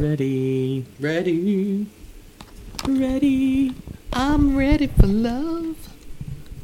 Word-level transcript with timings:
Ready. 0.00 0.86
Ready. 0.98 1.86
Ready. 2.88 3.74
I'm 4.14 4.56
ready 4.56 4.86
for 4.86 5.06
love. 5.06 5.76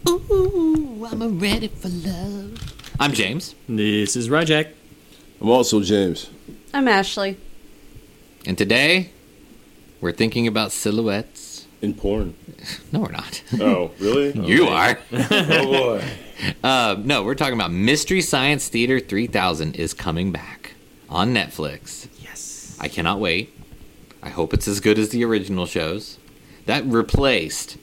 Ooh, 0.09 1.07
I'm 1.13 1.39
ready 1.39 1.69
for 1.69 1.89
love. 1.91 2.59
I'm 2.99 3.13
James, 3.13 3.55
This 3.69 4.17
is 4.17 4.31
Rajak. 4.31 4.69
I'm 5.39 5.51
also 5.51 5.83
James. 5.83 6.31
I'm 6.73 6.89
Ashley. 6.89 7.37
and 8.47 8.57
today 8.57 9.11
we're 10.01 10.13
thinking 10.13 10.47
about 10.47 10.73
silhouettes. 10.73 11.67
In 11.83 11.93
porn. 11.93 12.35
No, 12.91 13.01
we're 13.01 13.13
not. 13.13 13.43
Oh, 13.61 13.91
really? 14.01 14.33
You 14.49 14.69
are. 14.69 14.99
oh 15.13 15.99
boy. 16.01 16.05
Uh, 16.65 16.97
no, 17.05 17.23
we're 17.23 17.35
talking 17.35 17.53
about 17.53 17.71
Mystery 17.71 18.23
Science 18.23 18.71
Theater 18.71 18.99
3000 18.99 19.77
is 19.77 19.93
coming 19.93 20.33
back 20.33 20.73
on 21.11 21.35
Netflix. 21.35 22.09
I 22.81 22.89
cannot 22.89 23.21
wait. 23.21 23.53
I 24.23 24.29
hope 24.31 24.53
it's 24.55 24.69
as 24.69 24.81
good 24.81 24.99
as 24.99 25.11
the 25.11 25.25
original 25.25 25.67
shows. 25.67 26.19
That 26.67 26.85
replaced 26.85 27.77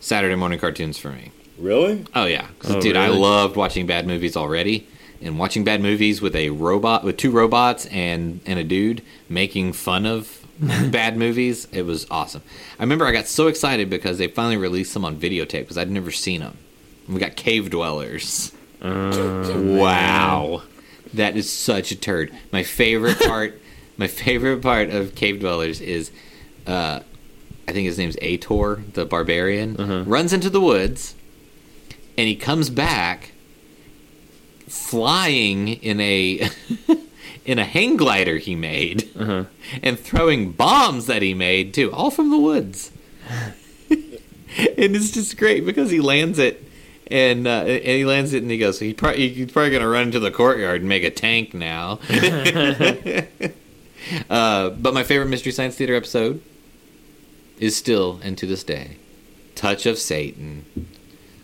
Saturday 0.00 0.34
morning 0.34 0.58
cartoons 0.58 0.98
for 0.98 1.10
me. 1.10 1.32
Really? 1.58 2.04
Oh 2.14 2.26
yeah, 2.26 2.48
Oh, 2.64 2.80
dude, 2.80 2.96
I 2.96 3.08
loved 3.08 3.56
watching 3.56 3.86
bad 3.86 4.06
movies 4.06 4.36
already, 4.36 4.86
and 5.22 5.38
watching 5.38 5.64
bad 5.64 5.80
movies 5.80 6.20
with 6.20 6.36
a 6.36 6.50
robot, 6.50 7.02
with 7.02 7.16
two 7.16 7.30
robots 7.30 7.86
and 7.86 8.40
and 8.44 8.58
a 8.58 8.64
dude 8.64 9.00
making 9.28 9.72
fun 9.72 10.04
of 10.04 10.44
bad 10.60 11.16
movies. 11.16 11.66
It 11.72 11.82
was 11.86 12.06
awesome. 12.10 12.42
I 12.78 12.82
remember 12.82 13.06
I 13.06 13.12
got 13.12 13.26
so 13.26 13.46
excited 13.46 13.88
because 13.88 14.18
they 14.18 14.28
finally 14.28 14.58
released 14.58 14.92
them 14.92 15.04
on 15.04 15.16
videotape 15.16 15.60
because 15.60 15.78
I'd 15.78 15.90
never 15.90 16.10
seen 16.10 16.40
them. 16.42 16.58
We 17.08 17.18
got 17.18 17.36
Cave 17.36 17.70
Dwellers. 17.70 18.52
Oh, 18.82 19.78
wow, 19.78 20.62
that 21.14 21.36
is 21.36 21.50
such 21.50 21.90
a 21.90 21.96
turd. 21.96 22.32
My 22.52 22.62
favorite 22.62 23.18
part, 23.18 23.60
my 23.96 24.06
favorite 24.06 24.62
part 24.62 24.90
of 24.90 25.14
Cave 25.14 25.40
Dwellers 25.40 25.80
is, 25.80 26.10
uh, 26.66 27.00
I 27.68 27.72
think 27.72 27.86
his 27.86 27.98
name's 27.98 28.16
Ator, 28.22 28.82
the 28.94 29.04
barbarian, 29.04 30.04
runs 30.04 30.32
into 30.32 30.50
the 30.50 30.60
woods 30.60 31.14
and 32.18 32.26
he 32.28 32.36
comes 32.36 32.70
back 32.70 33.32
flying 34.68 35.68
in 35.68 36.00
a 36.00 36.48
in 37.44 37.58
a 37.58 37.64
hang 37.64 37.96
glider 37.96 38.36
he 38.38 38.54
made 38.54 39.08
Uh-huh. 39.16 39.44
and 39.82 39.98
throwing 39.98 40.50
bombs 40.52 41.06
that 41.06 41.22
he 41.22 41.34
made 41.34 41.72
too 41.74 41.92
all 41.92 42.10
from 42.10 42.30
the 42.30 42.38
woods. 42.38 42.90
And 44.78 44.96
it's 44.96 45.10
just 45.10 45.36
great 45.36 45.66
because 45.66 45.90
he 45.90 46.00
lands 46.00 46.38
it 46.38 46.64
and 47.10 47.46
uh, 47.46 47.64
and 47.66 47.82
he 47.84 48.06
lands 48.06 48.32
it 48.32 48.40
and 48.42 48.50
he 48.50 48.56
goes 48.56 48.78
he 48.80 48.94
probably, 48.94 49.28
he's 49.28 49.52
probably 49.52 49.70
gonna 49.70 49.86
run 49.88 50.04
into 50.04 50.18
the 50.18 50.30
courtyard 50.30 50.80
and 50.80 50.88
make 50.88 51.04
a 51.04 51.10
tank 51.10 51.52
now 51.52 51.98
uh, 54.30 54.70
but 54.70 54.94
my 54.94 55.02
favorite 55.02 55.28
mystery 55.28 55.52
science 55.52 55.76
theater 55.76 55.94
episode 55.94 56.42
is 57.58 57.76
still 57.76 58.20
and 58.22 58.36
to 58.38 58.46
this 58.46 58.62
day 58.64 58.96
touch 59.54 59.86
of 59.86 59.98
satan 59.98 60.64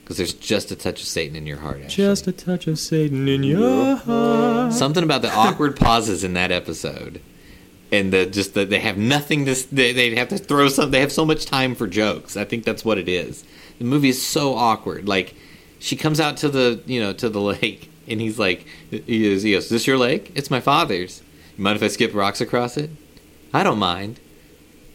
because 0.02 0.16
there's 0.16 0.34
just 0.34 0.70
a 0.70 0.76
touch 0.76 1.00
of 1.00 1.06
Satan 1.06 1.36
in 1.36 1.46
your 1.46 1.58
heart. 1.58 1.76
Ashley. 1.76 2.04
Just 2.04 2.26
a 2.26 2.32
touch 2.32 2.66
of 2.66 2.78
Satan 2.78 3.28
in 3.28 3.42
your 3.42 3.96
heart. 3.96 4.72
something 4.72 5.02
about 5.02 5.22
the 5.22 5.32
awkward 5.32 5.76
pauses 5.76 6.24
in 6.24 6.34
that 6.34 6.50
episode, 6.50 7.20
and 7.90 8.12
the 8.12 8.26
just 8.26 8.54
that 8.54 8.68
they 8.68 8.80
have 8.80 8.98
nothing 8.98 9.46
to. 9.46 9.54
They, 9.74 9.92
they 9.92 10.14
have 10.16 10.28
to 10.28 10.38
throw 10.38 10.68
some. 10.68 10.90
They 10.90 11.00
have 11.00 11.12
so 11.12 11.24
much 11.24 11.46
time 11.46 11.74
for 11.74 11.86
jokes. 11.86 12.36
I 12.36 12.44
think 12.44 12.64
that's 12.64 12.84
what 12.84 12.98
it 12.98 13.08
is. 13.08 13.44
The 13.78 13.84
movie 13.84 14.08
is 14.08 14.24
so 14.24 14.54
awkward. 14.54 15.08
Like 15.08 15.34
she 15.78 15.96
comes 15.96 16.20
out 16.20 16.36
to 16.38 16.48
the 16.48 16.82
you 16.84 17.00
know 17.00 17.12
to 17.14 17.28
the 17.28 17.40
lake, 17.62 17.90
and 18.08 18.20
he's 18.20 18.38
like, 18.38 18.66
he 18.90 19.30
goes, 19.30 19.42
he 19.42 19.52
goes, 19.52 19.64
"Is 19.64 19.70
this 19.70 19.86
your 19.86 19.98
lake? 19.98 20.32
It's 20.34 20.50
my 20.50 20.60
father's. 20.60 21.22
You 21.62 21.64
mind 21.64 21.76
if 21.76 21.82
I 21.84 21.86
skip 21.88 22.12
rocks 22.12 22.40
across 22.40 22.76
it? 22.76 22.90
I 23.54 23.62
don't 23.62 23.78
mind." 23.78 24.18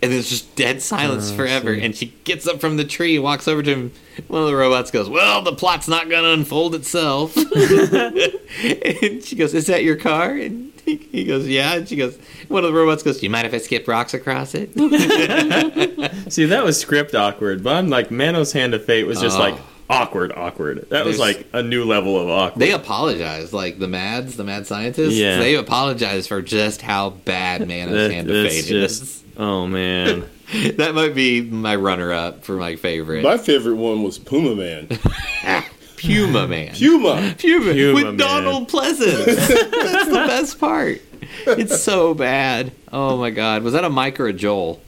And 0.01 0.11
there's 0.11 0.29
just 0.29 0.53
dead 0.57 0.81
silence 0.81 1.31
Oh, 1.31 1.35
forever. 1.37 1.73
see. 1.75 1.81
And 1.81 1.95
she 1.95 2.07
gets 2.25 2.45
up 2.45 2.59
from 2.59 2.75
the 2.77 2.83
tree, 2.83 3.17
walks 3.17 3.47
over 3.47 3.63
to 3.63 3.71
him. 3.71 3.91
One 4.27 4.41
of 4.43 4.47
the 4.49 4.55
robots 4.55 4.91
goes, 4.91 5.07
"Well, 5.09 5.41
the 5.41 5.53
plot's 5.53 5.87
not 5.87 6.09
going 6.09 6.23
to 6.25 6.31
unfold 6.33 6.75
itself." 6.75 7.35
and 7.37 9.23
she 9.23 9.35
goes, 9.37 9.53
"Is 9.53 9.67
that 9.67 9.83
your 9.85 9.95
car?" 9.95 10.31
And 10.31 10.73
he, 10.85 10.97
he 10.97 11.23
goes, 11.23 11.47
"Yeah." 11.47 11.75
And 11.75 11.87
she 11.87 11.95
goes, 11.95 12.17
"One 12.49 12.65
of 12.65 12.71
the 12.73 12.77
robots 12.77 13.01
goes, 13.01 13.19
do 13.19 13.25
you 13.25 13.29
mind 13.29 13.47
if 13.47 13.53
I 13.53 13.59
skip 13.59 13.87
rocks 13.87 14.13
across 14.13 14.53
it?" 14.55 14.71
See, 16.33 16.45
that 16.45 16.63
was 16.65 16.77
script 16.79 17.15
awkward, 17.15 17.63
but 17.63 17.75
I'm 17.77 17.87
like, 17.89 18.11
Manos 18.11 18.51
Hand 18.51 18.73
of 18.73 18.83
Fate 18.83 19.05
was 19.07 19.21
just 19.21 19.37
Oh. 19.37 19.39
like 19.39 19.55
awkward, 19.89 20.31
awkward. 20.35 20.89
That 20.89 21.05
was 21.05 21.17
like 21.19 21.47
a 21.53 21.63
new 21.63 21.85
level 21.85 22.19
of 22.19 22.29
awkward. 22.29 22.59
they 22.59 22.71
apologize, 22.71 23.53
like 23.53 23.79
the 23.79 23.87
Mads, 23.87 24.35
the 24.37 24.43
Mad 24.43 24.67
Scientists. 24.67 25.13
Yeah. 25.15 25.37
They 25.39 25.55
apologize 25.55 26.27
for 26.27 26.41
just 26.41 26.81
how 26.81 27.11
bad 27.11 27.67
Man 27.67 27.87
of 27.89 27.93
That- 27.95 28.11
Hand 28.11 28.29
of 28.29 28.45
just- 28.45 28.69
is. 28.71 29.23
oh 29.37 29.67
man. 29.67 30.23
That 30.77 30.95
might 30.95 31.13
be 31.13 31.41
my 31.41 31.75
runner-up 31.75 32.45
for 32.45 32.55
my 32.55 32.77
favorite. 32.77 33.21
My 33.21 33.37
favorite 33.37 33.75
one 33.75 34.01
was 34.01 34.17
Puma 34.17 34.55
Man. 34.55 34.87
Puma 35.97 36.47
Man. 36.47 36.73
Puma. 36.73 37.35
Puma, 37.37 37.73
Puma 37.73 37.93
with 37.93 38.03
Man. 38.05 38.17
Donald 38.17 38.69
Pleasence. 38.69 39.25
That's 39.25 40.05
the 40.07 40.23
best 40.27 40.57
part. 40.59 41.01
It's 41.47 41.81
so 41.81 42.13
bad. 42.13 42.71
Oh 42.93 43.17
my 43.17 43.29
god, 43.31 43.63
was 43.63 43.73
that 43.73 43.83
a 43.83 43.89
Mike 43.89 44.19
or 44.21 44.27
a 44.27 44.33
Joel? 44.33 44.79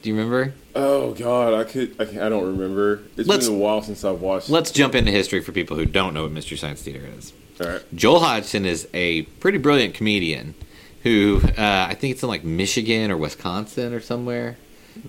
Do 0.00 0.08
you 0.08 0.14
remember? 0.16 0.54
Oh 0.74 1.12
God, 1.14 1.54
I 1.54 1.64
could. 1.64 1.94
I, 2.00 2.04
I 2.26 2.28
don't 2.28 2.46
remember. 2.46 3.02
It's 3.16 3.28
Let's- 3.28 3.46
been 3.46 3.56
a 3.56 3.58
while 3.58 3.82
since 3.82 4.04
I've 4.04 4.20
watched. 4.20 4.48
Let's 4.48 4.70
jump 4.70 4.94
into 4.94 5.10
history 5.10 5.40
for 5.42 5.52
people 5.52 5.76
who 5.76 5.84
don't 5.84 6.14
know 6.14 6.22
what 6.22 6.32
Mystery 6.32 6.56
Science 6.56 6.82
Theater 6.82 7.06
is. 7.18 7.32
All 7.60 7.68
right. 7.68 7.82
Joel 7.94 8.20
Hodgson 8.20 8.64
is 8.64 8.88
a 8.94 9.22
pretty 9.22 9.58
brilliant 9.58 9.94
comedian 9.94 10.54
who 11.02 11.40
uh, 11.58 11.86
I 11.90 11.94
think 11.94 12.12
it's 12.12 12.22
in 12.22 12.28
like 12.28 12.42
Michigan 12.44 13.10
or 13.10 13.16
Wisconsin 13.16 13.92
or 13.92 14.00
somewhere. 14.00 14.56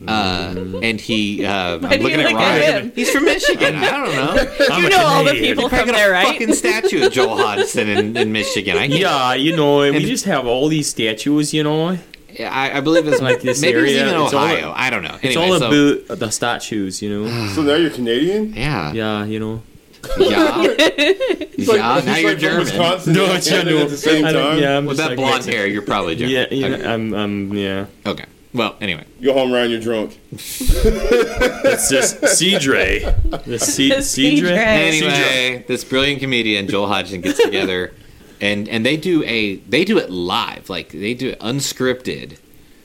Uh, 0.08 0.54
and 0.82 1.00
he, 1.00 1.46
uh, 1.46 1.76
I'm 1.76 1.82
Why 1.82 1.90
do 1.90 1.96
you 1.98 2.04
looking 2.04 2.20
at 2.22 2.32
look 2.32 2.42
at 2.42 2.60
Ryan. 2.62 2.84
him? 2.86 2.92
He's 2.96 3.10
from 3.12 3.26
Michigan. 3.26 3.76
I 3.76 3.92
don't 3.92 4.16
know. 4.16 4.78
you 4.78 4.90
know 4.90 5.06
all 5.06 5.24
the 5.26 5.32
people 5.34 5.68
from 5.70 5.88
got 5.88 5.96
there, 5.96 6.10
a 6.12 6.14
right? 6.14 6.28
fucking 6.28 6.54
statue 6.54 7.06
of 7.06 7.12
Joel 7.12 7.36
Hodgson 7.38 7.90
in, 7.90 8.16
in 8.18 8.32
Michigan. 8.32 8.78
I, 8.78 8.86
Yeah, 8.86 9.34
you 9.34 9.56
know, 9.56 9.80
we 9.80 10.06
just 10.06 10.26
have 10.26 10.48
all 10.48 10.68
these 10.70 10.88
statues, 10.88 11.54
you 11.54 11.64
know. 11.64 11.98
I, 12.40 12.78
I 12.78 12.82
believe 12.82 13.08
it's 13.08 13.22
Like 13.22 13.42
this 13.42 13.62
maybe 13.66 13.78
area, 13.80 13.92
it's 14.04 14.10
even 14.12 14.22
it's 14.24 14.34
all- 14.34 14.44
Ohio. 14.44 14.74
I 14.76 14.90
don't 14.90 15.04
know. 15.04 15.18
It's 15.22 15.36
all 15.38 15.58
so, 15.60 15.68
about 16.06 16.20
the 16.20 16.32
statues, 16.32 17.02
you 17.02 17.10
know. 17.10 17.48
So 17.56 17.62
now 17.62 17.76
you're 17.76 17.90
Canadian. 17.92 18.54
yeah, 18.54 18.92
yeah, 18.94 19.20
Yeah, 19.20 19.26
you 19.26 19.40
know. 19.40 19.62
yeah. 20.18 20.64
He's 21.56 21.68
like, 21.70 21.78
now 21.80 22.02
he's 22.02 22.22
you're 22.22 22.32
like 22.32 22.40
German. 22.40 22.60
Wisconsin 22.60 23.14
No, 23.14 23.24
it's- 23.26 23.48
I 23.48 23.50
Canada 23.52 23.72
know. 23.78 23.84
at 23.84 23.90
the 23.90 23.98
same 23.98 24.24
time. 24.24 24.58
yeah, 24.60 24.78
I'm 24.78 24.86
With 24.86 24.98
that 24.98 25.10
like 25.10 25.18
blonde 25.18 25.34
Mexican. 25.36 25.58
hair, 25.60 25.68
you're 25.68 25.82
probably 25.82 26.16
German. 26.16 26.34
Yeah, 26.34 26.46
yeah, 26.52 26.68
Okay. 26.76 26.86
I'm, 26.86 27.14
I'm, 27.14 27.54
yeah. 27.54 27.86
okay. 28.06 28.26
Well, 28.54 28.76
anyway, 28.82 29.04
You 29.20 29.30
go 29.30 29.34
home, 29.34 29.52
Ryan. 29.52 29.72
You're 29.72 29.80
drunk. 29.80 30.18
It's 30.32 31.90
just 31.90 32.22
Cedre. 32.22 33.44
The 33.46 33.58
C- 33.60 33.90
Cedre. 33.92 34.42
Cedre. 34.42 34.52
Anyway, 34.58 35.66
this 35.68 35.84
brilliant 35.84 36.20
comedian 36.22 36.68
Joel 36.68 36.88
Hodgson 36.88 37.22
gets 37.22 37.42
together, 37.44 37.94
and 38.44 38.68
and 38.68 38.86
they 38.86 38.98
do 38.98 39.24
a 39.24 39.56
they 39.56 39.86
do 39.86 39.98
it 39.98 40.10
live, 40.12 40.70
like 40.70 40.90
they 40.90 41.14
do 41.14 41.30
it 41.30 41.40
unscripted, 41.40 42.38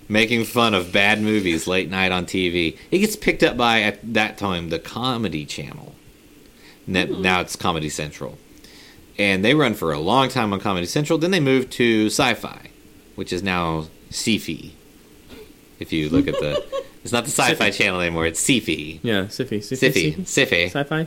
making 0.08 0.44
fun 0.44 0.72
of 0.72 0.92
bad 0.92 1.20
movies 1.20 1.66
late 1.66 1.90
night 1.90 2.12
on 2.12 2.26
TV. 2.26 2.78
It 2.92 3.00
gets 3.00 3.16
picked 3.16 3.42
up 3.42 3.56
by 3.56 3.82
at 3.82 4.14
that 4.14 4.38
time 4.38 4.68
the 4.68 4.78
Comedy 4.78 5.44
Channel. 5.44 5.96
Now, 6.86 7.06
hmm. 7.06 7.20
now 7.20 7.40
it's 7.40 7.56
Comedy 7.56 7.88
Central, 7.88 8.38
and 9.18 9.44
they 9.44 9.52
run 9.52 9.74
for 9.74 9.92
a 9.92 9.98
long 9.98 10.28
time 10.28 10.52
on 10.52 10.60
Comedy 10.60 10.86
Central. 10.86 11.18
Then 11.18 11.32
they 11.32 11.40
moved 11.40 11.72
to 11.72 12.06
Sci-Fi, 12.06 12.70
which 13.16 13.32
is 13.32 13.42
now 13.42 13.88
Sci-Fi. 14.10 14.72
If 15.80 15.92
you 15.92 16.08
look 16.08 16.28
at 16.28 16.34
the, 16.34 16.64
it's 17.02 17.12
not 17.12 17.24
the 17.24 17.32
Sci-Fi 17.32 17.70
Channel 17.70 18.00
anymore. 18.00 18.26
It's 18.26 18.38
Sci-Fi. 18.38 19.00
Yeah, 19.02 19.24
Siffy. 19.24 19.60
Sci-Fi. 19.60 20.22
Sci-Fi. 20.22 20.68
Sci-fi. 20.68 21.06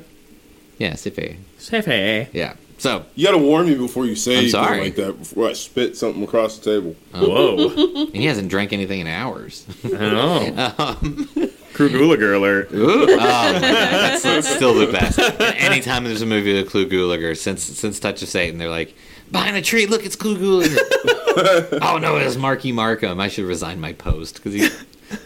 Yeah, 0.78 0.94
Sci-Fi. 0.96 1.38
Sci-fi. 1.58 2.28
Yeah. 2.34 2.56
So 2.82 3.06
You 3.14 3.28
got 3.28 3.34
to 3.34 3.38
warn 3.38 3.68
me 3.68 3.76
before 3.76 4.08
you 4.08 4.16
say 4.16 4.32
I'm 4.32 4.38
anything 4.40 4.52
sorry. 4.52 4.82
like 4.82 4.96
that. 4.96 5.20
Before 5.20 5.48
I 5.48 5.54
spit 5.54 5.96
something 5.96 6.24
across 6.24 6.58
the 6.58 6.66
table. 6.66 6.96
Whoa. 7.14 7.70
And 8.08 8.16
he 8.16 8.26
hasn't 8.26 8.50
drank 8.50 8.74
anything 8.74 9.02
in 9.02 9.06
hours. 9.06 9.68
I 9.86 9.90
know. 9.90 10.74
um, 10.80 11.30
Clu 11.74 11.90
Gulager 11.90 12.36
alert. 12.36 12.72
ooh, 12.74 13.04
oh 13.04 13.06
my 13.06 13.16
God, 13.18 13.62
that's, 13.62 14.24
that's 14.24 14.50
still 14.50 14.74
the 14.74 14.92
best. 14.92 15.20
Anytime 15.62 16.06
there's 16.06 16.24
a 16.24 16.26
movie 16.26 16.56
with 16.56 16.72
Clu 16.72 16.90
Gulager, 16.90 17.38
since 17.38 17.62
since 17.64 18.00
Touch 18.00 18.24
of 18.24 18.30
Satan, 18.30 18.58
they're 18.58 18.68
like, 18.68 18.96
behind 19.32 19.56
a 19.56 19.62
tree, 19.62 19.86
look, 19.86 20.04
it's 20.04 20.16
Clu 20.16 20.36
Gulager. 20.36 21.80
oh 21.84 22.00
no, 22.02 22.18
it's 22.18 22.36
Marky 22.36 22.72
Markham. 22.72 23.20
I 23.20 23.28
should 23.28 23.46
resign 23.46 23.80
my 23.80 23.94
post 23.94 24.38
because 24.38 24.54
he 24.54 24.70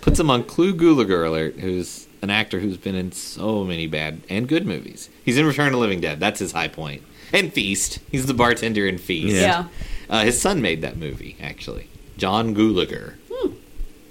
puts 0.01 0.19
him 0.19 0.29
on 0.29 0.43
Clu 0.43 0.75
Gulager 0.75 1.25
alert, 1.25 1.55
who's 1.55 2.05
an 2.21 2.29
actor 2.29 2.59
who's 2.59 2.77
been 2.77 2.95
in 2.95 3.13
so 3.13 3.63
many 3.63 3.87
bad 3.87 4.21
and 4.29 4.45
good 4.45 4.65
movies. 4.65 5.09
He's 5.23 5.37
in 5.37 5.45
Return 5.45 5.67
of 5.67 5.71
the 5.73 5.77
Living 5.79 6.01
Dead. 6.01 6.19
That's 6.19 6.39
his 6.39 6.51
high 6.51 6.67
point. 6.67 7.01
And 7.33 7.51
Feast. 7.53 7.99
He's 8.11 8.25
the 8.25 8.33
bartender 8.33 8.87
in 8.87 8.97
Feast. 8.97 9.35
Yeah. 9.35 9.41
Yeah. 9.41 9.67
Uh, 10.09 10.23
his 10.23 10.39
son 10.39 10.61
made 10.61 10.81
that 10.81 10.97
movie, 10.97 11.35
actually. 11.41 11.89
John 12.17 12.55
Gulager. 12.55 13.15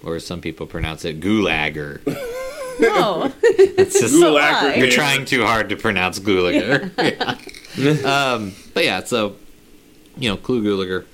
Or 0.02 0.16
as 0.16 0.26
some 0.26 0.40
people 0.42 0.66
pronounce 0.66 1.04
it, 1.04 1.20
Gulager. 1.20 2.00
Oh, 2.80 3.32
It's 3.42 4.00
just, 4.00 4.14
So 4.14 4.34
Gulager 4.34 4.62
why? 4.62 4.74
you're 4.74 4.90
trying 4.90 5.24
too 5.24 5.44
hard 5.46 5.68
to 5.68 5.76
pronounce 5.76 6.18
Gulager. 6.18 6.90
Yeah. 7.76 8.32
um, 8.34 8.52
but 8.74 8.84
yeah, 8.84 9.02
so, 9.04 9.36
you 10.18 10.28
know, 10.28 10.36
Clu 10.36 10.60
Gulager. 10.62 11.04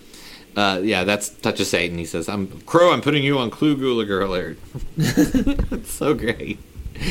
Uh, 0.56 0.80
yeah, 0.82 1.04
that's 1.04 1.28
Touch 1.28 1.60
of 1.60 1.66
Satan. 1.66 1.96
He 1.98 2.04
says, 2.06 2.28
"I'm 2.30 2.48
Crow. 2.62 2.92
I'm 2.92 3.00
putting 3.02 3.22
you 3.22 3.38
on 3.38 3.50
Clu 3.50 3.76
Gulager 3.76 4.22
alert." 4.24 4.58
it's 4.96 5.90
so 5.92 6.12
great. 6.14 6.58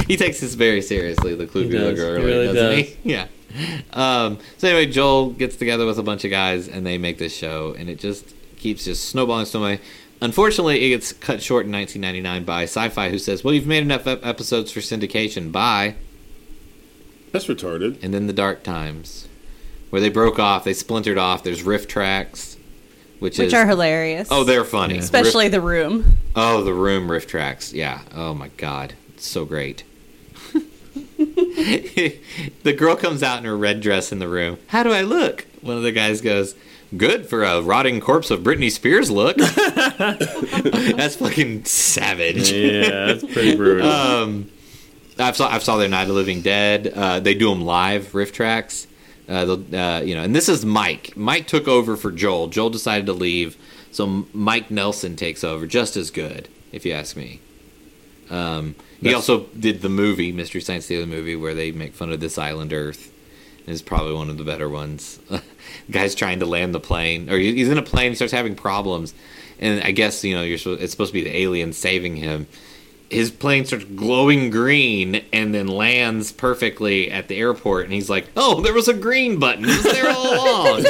He 0.08 0.18
takes 0.18 0.40
this 0.40 0.54
very 0.56 0.82
seriously. 0.82 1.34
The 1.36 1.48
Clu 1.48 1.68
Gulager 1.70 1.96
does. 1.96 1.98
He 2.00 2.04
alert, 2.04 2.24
really 2.26 2.46
doesn't 2.48 2.56
does. 2.78 2.78
he? 2.88 2.98
Yeah. 3.12 3.28
Um, 3.94 4.38
so 4.58 4.68
anyway, 4.68 4.86
Joel 4.92 5.32
gets 5.32 5.56
together 5.56 5.86
with 5.86 5.98
a 5.98 6.04
bunch 6.04 6.24
of 6.24 6.32
guys 6.32 6.68
and 6.68 6.86
they 6.86 6.98
make 6.98 7.18
this 7.18 7.36
show, 7.36 7.76
and 7.78 7.90
it 7.90 8.00
just 8.00 8.26
keeps 8.58 8.86
just 8.86 9.10
snowballing, 9.10 9.46
snowballing. 9.46 9.80
Unfortunately, 10.22 10.84
it 10.86 10.90
gets 10.90 11.12
cut 11.14 11.42
short 11.42 11.66
in 11.66 11.72
1999 11.72 12.44
by 12.46 12.64
Sci-Fi, 12.64 13.10
who 13.10 13.18
says, 13.18 13.44
"Well, 13.44 13.54
you've 13.54 13.66
made 13.68 13.82
enough 13.84 14.06
ep- 14.06 14.26
episodes 14.26 14.72
for 14.72 14.80
syndication. 14.82 15.52
Bye." 15.52 15.96
That's 17.32 17.46
retarded. 17.48 17.98
and 18.04 18.14
then 18.14 18.28
the 18.28 18.34
dark 18.34 18.64
times 18.64 19.28
where 19.92 20.02
they 20.02 20.10
broke 20.10 20.40
off 20.40 20.64
they 20.64 20.74
splintered 20.74 21.18
off 21.18 21.44
there's 21.44 21.64
RiffTrax 21.64 22.56
which, 23.20 23.38
Which 23.38 23.48
is 23.48 23.54
are 23.54 23.68
hilarious. 23.68 24.28
oh 24.32 24.44
they're 24.44 24.64
funny 24.64 24.96
Yeah. 24.96 25.02
especially 25.02 25.46
Riff- 25.46 25.52
the 25.54 25.62
room. 25.62 26.14
oh 26.36 26.64
the 26.64 26.74
room 26.74 27.08
RiffTrax 27.08 27.74
yeah 27.74 28.02
oh 28.16 28.34
my 28.34 28.48
god 28.58 28.94
it's 29.14 29.28
so 29.28 29.46
great 29.46 29.84
the 32.64 32.74
girl 32.74 32.96
comes 32.96 33.22
out 33.22 33.40
in 33.40 33.46
her 33.46 33.58
red 33.58 33.82
dress 33.82 34.12
in 34.12 34.20
the 34.20 34.28
room 34.28 34.58
how 34.68 34.84
do 34.84 34.92
i 34.92 35.02
look 35.02 35.46
one 35.62 35.76
of 35.78 35.84
the 35.84 35.92
guys 35.92 36.22
goes 36.22 36.56
good 36.96 37.26
for 37.28 37.44
a 37.44 37.62
rotting 37.62 38.00
corpse 38.00 38.32
of 38.32 38.40
britney 38.42 38.72
spears 38.72 39.12
look 39.12 39.36
that's 40.98 41.16
fucking 41.18 41.64
savage 41.66 42.52
Yeah, 42.52 43.06
that's 43.08 43.24
pretty 43.24 43.56
brutal. 43.56 43.88
um, 43.92 44.52
I've 45.18 45.36
saw 45.36 45.50
I've 45.50 45.64
saw 45.64 45.78
their 45.78 45.90
Night 45.90 46.04
of 46.04 46.08
the 46.10 46.14
Living 46.14 46.42
Dead. 46.42 46.88
Uh, 46.88 47.20
they 47.20 47.34
do 47.36 47.50
them 47.50 47.62
live 47.66 48.14
RiffTrax. 48.14 48.88
Uh, 49.28 49.58
uh, 49.76 50.02
you 50.04 50.16
know, 50.16 50.24
and 50.24 50.34
this 50.36 50.48
is 50.50 50.66
Mike. 50.66 51.16
Mike 51.16 51.46
took 51.46 51.68
over 51.68 51.96
for 51.98 52.12
Joel. 52.12 52.48
Joel 52.48 52.70
decided 52.70 53.06
to 53.08 53.14
leave, 53.14 53.58
so 53.92 54.26
Mike 54.34 54.72
Nelson 54.72 55.16
takes 55.18 55.44
over, 55.44 55.68
just 55.68 55.98
as 55.98 56.10
good, 56.10 56.48
if 56.72 56.86
you 56.86 56.94
ask 56.94 57.16
me. 57.18 57.42
Um, 58.30 58.76
he 59.02 59.14
also 59.14 59.46
did 59.58 59.82
the 59.82 59.90
movie 59.90 60.32
Mystery 60.32 60.62
Science 60.62 60.88
Theater 60.88 61.06
movie 61.06 61.36
where 61.36 61.54
they 61.54 61.72
make 61.72 61.94
fun 61.94 62.12
of 62.12 62.20
this 62.20 62.38
island 62.38 62.74
Earth. 62.74 63.12
It's 63.66 63.82
probably 63.82 64.14
one 64.14 64.30
of 64.30 64.38
the 64.38 64.44
better 64.44 64.68
ones. 64.68 65.20
the 65.30 65.44
guy's 65.92 66.16
trying 66.16 66.40
to 66.40 66.46
land 66.46 66.74
the 66.74 66.80
plane, 66.80 67.30
or 67.30 67.38
he's 67.38 67.70
in 67.70 67.78
a 67.78 67.84
plane. 67.84 68.12
He 68.12 68.16
starts 68.16 68.34
having 68.34 68.56
problems, 68.56 69.14
and 69.60 69.84
I 69.84 69.92
guess 69.92 70.24
you 70.24 70.36
know 70.36 70.42
you're 70.42 70.58
it's 70.58 70.92
supposed 70.92 71.10
to 71.10 71.14
be 71.14 71.24
the 71.24 71.38
alien 71.38 71.74
saving 71.74 72.16
him. 72.16 72.48
His 73.12 73.32
plane 73.32 73.66
starts 73.66 73.86
glowing 73.86 74.50
green 74.52 75.24
and 75.34 75.54
then 75.54 75.68
lands 75.68 76.32
perfectly 76.32 77.10
at 77.12 77.28
the 77.28 77.38
airport, 77.38 77.86
and 77.86 77.94
he's 77.94 78.10
like, 78.10 78.28
"Oh, 78.36 78.62
there 78.62 78.74
was 78.74 78.88
a 78.88 78.94
green 78.94 79.40
button. 79.40 79.66
It 79.66 79.68
was 79.68 79.84
there 79.84 80.10
all 80.10 80.34
along." 80.78 80.86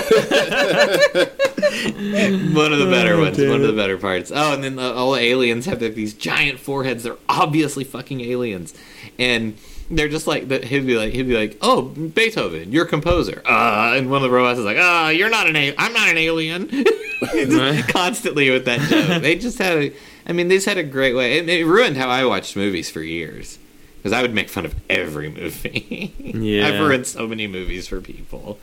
one 2.56 2.74
of 2.74 2.80
the 2.80 2.88
better 2.89 3.13
Oh, 3.13 3.21
ones. 3.21 3.38
damn 3.38 3.50
One 3.50 3.62
of 3.62 3.68
the 3.68 3.74
better 3.74 3.98
parts. 3.98 4.31
Oh, 4.33 4.54
and 4.54 4.63
then 4.63 4.75
the, 4.75 4.94
all 4.94 5.12
the 5.12 5.19
aliens 5.21 5.66
have 5.66 5.81
like, 5.81 5.95
these 5.95 6.13
giant 6.13 6.60
foreheads. 6.60 7.04
They're 7.04 7.18
obviously 7.27 7.83
fucking 7.83 8.21
aliens, 8.21 8.74
and 9.18 9.56
they're 9.92 10.07
just 10.10 10.27
like 10.27 10.48
the, 10.48 10.60
he'd 10.66 10.86
be 10.86 10.98
like 10.98 11.13
he'd 11.13 11.27
be 11.27 11.36
like, 11.38 11.57
"Oh, 11.62 11.81
Beethoven, 11.83 12.71
you're 12.71 12.86
a 12.86 12.88
composer." 12.88 13.42
Uh, 13.45 13.94
and 13.95 14.10
one 14.10 14.18
of 14.18 14.24
the 14.24 14.36
robots 14.36 14.60
is 14.60 14.66
like, 14.66 14.77
"Ah, 14.80 15.10
you're 15.10 15.30
not 15.30 15.48
an 15.48 15.56
a- 15.56 15.75
I'm 15.77 15.94
not 15.94 16.10
an 16.10 16.18
alien." 16.18 16.69
Constantly 17.89 18.50
with 18.50 18.66
that 18.66 18.80
joke. 18.89 19.21
They 19.21 19.36
just 19.36 19.57
had 19.57 19.77
a. 19.77 19.94
I 20.25 20.33
mean, 20.33 20.48
they 20.48 20.56
just 20.57 20.68
had 20.68 20.77
a 20.77 20.83
great 20.83 21.16
way. 21.16 21.38
It, 21.39 21.50
it 21.50 21.66
ruined 21.66 21.98
how 21.98 22.07
I 22.10 22.24
watched 22.25 22.56
movies 22.56 22.89
for 22.89 23.01
years 23.01 23.57
because 23.98 24.13
I 24.13 24.21
would 24.21 24.33
make 24.33 24.48
fun 24.50 24.66
of 24.66 24.75
every 24.89 25.30
movie. 25.30 26.13
Yeah. 26.19 26.68
I've 26.68 26.80
ruined 26.80 27.07
so 27.07 27.27
many 27.27 27.48
movies 27.48 27.88
for 27.88 28.00
people 28.00 28.60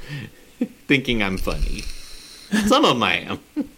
thinking 0.87 1.23
I'm 1.23 1.37
funny. 1.39 1.83
Some 2.67 2.85
of 2.85 2.95
them 2.95 3.03
I 3.03 3.15
am. 3.19 3.39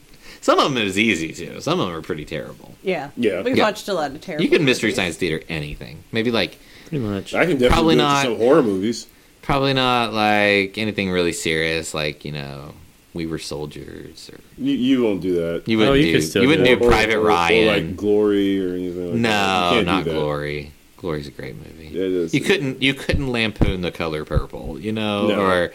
Some 0.40 0.58
of 0.58 0.72
them 0.72 0.82
is 0.82 0.98
easy 0.98 1.32
too. 1.32 1.60
Some 1.60 1.80
of 1.80 1.88
them 1.88 1.96
are 1.96 2.02
pretty 2.02 2.24
terrible. 2.24 2.74
Yeah. 2.82 3.10
Yeah. 3.16 3.42
We've 3.42 3.56
Yeah. 3.56 3.64
watched 3.64 3.88
a 3.88 3.94
lot 3.94 4.12
of 4.12 4.20
terrible. 4.20 4.44
You 4.44 4.50
can 4.50 4.64
mystery 4.64 4.88
movies. 4.88 4.96
science 4.96 5.16
theater 5.16 5.44
anything. 5.48 6.04
Maybe 6.12 6.30
like 6.30 6.58
Pretty 6.86 7.04
much. 7.04 7.34
I 7.34 7.44
can 7.44 7.58
definitely 7.58 7.68
Probably 7.68 7.94
do 7.96 8.00
it 8.00 8.04
for 8.04 8.08
not. 8.08 8.22
some 8.24 8.36
horror 8.36 8.62
movies. 8.62 9.06
probably 9.42 9.72
not 9.74 10.12
like 10.14 10.78
anything 10.78 11.10
really 11.10 11.32
serious 11.32 11.92
like 11.94 12.24
you 12.24 12.32
know 12.32 12.72
we 13.14 13.26
were 13.26 13.38
soldiers 13.38 14.30
or 14.32 14.38
You, 14.56 14.72
you 14.74 15.02
won't 15.02 15.20
do 15.20 15.34
that. 15.34 15.64
you 15.66 15.76
wouldn't 15.78 15.92
Oh, 15.92 15.98
you 15.98 16.04
do 16.06 16.12
could 16.12 16.22
still 16.22 16.42
you 16.42 16.48
wouldn't 16.48 16.66
do 16.66 16.74
do, 16.74 16.80
that. 16.80 16.84
Or- 16.86 16.90
Private 16.90 17.14
or- 17.16 17.20
or 17.20 17.24
Ryan. 17.24 17.66
like 17.88 17.96
Glory 17.96 18.64
or 18.64 18.74
anything 18.74 19.04
like 19.04 19.12
that. 19.14 19.18
no, 19.18 19.68
You 19.70 19.74
can't 19.76 19.86
not 19.86 20.04
that. 20.04 20.10
Glory. 20.12 20.72
Glory's 20.98 21.28
a 21.28 21.30
great 21.30 21.56
movie. 21.56 21.88
Yeah, 21.92 22.02
it 22.04 22.12
is. 22.12 22.34
You 22.34 22.40
couldn't 22.40 22.82
you 22.82 22.94
couldn't 22.94 23.30
lampoon 23.30 23.82
the 23.82 23.90
color 23.90 24.24
purple, 24.24 24.78
you 24.80 24.92
know, 24.92 25.28
No. 25.28 25.40
or 25.40 25.72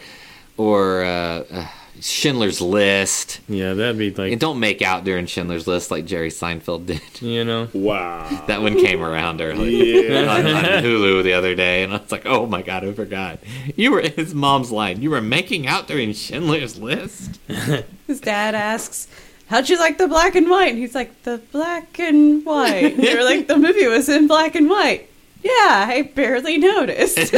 or 0.56 1.04
uh, 1.04 1.44
uh, 1.52 1.66
Schindler's 2.04 2.60
List. 2.60 3.40
Yeah, 3.48 3.72
that'd 3.72 3.96
be 3.96 4.10
like 4.10 4.30
And 4.30 4.38
don't 4.38 4.60
make 4.60 4.82
out 4.82 5.04
during 5.04 5.24
Schindler's 5.24 5.66
List 5.66 5.90
like 5.90 6.04
Jerry 6.04 6.28
Seinfeld 6.28 6.84
did. 6.84 7.00
you 7.22 7.44
know. 7.44 7.70
Wow. 7.72 8.44
That 8.46 8.60
one 8.60 8.74
came 8.74 9.02
around 9.02 9.40
early. 9.40 10.06
Yeah. 10.06 10.26
on, 10.28 10.46
on 10.46 10.64
Hulu 10.84 11.22
the 11.22 11.32
other 11.32 11.54
day, 11.54 11.82
and 11.82 11.94
I 11.94 11.96
was 11.96 12.12
like, 12.12 12.26
"Oh 12.26 12.44
my 12.44 12.60
god, 12.60 12.84
I 12.84 12.92
forgot." 12.92 13.38
You 13.74 13.90
were 13.90 14.02
his 14.02 14.34
mom's 14.34 14.70
line. 14.70 15.00
You 15.00 15.08
were 15.08 15.22
making 15.22 15.66
out 15.66 15.88
during 15.88 16.12
Schindler's 16.12 16.78
List. 16.78 17.40
His 18.06 18.20
dad 18.20 18.54
asks, 18.54 19.08
"How'd 19.46 19.70
you 19.70 19.78
like 19.78 19.96
the 19.96 20.06
black 20.06 20.34
and 20.34 20.50
white?" 20.50 20.72
And 20.72 20.78
he's 20.78 20.94
like, 20.94 21.22
"The 21.22 21.40
black 21.52 21.98
and 21.98 22.44
white." 22.44 22.96
And 22.96 23.02
you're 23.02 23.24
like, 23.24 23.48
"The 23.48 23.56
movie 23.56 23.86
was 23.86 24.10
in 24.10 24.26
black 24.26 24.54
and 24.54 24.68
white." 24.68 25.08
Yeah, 25.42 25.86
I 25.88 26.02
barely 26.14 26.58
noticed. 26.58 27.32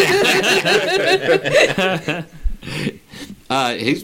Uh, 3.48 3.74
he's 3.74 4.02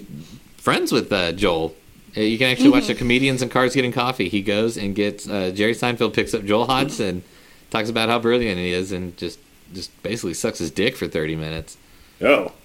friends 0.62 0.92
with 0.92 1.12
uh, 1.12 1.32
Joel. 1.32 1.74
Uh, 2.16 2.20
You 2.20 2.38
can 2.38 2.48
actually 2.50 2.70
watch 2.70 2.86
the 2.86 2.94
comedians 2.94 3.42
in 3.42 3.48
cars 3.48 3.74
getting 3.74 3.92
coffee. 3.92 4.28
He 4.28 4.42
goes 4.42 4.76
and 4.76 4.94
gets 4.94 5.28
uh, 5.28 5.50
Jerry 5.54 5.74
Seinfeld 5.74 6.14
picks 6.14 6.34
up 6.34 6.44
Joel 6.44 6.66
Hodgson, 6.66 7.22
talks 7.70 7.88
about 7.90 8.08
how 8.08 8.18
brilliant 8.18 8.58
he 8.58 8.70
is, 8.70 8.92
and 8.92 9.16
just 9.16 9.38
just 9.74 9.90
basically 10.02 10.34
sucks 10.34 10.58
his 10.58 10.70
dick 10.70 10.96
for 10.96 11.08
thirty 11.08 11.36
minutes. 11.36 11.76
Oh. 12.20 12.52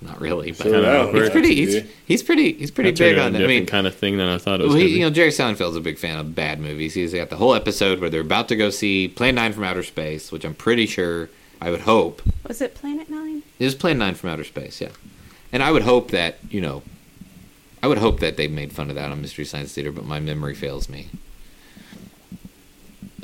Not 0.00 0.22
really, 0.22 0.52
but 0.52 0.58
So 0.58 0.64
Kinda 0.64 0.80
that 0.80 1.00
awkward. 1.00 1.20
he's 1.22 1.30
pretty. 1.30 1.54
He's, 1.54 1.84
he's 2.06 2.22
pretty. 2.22 2.52
He's 2.54 2.70
pretty 2.70 2.92
That 2.92 2.96
turned 2.96 3.16
big 3.16 3.18
on 3.18 3.34
a 3.34 3.38
that. 3.38 3.44
I 3.44 3.46
mean, 3.46 3.66
kind 3.66 3.86
of 3.86 3.94
thing 3.94 4.16
than 4.16 4.26
I 4.26 4.38
thought 4.38 4.60
it 4.60 4.64
was. 4.64 4.74
Well, 4.74 4.82
he, 4.82 4.98
you 4.98 5.00
know, 5.00 5.10
Jerry 5.10 5.28
Seinfeld's 5.28 5.76
a 5.76 5.82
big 5.82 5.98
fan 5.98 6.18
of 6.18 6.34
bad 6.34 6.60
movies. 6.60 6.94
He's 6.94 7.12
got 7.12 7.28
the 7.28 7.36
whole 7.36 7.54
episode 7.54 8.00
where 8.00 8.08
they're 8.08 8.22
about 8.22 8.48
to 8.48 8.56
go 8.56 8.70
see 8.70 9.06
Plan 9.06 9.34
9 9.34 9.52
from 9.52 9.64
Outer 9.64 9.82
Space, 9.82 10.32
which 10.32 10.46
I'm 10.46 10.54
pretty 10.54 10.86
sure, 10.86 11.28
I 11.60 11.70
would 11.70 11.82
hope, 11.82 12.22
was 12.48 12.62
it 12.62 12.74
Planet 12.74 13.10
Nine? 13.10 13.42
it 13.58 13.64
was 13.66 13.74
Plan 13.74 13.98
9 13.98 14.14
from 14.14 14.30
Outer 14.30 14.44
Space, 14.44 14.80
yeah. 14.80 14.88
And 15.52 15.62
I 15.62 15.70
would 15.72 15.82
hope 15.82 16.10
that, 16.10 16.38
you 16.48 16.62
know, 16.62 16.82
I 17.86 17.88
would 17.88 17.98
hope 17.98 18.18
that 18.18 18.36
they 18.36 18.48
made 18.48 18.72
fun 18.72 18.88
of 18.90 18.96
that 18.96 19.12
on 19.12 19.20
Mystery 19.22 19.44
Science 19.44 19.72
Theater, 19.72 19.92
but 19.92 20.04
my 20.04 20.18
memory 20.18 20.56
fails 20.56 20.88
me. 20.88 21.06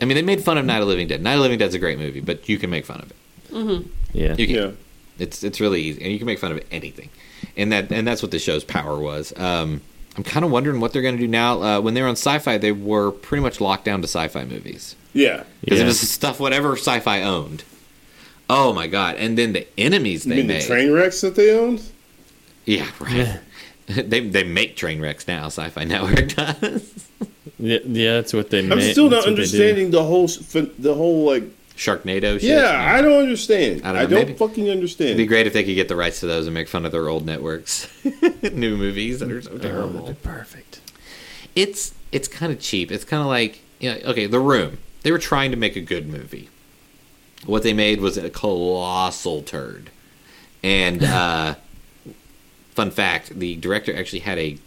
I 0.01 0.05
mean, 0.05 0.15
they 0.15 0.23
made 0.23 0.41
fun 0.45 0.57
of 0.57 0.65
Night 0.65 0.81
of 0.83 0.87
Living 0.87 1.09
Dead. 1.09 1.21
Night 1.21 1.33
of 1.33 1.39
the 1.39 1.43
Living 1.43 1.59
Dead's 1.59 1.75
a 1.75 1.81
great 1.81 1.99
movie, 1.99 2.21
but 2.21 2.49
you 2.49 2.59
can 2.59 2.71
make 2.71 2.87
fun 2.87 3.01
of 3.01 3.11
it. 3.11 3.87
yeah. 4.13 4.37
You 4.37 4.47
can. 4.47 4.55
Yeah. 4.55 4.71
It's 5.19 5.43
it's 5.43 5.61
really 5.61 5.83
easy, 5.83 6.01
and 6.01 6.13
you 6.13 6.19
can 6.19 6.27
make 6.27 6.39
fun 6.39 6.53
of 6.53 6.63
anything, 6.71 7.09
and 7.57 7.73
that 7.73 7.91
and 7.91 8.07
that's 8.07 8.23
what 8.23 8.31
the 8.31 8.39
show's 8.39 8.63
power 8.63 8.99
was. 9.01 9.33
Um, 9.37 9.81
I'm 10.17 10.23
kind 10.23 10.45
of 10.45 10.53
wondering 10.53 10.79
what 10.81 10.93
they're 10.93 11.03
going 11.03 11.17
to 11.17 11.21
do 11.21 11.27
now. 11.29 11.61
Uh, 11.61 11.81
when 11.81 11.95
they 11.95 12.03
were 12.03 12.09
on 12.09 12.15
Sci-Fi, 12.17 12.59
they 12.59 12.71
were 12.71 13.11
pretty 13.11 13.43
much 13.43 13.61
locked 13.61 13.85
down 13.85 14.01
to 14.03 14.07
Sci-Fi 14.07 14.45
movies 14.45 14.95
Yeah. 15.13 15.43
because 15.61 15.79
Yeah. 15.81 15.85
it 15.87 15.89
was 15.89 16.01
stuff 16.09 16.39
whatever 16.39 16.77
Sci-Fi 16.77 17.23
owned. 17.23 17.65
Oh 18.49 18.73
my 18.73 18.87
god! 18.87 19.17
And 19.17 19.37
then 19.37 19.55
the 19.55 19.67
enemies 19.77 20.25
You 20.25 20.31
they 20.31 20.37
mean 20.37 20.47
made. 20.47 20.63
the 20.63 20.67
train 20.69 20.93
wrecks 20.93 21.21
that 21.23 21.35
they 21.35 21.51
owned? 21.59 21.83
yeah, 22.65 22.87
right. 23.01 23.41
they 23.87 24.21
they 24.21 24.45
make 24.45 24.77
train 24.77 25.01
wrecks 25.01 25.27
now. 25.27 25.47
Sci-Fi 25.47 25.85
Network 25.85 26.29
does. 26.35 27.09
yeah, 27.59 27.79
yeah, 27.85 28.13
that's 28.15 28.33
what 28.33 28.51
they 28.51 28.61
I'm 28.61 28.69
made. 28.71 28.93
still 28.93 29.09
not 29.11 29.19
what 29.21 29.29
understanding 29.29 29.91
the 29.91 30.03
whole 30.05 30.25
s- 30.25 30.37
fin- 30.37 30.73
the 30.79 30.95
whole 30.95 31.25
like. 31.25 31.45
Sharknado. 31.75 32.35
Shit. 32.39 32.43
Yeah, 32.51 32.95
I 32.97 33.01
don't 33.01 33.21
understand. 33.23 33.81
I 33.85 33.91
I 33.91 33.93
don't 34.03 34.11
don't, 34.11 34.19
maybe- 34.27 34.35
fucking 34.35 34.69
understand. 34.71 35.09
It'd 35.11 35.17
be 35.17 35.27
great 35.27 35.47
if 35.47 35.53
they 35.55 35.65
could 35.65 35.75
get 35.75 35.89
the 35.89 35.97
rights 35.97 36.21
to 36.21 36.27
those 36.27 36.47
and 36.47 36.53
make 36.55 36.69
fun 36.69 36.85
of 36.85 36.93
their 36.93 37.09
old 37.09 37.25
networks, 37.27 37.89
new 38.53 38.77
movies 38.77 39.21
that 39.21 39.31
are 39.33 39.41
so 39.43 39.53
Oh, 39.55 39.59
terrible. 39.59 40.01
that'd 40.03 40.23
perfect. 40.23 40.81
it's 41.57 41.95
it's 42.13 42.29
kind 42.29 42.53
of 42.53 42.61
cheap. 42.61 42.93
It's 42.93 43.05
kind 43.05 43.23
of 43.23 43.27
like 43.27 43.61
you 43.81 43.91
know, 43.91 43.99
okay, 44.11 44.27
The 44.27 44.39
Room. 44.39 44.79
They 45.03 45.11
were 45.11 45.19
trying 45.19 45.51
to 45.51 45.57
make 45.57 45.75
a 45.75 45.81
good 45.81 46.07
movie. 46.09 46.51
What 47.47 47.63
they 47.65 47.73
made 47.73 48.01
was 48.01 48.17
a 48.17 48.31
colossal 48.31 49.43
turd. 49.43 49.91
And 50.63 51.03
uh, 51.03 51.55
fun 52.75 52.91
fact: 52.91 53.39
the 53.39 53.57
director 53.57 53.97
actually 53.97 54.21
had 54.21 54.39
a 54.39 54.59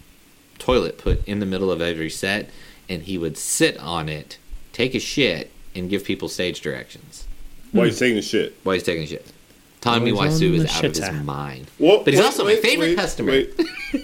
toilet 0.59 0.97
put 0.97 1.25
in 1.27 1.39
the 1.39 1.45
middle 1.45 1.71
of 1.71 1.81
every 1.81 2.09
set, 2.09 2.49
and 2.89 3.03
he 3.03 3.17
would 3.17 3.37
sit 3.37 3.77
on 3.79 4.09
it, 4.09 4.37
take 4.73 4.95
a 4.95 4.99
shit, 4.99 5.51
and 5.75 5.89
give 5.89 6.03
people 6.05 6.29
stage 6.29 6.61
directions 6.61 7.25
Why 7.71 7.85
he's 7.85 7.99
taking 7.99 8.15
the 8.15 8.21
shit? 8.21 8.55
while 8.63 8.73
he's 8.73 8.83
taking 8.83 9.03
a 9.03 9.07
shit. 9.07 9.25
Tommy 9.81 10.11
Always 10.11 10.41
Wiseau 10.41 10.53
is 10.53 10.65
out 10.77 10.83
of 10.85 10.95
his 10.95 10.99
shitter. 11.01 11.23
mind. 11.25 11.67
Well, 11.77 12.03
But 12.03 12.13
he's 12.13 12.19
wait, 12.19 12.25
also 12.25 12.43
my 12.43 12.49
wait, 12.53 12.61
favorite 12.63 12.87
wait, 12.87 12.95
customer. 12.97 13.31
Wait, 13.31 13.53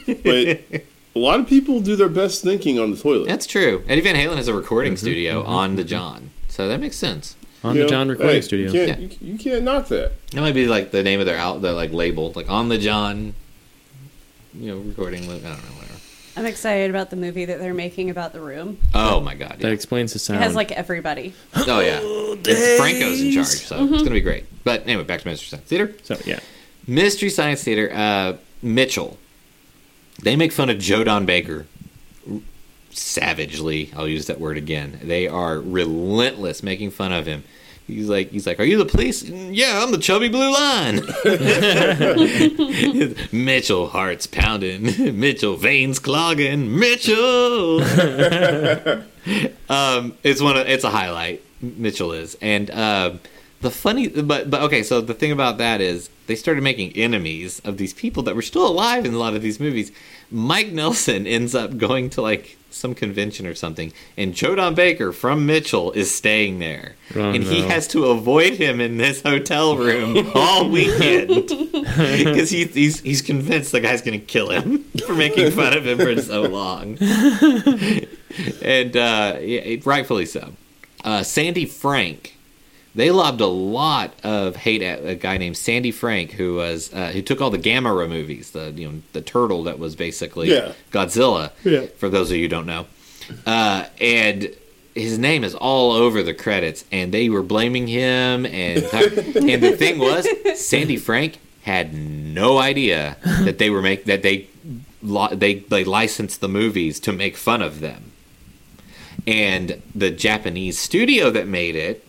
wait. 0.26 0.86
a 1.16 1.20
lot 1.20 1.40
of 1.40 1.48
people 1.48 1.80
do 1.80 1.96
their 1.96 2.08
best 2.10 2.44
thinking 2.44 2.78
on 2.78 2.92
the 2.92 2.98
toilet. 2.98 3.28
That's 3.28 3.48
true. 3.48 3.84
Eddie 3.88 4.02
Van 4.02 4.16
Halen 4.16 4.36
has 4.38 4.48
a 4.48 4.54
recording 4.54 4.94
Mm-hmm, 4.94 5.00
studio 5.06 5.44
on 5.44 5.78
the 5.78 5.84
John, 5.84 6.30
so 6.50 6.68
that 6.68 6.80
makes 6.80 6.98
sense. 6.98 7.36
On 7.64 7.76
You 7.76 7.82
the 7.82 7.86
know, 7.86 7.90
John 7.90 8.10
Recording 8.10 8.36
hey, 8.36 8.42
Studio. 8.42 8.72
You 8.72 8.86
can't, 8.86 9.00
Yeah. 9.02 9.08
you, 9.22 9.34
you 9.34 9.38
can't 9.40 9.64
knock 9.64 9.88
that. 9.88 10.12
That 10.32 10.42
might 10.42 10.54
be 10.56 10.68
like 10.68 10.92
the 10.92 11.02
name 11.04 11.20
of 11.20 11.26
their 11.26 11.38
out, 11.38 11.62
their 11.64 11.74
like 11.74 11.92
label, 11.92 12.32
like 12.36 12.50
on 12.50 12.70
the 12.70 12.78
John, 12.78 13.34
you 14.54 14.68
know, 14.72 14.78
recording. 14.80 15.24
I 15.24 15.28
don't 15.28 15.42
know, 15.44 15.50
whatever. 15.50 15.94
I'm 16.38 16.46
excited 16.46 16.90
about 16.90 17.10
the 17.10 17.18
movie 17.18 17.44
that 17.46 17.60
they're 17.60 17.74
making 17.74 18.10
about 18.10 18.32
the 18.34 18.40
room. 18.40 18.78
Oh 18.94 19.20
my 19.20 19.36
god! 19.36 19.58
That 19.60 19.72
explains 19.74 20.14
the 20.14 20.18
It 20.18 20.20
sound. 20.20 20.42
has 20.44 20.56
like 20.56 20.72
everybody. 20.72 21.34
Oh 21.56 21.80
yeah. 21.80 22.00
It's 22.44 22.80
Franco's 22.80 23.22
in 23.22 23.32
charge, 23.34 23.46
so 23.48 23.76
Mm-hmm. 23.78 23.94
it's 23.94 24.04
gonna 24.04 24.14
be 24.16 24.22
great. 24.22 24.46
But 24.64 24.84
anyway, 24.88 25.04
back 25.04 25.22
to 25.22 25.28
Mystery 25.28 25.50
Science 25.50 25.68
Theater. 25.68 25.94
so 26.04 26.18
yeah. 26.26 26.40
Mystery 26.88 27.30
Science 27.30 27.64
Theater. 27.64 27.92
Uh, 27.94 28.38
Mitchell. 28.62 29.18
They 30.24 30.36
make 30.36 30.52
fun 30.52 30.70
of 30.70 30.80
Joe 30.80 31.04
Don 31.04 31.26
Baker 31.26 31.66
savagely. 32.92 33.92
I'll 33.96 34.08
use 34.08 34.28
that 34.28 34.40
word 34.40 34.58
again. 34.58 35.00
They 35.04 35.28
are 35.28 35.60
relentless 35.60 36.64
making 36.64 36.92
fun 36.92 37.12
of 37.12 37.26
him. 37.26 37.44
He's 37.92 38.08
like, 38.08 38.32
he's 38.32 38.48
like, 38.48 38.58
are 38.60 38.64
you 38.64 38.78
the 38.78 38.86
police? 38.86 39.22
Yeah, 39.24 39.84
I'm 39.84 39.92
the 39.92 39.98
chubby 39.98 40.30
blue 40.30 40.54
line. 40.54 41.02
Mitchell 43.32 43.90
hearts 43.90 44.28
pounding, 44.28 44.84
Mitchell 45.20 45.58
veins 45.58 46.00
clogging, 46.00 46.80
Mitchell. 46.80 47.82
um, 49.70 50.18
it's 50.24 50.42
one 50.42 50.58
of 50.58 50.68
it's 50.68 50.86
a 50.86 50.90
highlight. 50.90 51.44
Mitchell 51.62 52.14
is, 52.14 52.38
and 52.42 52.72
uh, 52.72 53.14
the 53.60 53.70
funny, 53.70 54.08
but 54.08 54.50
but 54.50 54.62
okay. 54.64 54.84
So 54.84 55.02
the 55.02 55.14
thing 55.14 55.34
about 55.34 55.58
that 55.58 55.82
is 55.82 56.10
they 56.28 56.36
started 56.36 56.64
making 56.64 56.96
enemies 56.96 57.60
of 57.66 57.78
these 57.78 57.94
people 57.94 58.24
that 58.24 58.36
were 58.36 58.42
still 58.42 58.66
alive 58.66 59.06
in 59.06 59.14
a 59.14 59.18
lot 59.18 59.36
of 59.36 59.42
these 59.42 59.60
movies. 59.60 59.92
Mike 60.32 60.72
Nelson 60.72 61.28
ends 61.28 61.54
up 61.54 61.78
going 61.78 62.10
to 62.12 62.22
like 62.22 62.58
some 62.72 62.96
convention 62.96 63.46
or 63.46 63.54
something, 63.56 63.94
and 64.18 64.34
Joe 64.34 64.56
Don 64.56 64.74
Baker 64.76 65.12
from 65.12 65.46
Mitchell 65.46 65.92
is 65.92 66.14
staying 66.14 66.60
there, 66.60 66.96
Oh, 67.16 67.32
and 67.32 67.44
he 67.44 67.62
has 67.64 67.88
to 67.90 68.06
avoid 68.06 68.54
him 68.54 68.80
in 68.82 68.98
this 68.98 69.22
hotel 69.22 69.76
room 69.78 70.30
all 70.36 70.70
weekend. 70.70 71.50
Because 71.92 72.50
he, 72.50 72.66
he's 72.66 73.02
he's 73.02 73.22
convinced 73.22 73.72
the 73.74 73.82
guy's 73.82 74.02
going 74.02 74.18
to 74.20 74.26
kill 74.26 74.50
him 74.50 74.84
for 75.06 75.14
making 75.14 75.52
fun 75.52 75.76
of 75.76 75.86
him 75.86 75.98
for 75.98 76.22
so 76.22 76.44
long, 76.44 76.98
and 78.62 78.96
uh, 78.98 79.38
yeah, 79.42 79.76
rightfully 79.84 80.26
so. 80.26 80.54
Uh, 81.04 81.24
Sandy 81.24 81.66
Frank, 81.66 82.38
they 82.94 83.10
lobbed 83.12 83.42
a 83.42 83.48
lot 83.48 84.14
of 84.24 84.56
hate 84.58 84.82
at 84.82 85.06
a 85.06 85.16
guy 85.16 85.38
named 85.38 85.58
Sandy 85.58 85.92
Frank 85.92 86.32
who 86.32 86.56
was 86.56 86.94
uh, 86.94 87.12
who 87.12 87.22
took 87.22 87.42
all 87.42 87.50
the 87.50 87.58
Gamera 87.60 88.08
movies, 88.10 88.52
the 88.52 88.72
you 88.72 88.90
know 88.90 89.02
the 89.14 89.22
turtle 89.22 89.64
that 89.64 89.80
was 89.80 89.96
basically 89.96 90.52
Yeah. 90.52 90.74
Godzilla. 90.92 91.52
Yeah. 91.64 91.86
For 91.98 92.10
those 92.10 92.32
of 92.32 92.38
you 92.38 92.44
who 92.44 92.50
don't 92.50 92.66
know, 92.66 92.88
uh, 93.46 93.86
and 94.00 94.54
his 94.94 95.18
name 95.18 95.44
is 95.46 95.56
all 95.56 95.94
over 95.94 96.22
the 96.22 96.34
credits, 96.34 96.84
and 96.92 97.14
they 97.14 97.30
were 97.30 97.44
blaming 97.44 97.88
him. 97.88 98.46
And 98.46 98.84
and 98.84 99.64
the 99.64 99.76
thing 99.78 100.00
was, 100.00 100.28
Sandy 100.60 100.98
Frank 100.98 101.38
had 101.64 101.94
no 101.94 102.58
idea 102.58 103.16
that 103.24 103.58
they 103.58 103.70
were 103.70 103.82
make 103.82 104.06
that 104.06 104.22
they 104.22 104.48
they 105.32 105.54
they 105.56 105.84
licensed 105.86 106.42
the 106.42 106.50
movies 106.50 107.00
to 107.02 107.14
make 107.14 107.38
fun 107.38 107.62
of 107.62 107.80
them. 107.80 108.12
And 109.28 109.82
the 109.94 110.10
Japanese 110.10 110.80
studio 110.80 111.30
that 111.30 111.48
made 111.48 111.76
it 111.76 112.04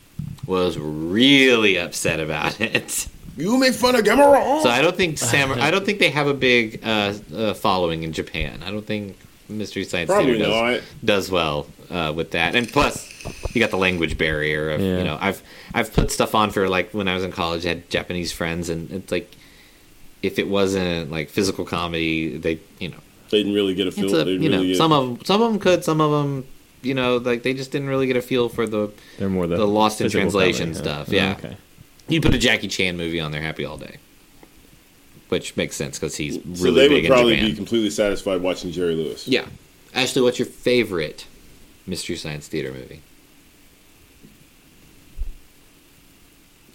was 0.53 0.77
really 0.79 1.77
upset 1.79 2.21
about 2.21 2.61
it. 2.61 3.09
You 3.37 3.57
make 3.59 3.73
fun 3.75 3.95
of 3.95 4.05
Gamera. 4.05 4.63
So 4.63 4.69
I 4.69 4.83
don't 4.83 4.95
think 4.97 5.17
Sam. 5.31 5.53
I 5.53 5.71
don't 5.71 5.85
think 5.87 5.99
they 5.99 6.11
have 6.11 6.27
a 6.27 6.35
big 6.35 6.81
uh, 6.85 7.15
uh, 7.35 7.55
following 7.55 8.03
in 8.03 8.13
Japan. 8.13 8.63
I 8.63 8.71
don't 8.71 8.87
think 8.87 9.17
Mystery 9.49 9.85
Science 9.85 10.09
Probably 10.11 10.35
Theater 10.39 10.45
does, 10.51 10.83
does 11.05 11.31
well 11.31 11.67
uh, 11.91 12.13
with 12.15 12.33
that. 12.33 12.55
And 12.55 12.69
plus, 12.71 12.95
you 13.55 13.61
got 13.61 13.71
the 13.71 13.79
language 13.79 14.19
barrier 14.19 14.71
of 14.71 14.81
Yeah. 14.83 14.99
you 14.99 15.05
know. 15.05 15.17
I've 15.21 15.43
I've 15.73 15.93
put 15.95 16.11
stuff 16.11 16.35
on 16.35 16.51
for 16.51 16.69
like 16.69 16.93
when 16.93 17.09
I 17.09 17.15
was 17.15 17.25
in 17.25 17.33
college. 17.33 17.65
I 17.65 17.71
had 17.71 17.89
Japanese 17.89 18.31
friends, 18.33 18.69
and 18.69 18.91
it's 18.91 19.11
like 19.11 19.35
if 20.23 20.39
it 20.39 20.49
wasn't 20.49 21.11
like 21.11 21.31
physical 21.31 21.65
comedy, 21.65 22.37
they 22.37 22.61
you 22.79 22.91
know 22.91 22.99
They 23.31 23.39
didn't 23.39 23.55
really 23.55 23.75
get 23.75 23.87
a 23.87 23.93
feel. 23.93 24.05
it's 24.05 24.13
a 24.13 24.17
they 24.19 24.25
didn't 24.25 24.43
you 24.43 24.51
know 24.51 24.57
really 24.59 24.69
get 24.69 24.77
some 24.77 24.93
of 24.93 25.07
them, 25.09 25.25
some 25.25 25.41
of 25.41 25.51
them 25.53 25.59
could, 25.59 25.85
some 25.85 26.01
of 26.03 26.11
them 26.13 26.45
you 26.83 26.95
know 26.95 27.17
like 27.19 27.43
they 27.43 27.55
just 27.55 27.71
didn't 27.73 27.89
really 27.89 28.07
get 28.07 28.17
a 28.17 28.23
feel 28.23 28.49
for 28.49 28.67
the 28.67 28.91
They're 29.19 29.29
more 29.29 29.47
the, 29.47 29.57
the 29.57 29.67
lost 29.67 30.01
in 30.01 30.11
translation 30.11 30.73
comedy, 30.75 30.89
huh? 30.89 31.05
stuff. 31.05 31.09
Oh, 31.11 31.15
Yeah. 31.15 31.33
okay. 31.39 31.57
you 32.09 32.21
put 32.21 32.35
a 32.35 32.39
Jackie 32.39 32.69
Chan 32.69 32.97
movie 32.97 33.21
on 33.21 33.33
there, 33.33 33.41
happy 33.43 33.65
all 33.65 33.77
day. 33.79 33.97
Which 35.29 35.57
makes 35.57 35.77
sense 35.77 35.99
because 35.99 36.17
he's 36.17 36.37
really 36.45 36.57
so 36.57 36.71
they 36.73 36.89
would 36.89 37.07
probably 37.07 37.41
be 37.41 37.55
completely 37.55 37.89
satisfied 37.91 38.43
watching 38.43 38.71
Jerry 38.71 38.95
Lewis. 38.95 39.27
Yeah. 39.27 39.47
Ashley, 39.95 40.21
what's 40.23 40.39
your 40.39 40.47
favorite 40.47 41.27
Mystery 41.87 42.17
Science 42.17 42.49
Theater 42.49 42.71
movie? 42.73 43.01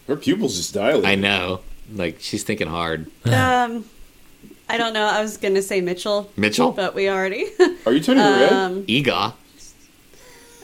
Her 0.07 0.15
pupils 0.15 0.55
just 0.57 0.73
dilated. 0.73 1.05
I 1.05 1.15
know. 1.15 1.61
Like, 1.93 2.17
she's 2.19 2.43
thinking 2.43 2.67
hard. 2.67 3.07
Um, 3.25 3.85
I 4.69 4.77
don't 4.77 4.93
know. 4.93 5.05
I 5.05 5.21
was 5.21 5.37
gonna 5.37 5.61
say 5.61 5.79
Mitchell, 5.81 6.29
Mitchell? 6.35 6.71
but 6.71 6.95
we 6.95 7.09
already. 7.09 7.45
Are 7.85 7.93
you 7.93 7.99
turning 8.01 8.23
red? 8.23 8.51
um, 8.51 8.83
Eegah? 8.85 9.33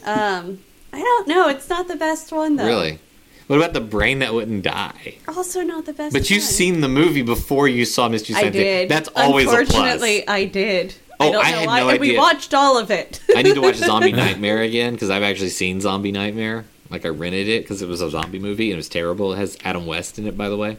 Um, 0.05 0.59
I 0.91 0.99
don't 0.99 1.27
know. 1.27 1.47
It's 1.49 1.69
not 1.69 1.87
the 1.87 1.95
best 1.95 2.31
one 2.31 2.55
though. 2.55 2.65
Really? 2.65 2.99
What 3.47 3.57
about 3.57 3.73
The 3.73 3.81
Brain 3.81 4.19
That 4.19 4.33
Wouldn't 4.33 4.63
Die? 4.63 5.15
Also 5.27 5.61
not 5.61 5.85
the 5.85 5.93
best. 5.93 6.13
But 6.13 6.29
you've 6.29 6.43
one. 6.43 6.47
seen 6.51 6.81
the 6.81 6.87
movie 6.87 7.21
before 7.23 7.67
you 7.67 7.83
saw 7.85 8.07
Mystery 8.07 8.35
I 8.35 8.39
Science 8.41 8.55
Theater. 8.55 8.79
did. 8.83 8.89
That's 8.89 9.09
always 9.15 9.47
a 9.47 9.49
plus. 9.49 9.59
Unfortunately, 9.67 10.27
I 10.27 10.45
did. 10.45 10.95
Oh, 11.19 11.27
I 11.27 11.31
don't 11.31 11.45
I 11.45 11.51
know 11.51 11.57
had 11.59 11.67
why. 11.67 11.79
no 11.81 11.89
and 11.89 11.99
we 11.99 12.17
watched 12.17 12.53
all 12.53 12.77
of 12.77 12.89
it. 12.89 13.19
I 13.35 13.41
need 13.41 13.55
to 13.55 13.61
watch 13.61 13.75
Zombie 13.75 14.11
Nightmare 14.13 14.61
again 14.61 14.93
because 14.93 15.09
I've 15.09 15.23
actually 15.23 15.49
seen 15.49 15.81
Zombie 15.81 16.11
Nightmare. 16.11 16.65
Like 16.89 17.05
I 17.05 17.09
rented 17.09 17.47
it 17.47 17.63
because 17.63 17.81
it 17.81 17.87
was 17.87 18.01
a 18.01 18.09
zombie 18.09 18.39
movie 18.39 18.67
and 18.67 18.73
it 18.73 18.77
was 18.77 18.89
terrible. 18.89 19.33
It 19.33 19.37
has 19.37 19.57
Adam 19.63 19.85
West 19.85 20.19
in 20.19 20.27
it, 20.27 20.37
by 20.37 20.47
the 20.49 20.57
way. 20.57 20.77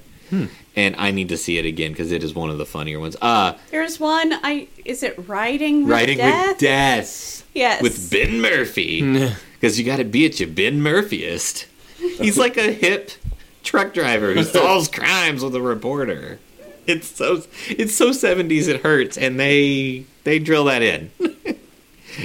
And 0.76 0.96
I 0.96 1.10
need 1.12 1.28
to 1.28 1.36
see 1.36 1.58
it 1.58 1.64
again 1.64 1.92
because 1.92 2.10
it 2.12 2.24
is 2.24 2.34
one 2.34 2.50
of 2.50 2.58
the 2.58 2.66
funnier 2.66 2.98
ones. 2.98 3.16
Uh, 3.22 3.54
There's 3.70 4.00
one. 4.00 4.32
I 4.42 4.68
is 4.84 5.02
it 5.02 5.14
riding 5.28 5.82
with 5.82 5.90
Riding 5.92 6.18
death? 6.18 6.48
with 6.48 6.58
Death 6.58 7.44
Yes. 7.54 7.80
with 7.82 8.10
Ben 8.10 8.40
Murphy 8.40 9.30
because 9.54 9.78
you 9.78 9.84
got 9.84 9.96
to 9.96 10.04
be 10.04 10.26
at 10.26 10.40
your 10.40 10.48
Ben 10.48 10.80
Murphyist. 10.82 11.66
He's 11.98 12.36
like 12.36 12.56
a 12.56 12.72
hip 12.72 13.12
truck 13.62 13.94
driver 13.94 14.34
who 14.34 14.42
solves 14.44 14.88
crimes 14.88 15.42
with 15.42 15.54
a 15.54 15.62
reporter. 15.62 16.38
It's 16.86 17.08
so 17.08 17.42
it's 17.68 17.94
so 17.94 18.12
seventies 18.12 18.68
it 18.68 18.82
hurts, 18.82 19.16
and 19.16 19.38
they 19.40 20.04
they 20.24 20.38
drill 20.38 20.64
that 20.64 20.82
in. 20.82 21.10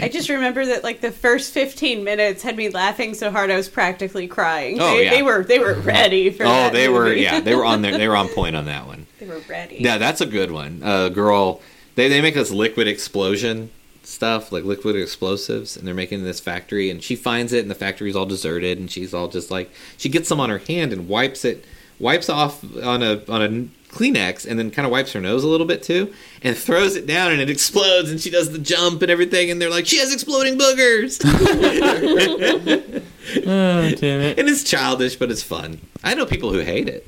I 0.01 0.10
just 0.10 0.29
remember 0.29 0.65
that 0.65 0.84
like 0.84 1.01
the 1.01 1.12
first 1.12 1.53
15 1.53 2.03
minutes 2.03 2.43
had 2.43 2.55
me 2.55 2.69
laughing 2.69 3.13
so 3.13 3.31
hard 3.31 3.50
I 3.51 3.55
was 3.55 3.69
practically 3.69 4.27
crying. 4.27 4.79
Oh, 4.79 4.96
they, 4.96 5.05
yeah. 5.05 5.10
they 5.12 5.24
were 5.24 5.43
they 5.43 5.60
were 5.60 5.74
ready 5.74 6.29
for 6.29 6.46
Oh, 6.46 6.69
they 6.69 6.89
were 6.89 7.13
yeah 7.13 7.39
they 7.39 7.55
were 7.55 7.65
on 7.65 7.81
there 7.81 7.98
they 7.98 8.08
were 8.08 8.15
on 8.15 8.27
point 8.36 8.55
on 8.55 8.65
that 8.65 8.88
one. 8.88 9.08
they 9.19 9.27
were 9.27 9.41
ready. 9.50 9.77
Yeah, 9.79 9.98
that's 9.98 10.22
a 10.22 10.25
good 10.25 10.51
one. 10.51 10.81
Uh, 10.84 11.10
girl, 11.10 11.62
they 11.96 12.08
they 12.08 12.22
make 12.22 12.36
this 12.36 12.51
liquid 12.51 12.88
explosion 12.88 13.72
stuff, 14.03 14.51
like 14.51 14.63
liquid 14.63 14.96
explosives, 14.96 15.77
and 15.77 15.88
they're 15.88 15.93
making 15.93 16.24
this 16.24 16.39
factory, 16.39 16.89
and 16.89 17.03
she 17.03 17.15
finds 17.15 17.53
it, 17.53 17.62
and 17.62 17.69
the 17.69 17.75
factory's 17.75 18.15
all 18.15 18.25
deserted, 18.25 18.77
and 18.79 18.89
she's 18.89 19.13
all 19.13 19.27
just 19.27 19.51
like 19.51 19.69
she 19.98 20.10
gets 20.10 20.27
some 20.27 20.39
on 20.39 20.50
her 20.50 20.58
hand 20.60 20.91
and 20.93 21.08
wipes 21.08 21.46
it, 21.46 21.63
wipes 22.00 22.29
off 22.29 22.63
on 22.84 23.03
a 23.03 23.22
on 23.29 23.41
a 23.41 23.78
Kleenex, 23.89 24.46
and 24.48 24.58
then 24.60 24.69
kind 24.72 24.86
of 24.86 24.91
wipes 24.91 25.13
her 25.13 25.19
nose 25.22 25.43
a 25.43 25.48
little 25.48 25.65
bit 25.65 25.81
too, 25.84 26.13
and 26.43 26.55
throws 26.55 26.96
it 26.96 27.05
down, 27.08 27.31
and 27.31 27.41
it 27.41 27.50
explodes, 27.50 28.12
and 28.12 28.19
she 28.22 28.29
does 28.29 28.51
the 28.51 28.60
jump 28.60 29.01
and 29.01 29.10
everything, 29.12 29.50
and 29.51 29.60
they're 29.62 29.69
like, 29.69 29.88
she 29.88 29.98
has 29.98 30.13
exploding 30.13 30.58
boogers, 30.58 31.19
Oh, 33.46 33.91
damn 33.96 34.22
it. 34.22 34.39
and 34.39 34.50
it's 34.50 34.63
childish, 34.63 35.15
but 35.15 35.29
it's 35.31 35.43
fun. 35.43 35.79
I 36.03 36.13
know 36.15 36.25
people 36.25 36.51
who 36.51 36.60
hate 36.60 36.89
it. 36.89 37.08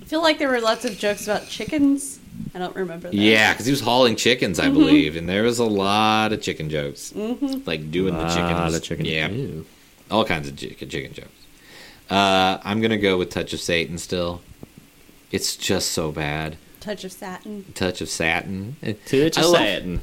I 0.00 0.04
feel 0.04 0.20
like 0.22 0.38
there 0.38 0.48
were 0.50 0.60
lots 0.60 0.84
of 0.84 0.98
jokes 0.98 1.26
about 1.26 1.48
chickens. 1.48 2.18
I 2.54 2.58
don't 2.58 2.74
remember 2.76 3.08
that. 3.08 3.14
Yeah, 3.16 3.52
because 3.52 3.64
he 3.66 3.72
was 3.72 3.80
hauling 3.80 4.16
chickens, 4.16 4.58
I 4.60 4.68
believe, 4.68 5.16
and 5.16 5.26
there 5.28 5.42
was 5.42 5.58
a 5.58 5.64
lot 5.64 6.32
of 6.32 6.42
chicken 6.42 6.68
jokes, 6.68 7.12
Mm-hmm. 7.14 7.60
like 7.66 7.90
doing 7.90 8.14
the 8.14 8.20
Lot 8.22 8.74
of 8.74 8.82
chicken. 8.82 9.04
Yeah, 9.06 9.28
Ew. 9.28 9.64
all 10.10 10.24
kinds 10.24 10.48
of 10.48 10.56
chicken 10.56 10.88
chicken 10.90 11.12
jokes. 11.14 11.28
Uh, 12.10 12.58
I'm 12.62 12.80
gonna 12.82 12.98
go 12.98 13.16
with 13.16 13.30
Touch 13.30 13.52
of 13.54 13.60
Satan. 13.60 13.96
Still, 13.96 14.42
it's 15.32 15.56
just 15.56 15.90
so 15.92 16.12
bad. 16.12 16.56
Touch 16.80 17.04
of 17.04 17.12
satin. 17.12 17.64
Touch 17.74 18.00
of 18.00 18.08
Satin. 18.08 18.76
Touch 19.06 19.38
I 19.38 19.40
of 19.42 19.46
love- 19.48 19.56
satin. 19.56 20.00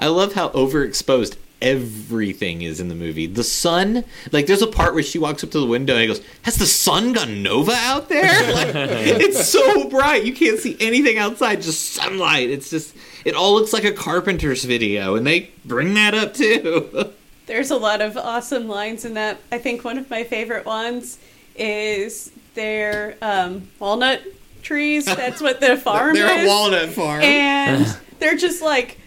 I 0.00 0.06
love 0.06 0.32
how 0.34 0.48
overexposed 0.50 1.36
everything 1.60 2.62
is 2.62 2.80
in 2.80 2.88
the 2.88 2.94
movie. 2.94 3.26
The 3.26 3.44
sun, 3.44 4.04
like, 4.32 4.46
there's 4.46 4.62
a 4.62 4.66
part 4.66 4.94
where 4.94 5.02
she 5.02 5.18
walks 5.18 5.42
up 5.44 5.50
to 5.50 5.60
the 5.60 5.66
window 5.66 5.94
and 5.94 6.02
he 6.02 6.06
goes, 6.06 6.22
"Has 6.42 6.56
the 6.56 6.66
sun 6.66 7.12
gone 7.12 7.42
nova 7.42 7.72
out 7.72 8.08
there?" 8.08 8.24
Like, 8.54 8.74
it's 8.74 9.48
so 9.48 9.88
bright 9.88 10.24
you 10.24 10.32
can't 10.32 10.58
see 10.58 10.76
anything 10.80 11.18
outside, 11.18 11.60
just 11.62 11.92
sunlight. 11.92 12.50
It's 12.50 12.70
just, 12.70 12.94
it 13.24 13.34
all 13.34 13.54
looks 13.54 13.72
like 13.72 13.84
a 13.84 13.92
Carpenter's 13.92 14.64
video, 14.64 15.14
and 15.16 15.26
they 15.26 15.50
bring 15.64 15.94
that 15.94 16.14
up 16.14 16.34
too. 16.34 17.12
There's 17.46 17.70
a 17.70 17.76
lot 17.76 18.00
of 18.00 18.16
awesome 18.16 18.66
lines 18.68 19.04
in 19.04 19.14
that. 19.14 19.38
I 19.52 19.58
think 19.58 19.84
one 19.84 19.98
of 19.98 20.08
my 20.10 20.24
favorite 20.24 20.64
ones 20.66 21.18
is 21.54 22.32
their 22.54 23.16
um, 23.22 23.68
walnut 23.78 24.22
trees. 24.66 25.04
That's 25.06 25.40
what 25.40 25.60
the 25.60 25.76
farm 25.76 26.14
They're 26.14 26.38
is. 26.40 26.44
a 26.44 26.48
walnut 26.48 26.88
farm. 26.90 27.22
and 27.22 27.86
they're 28.18 28.36
just 28.36 28.60
like 28.62 28.98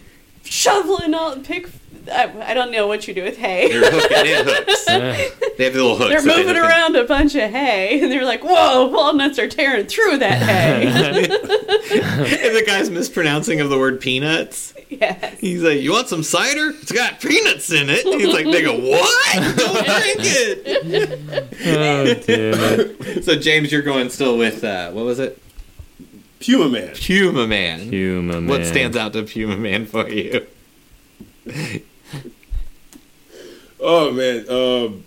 shoveling 0.44 1.14
all 1.14 1.36
pick. 1.36 1.68
I, 2.10 2.50
I 2.50 2.54
don't 2.54 2.70
know 2.72 2.86
what 2.86 3.06
you 3.06 3.12
do 3.14 3.22
with 3.22 3.36
hay. 3.36 3.68
They're 3.68 3.90
hooking 3.90 4.08
it 4.10 4.46
hooks. 4.46 4.88
Uh, 4.88 5.28
They 5.58 5.64
have 5.64 5.74
the 5.74 5.82
little 5.82 5.96
hooks. 5.98 6.08
They're 6.10 6.22
that 6.22 6.26
they 6.28 6.36
moving 6.44 6.56
in. 6.56 6.62
around 6.62 6.96
a 6.96 7.04
bunch 7.04 7.34
of 7.34 7.50
hay, 7.50 8.00
and 8.00 8.10
they're 8.10 8.24
like, 8.24 8.42
"Whoa, 8.42 8.86
walnuts 8.86 9.38
are 9.38 9.46
tearing 9.48 9.86
through 9.86 10.16
that 10.18 10.40
hay." 10.42 10.86
And 11.90 12.56
the 12.56 12.64
guy's 12.66 12.88
mispronouncing 12.90 13.60
of 13.60 13.68
the 13.68 13.78
word 13.78 14.00
peanuts. 14.00 14.72
Yes. 14.88 15.38
He's 15.40 15.62
like, 15.62 15.80
"You 15.82 15.92
want 15.92 16.08
some 16.08 16.22
cider? 16.22 16.70
It's 16.80 16.90
got 16.90 17.20
peanuts 17.20 17.70
in 17.70 17.88
it." 17.90 18.04
He's 18.04 18.32
like, 18.32 18.44
"They 18.46 18.62
go, 18.62 18.74
what? 18.78 19.56
Don't 19.56 19.74
drink 19.84 20.16
it." 20.20 21.66
Oh 21.66 22.14
damn 22.14 22.80
it! 22.80 23.24
So 23.24 23.36
James, 23.36 23.70
you're 23.70 23.82
going 23.82 24.08
still 24.10 24.38
with 24.38 24.64
uh, 24.64 24.90
what 24.92 25.04
was 25.04 25.18
it? 25.18 25.40
Puma 26.40 26.68
Man. 26.68 26.94
Puma 26.94 27.46
Man. 27.46 27.90
Puma 27.90 28.40
man. 28.40 28.46
What 28.46 28.66
stands 28.66 28.96
out 28.96 29.12
to 29.12 29.22
Puma 29.22 29.56
Man 29.56 29.86
for 29.86 30.08
you? 30.08 30.46
Oh 33.82 34.12
man, 34.12 34.48
um, 34.50 35.04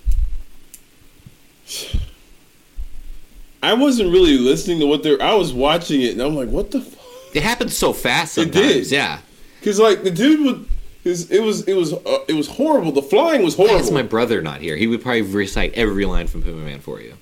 I 3.61 3.73
wasn't 3.73 4.11
really 4.11 4.37
listening 4.37 4.79
to 4.79 4.87
what 4.87 5.03
they're. 5.03 5.21
I 5.21 5.35
was 5.35 5.53
watching 5.53 6.01
it, 6.01 6.13
and 6.13 6.21
I'm 6.21 6.35
like, 6.35 6.49
"What 6.49 6.71
the?" 6.71 6.81
fuck? 6.81 7.35
It 7.35 7.43
happened 7.43 7.71
so 7.71 7.93
fast. 7.93 8.37
It 8.37 8.51
did. 8.51 8.89
Yeah. 8.89 9.19
Because 9.59 9.79
like 9.79 10.03
the 10.03 10.11
dude 10.11 10.41
would, 10.41 10.67
his, 11.03 11.29
it 11.31 11.41
was 11.41 11.63
it 11.67 11.75
was 11.75 11.93
uh, 11.93 12.19
it 12.27 12.33
was 12.33 12.47
horrible. 12.47 12.91
The 12.91 13.03
flying 13.03 13.43
was 13.43 13.55
horrible. 13.55 13.77
That's 13.77 13.91
my 13.91 14.01
brother 14.01 14.41
not 14.41 14.59
here. 14.59 14.75
He 14.75 14.87
would 14.87 15.01
probably 15.01 15.21
recite 15.21 15.73
every 15.73 16.05
line 16.05 16.27
from 16.27 16.41
Puma 16.41 16.65
Man 16.65 16.79
for 16.79 16.99
you. 16.99 17.15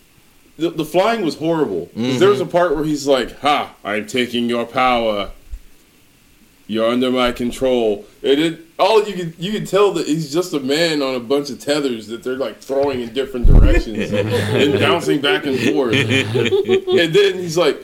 The, 0.58 0.70
the 0.70 0.86
flying 0.86 1.24
was 1.26 1.36
horrible. 1.38 1.90
'Cause 1.96 2.20
There 2.20 2.30
was 2.30 2.42
a 2.42 2.46
part 2.46 2.76
where 2.76 2.84
he's 2.86 3.08
like, 3.08 3.40
"Ha! 3.42 3.74
I'm 3.84 4.06
taking 4.08 4.50
your 4.50 4.66
power. 4.66 5.32
You're 6.68 6.88
under 6.90 7.12
my 7.12 7.32
control." 7.32 8.06
And 8.24 8.40
it 8.40 8.60
all 8.80 9.04
you 9.04 9.14
could 9.14 9.34
you 9.38 9.52
could 9.52 9.68
tell 9.68 9.92
that 9.94 10.08
he's 10.08 10.32
just 10.32 10.54
a 10.54 10.60
man 10.60 11.02
on 11.02 11.16
a 11.16 11.20
bunch 11.20 11.50
of 11.50 11.60
tethers 11.60 12.08
that 12.08 12.24
they're 12.24 12.36
like 12.38 12.60
throwing 12.60 13.02
in 13.02 13.14
different 13.14 13.46
directions 13.48 14.12
and 14.14 14.80
bouncing 14.80 15.22
back 15.22 15.46
and 15.46 15.60
forth. 15.60 15.94
and 15.96 17.14
then 17.14 17.34
he's 17.40 17.58
like, 17.58 17.78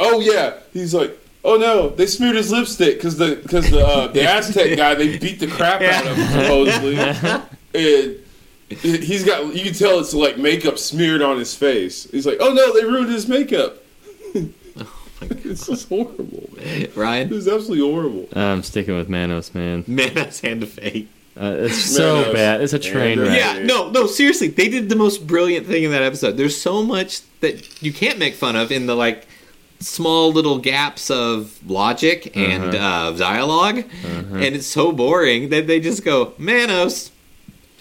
"Oh 0.00 0.20
yeah," 0.20 0.54
he's 0.72 0.94
like. 0.94 1.18
Oh 1.44 1.56
no! 1.56 1.88
They 1.88 2.06
smeared 2.06 2.36
his 2.36 2.52
lipstick 2.52 2.98
because 2.98 3.16
the 3.16 3.34
because 3.42 3.68
the 3.68 3.84
uh, 3.84 4.06
the 4.06 4.22
Aztec 4.32 4.76
guy 4.76 4.94
they 4.94 5.18
beat 5.18 5.40
the 5.40 5.48
crap 5.48 5.82
out 5.82 6.06
of 6.06 6.16
him 6.16 6.28
supposedly, 6.28 6.96
and 7.74 8.16
he's 8.82 9.24
got 9.24 9.54
you 9.54 9.64
can 9.64 9.74
tell 9.74 9.98
it's 9.98 10.14
like 10.14 10.38
makeup 10.38 10.78
smeared 10.78 11.22
on 11.22 11.38
his 11.38 11.54
face. 11.54 12.10
He's 12.10 12.26
like, 12.26 12.38
oh 12.40 12.52
no, 12.52 12.72
they 12.72 12.84
ruined 12.84 13.10
his 13.10 13.28
makeup. 13.28 13.76
it's 14.34 15.68
is 15.68 15.84
horrible. 15.88 16.48
Man. 16.56 16.88
Ryan, 16.94 17.32
It's 17.32 17.48
absolutely 17.48 17.80
horrible. 17.80 18.28
I'm 18.34 18.62
sticking 18.62 18.96
with 18.96 19.08
Manos, 19.08 19.54
man. 19.54 19.84
Manos 19.86 20.40
Hand 20.40 20.62
of 20.62 20.70
Fate. 20.70 21.08
Uh, 21.36 21.56
it's 21.60 21.78
so 21.78 22.16
Manos. 22.16 22.34
bad. 22.34 22.60
It's 22.60 22.72
a 22.72 22.78
train 22.78 23.18
wreck. 23.18 23.38
Yeah, 23.38 23.62
no, 23.64 23.90
no, 23.90 24.06
seriously, 24.06 24.48
they 24.48 24.68
did 24.68 24.88
the 24.88 24.96
most 24.96 25.26
brilliant 25.26 25.66
thing 25.66 25.84
in 25.84 25.90
that 25.92 26.02
episode. 26.02 26.36
There's 26.36 26.60
so 26.60 26.82
much 26.82 27.22
that 27.40 27.82
you 27.82 27.92
can't 27.92 28.18
make 28.18 28.34
fun 28.34 28.54
of 28.56 28.70
in 28.70 28.86
the 28.86 28.94
like 28.94 29.26
small 29.80 30.32
little 30.32 30.58
gaps 30.58 31.10
of 31.10 31.58
logic 31.68 32.36
and 32.36 32.72
uh 32.72 33.10
dialog 33.18 33.78
and 34.04 34.54
it's 34.54 34.66
so 34.68 34.92
boring 34.92 35.48
that 35.48 35.66
they 35.66 35.80
just 35.80 36.04
go 36.04 36.32
Manos, 36.38 37.10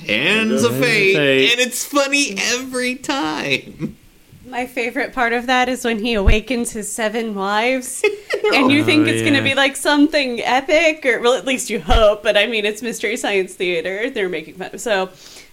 hands 0.07 0.63
of 0.63 0.73
fate, 0.77 1.15
fate. 1.15 1.51
and 1.51 1.59
it's 1.59 1.85
funny 1.85 2.35
every 2.37 2.95
time. 2.95 3.97
My 4.45 4.65
favorite 4.67 5.13
part 5.13 5.31
of 5.31 5.47
that 5.47 5.69
is 5.69 5.85
when 5.85 5.99
he 5.99 6.13
awakens 6.13 6.71
his 6.71 6.91
seven 6.91 7.35
wives, 7.35 8.03
and 8.53 8.71
you 8.71 8.81
oh, 8.81 8.85
think 8.85 9.07
Oh, 9.07 9.09
it's 9.09 9.21
going 9.21 9.35
to 9.35 9.41
be 9.41 9.55
like 9.55 9.75
something 9.77 10.41
epic, 10.41 11.05
or 11.05 11.21
well, 11.21 11.35
at 11.35 11.45
least 11.45 11.69
you 11.69 11.79
hope. 11.79 12.21
But 12.21 12.35
I 12.35 12.47
mean, 12.47 12.65
it's 12.65 12.81
Mystery 12.81 13.15
Science 13.15 13.53
Theater; 13.53 14.09
they're 14.09 14.29
making 14.29 14.55
fun. 14.55 14.77
So 14.77 15.09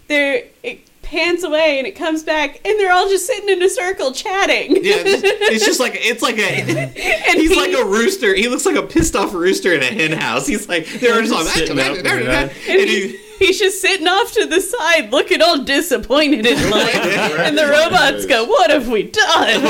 there, 0.08 0.44
it 0.62 0.87
pans 1.10 1.42
away, 1.42 1.78
and 1.78 1.86
it 1.86 1.92
comes 1.96 2.22
back, 2.22 2.60
and 2.66 2.78
they're 2.78 2.92
all 2.92 3.08
just 3.08 3.26
sitting 3.26 3.48
in 3.48 3.62
a 3.62 3.68
circle 3.68 4.12
chatting. 4.12 4.76
Yeah, 4.76 4.94
it's, 4.98 5.22
it's 5.24 5.64
just 5.64 5.80
like 5.80 5.92
it's 5.96 6.22
like 6.22 6.36
a 6.38 6.42
and 6.42 7.38
he's 7.40 7.50
he- 7.52 7.56
like 7.60 7.72
a 7.72 7.84
rooster. 7.84 8.34
He 8.34 8.48
looks 8.48 8.66
like 8.66 8.76
a 8.76 8.82
pissed 8.82 9.16
off 9.16 9.32
rooster 9.34 9.72
in 9.72 9.82
a 9.82 9.86
hen 9.86 10.12
house. 10.12 10.46
He's 10.46 10.68
like 10.68 10.86
they're 10.86 11.20
just 11.22 11.32
like 11.32 11.46
Sitting 11.46 11.78
up, 11.80 11.96
and 11.96 12.06
and 12.08 12.50
he, 12.68 13.08
he, 13.08 13.16
he's 13.38 13.58
just 13.58 13.80
sitting 13.80 14.06
off 14.06 14.32
to 14.34 14.46
the 14.46 14.60
side, 14.60 15.10
looking 15.10 15.40
all 15.42 15.58
disappointed 15.64 16.44
in 16.46 16.70
life. 16.70 16.94
and 16.94 17.56
the 17.56 17.66
robots 17.66 18.26
go, 18.26 18.44
"What 18.44 18.70
have 18.70 18.88
we 18.88 19.04
done?" 19.04 19.62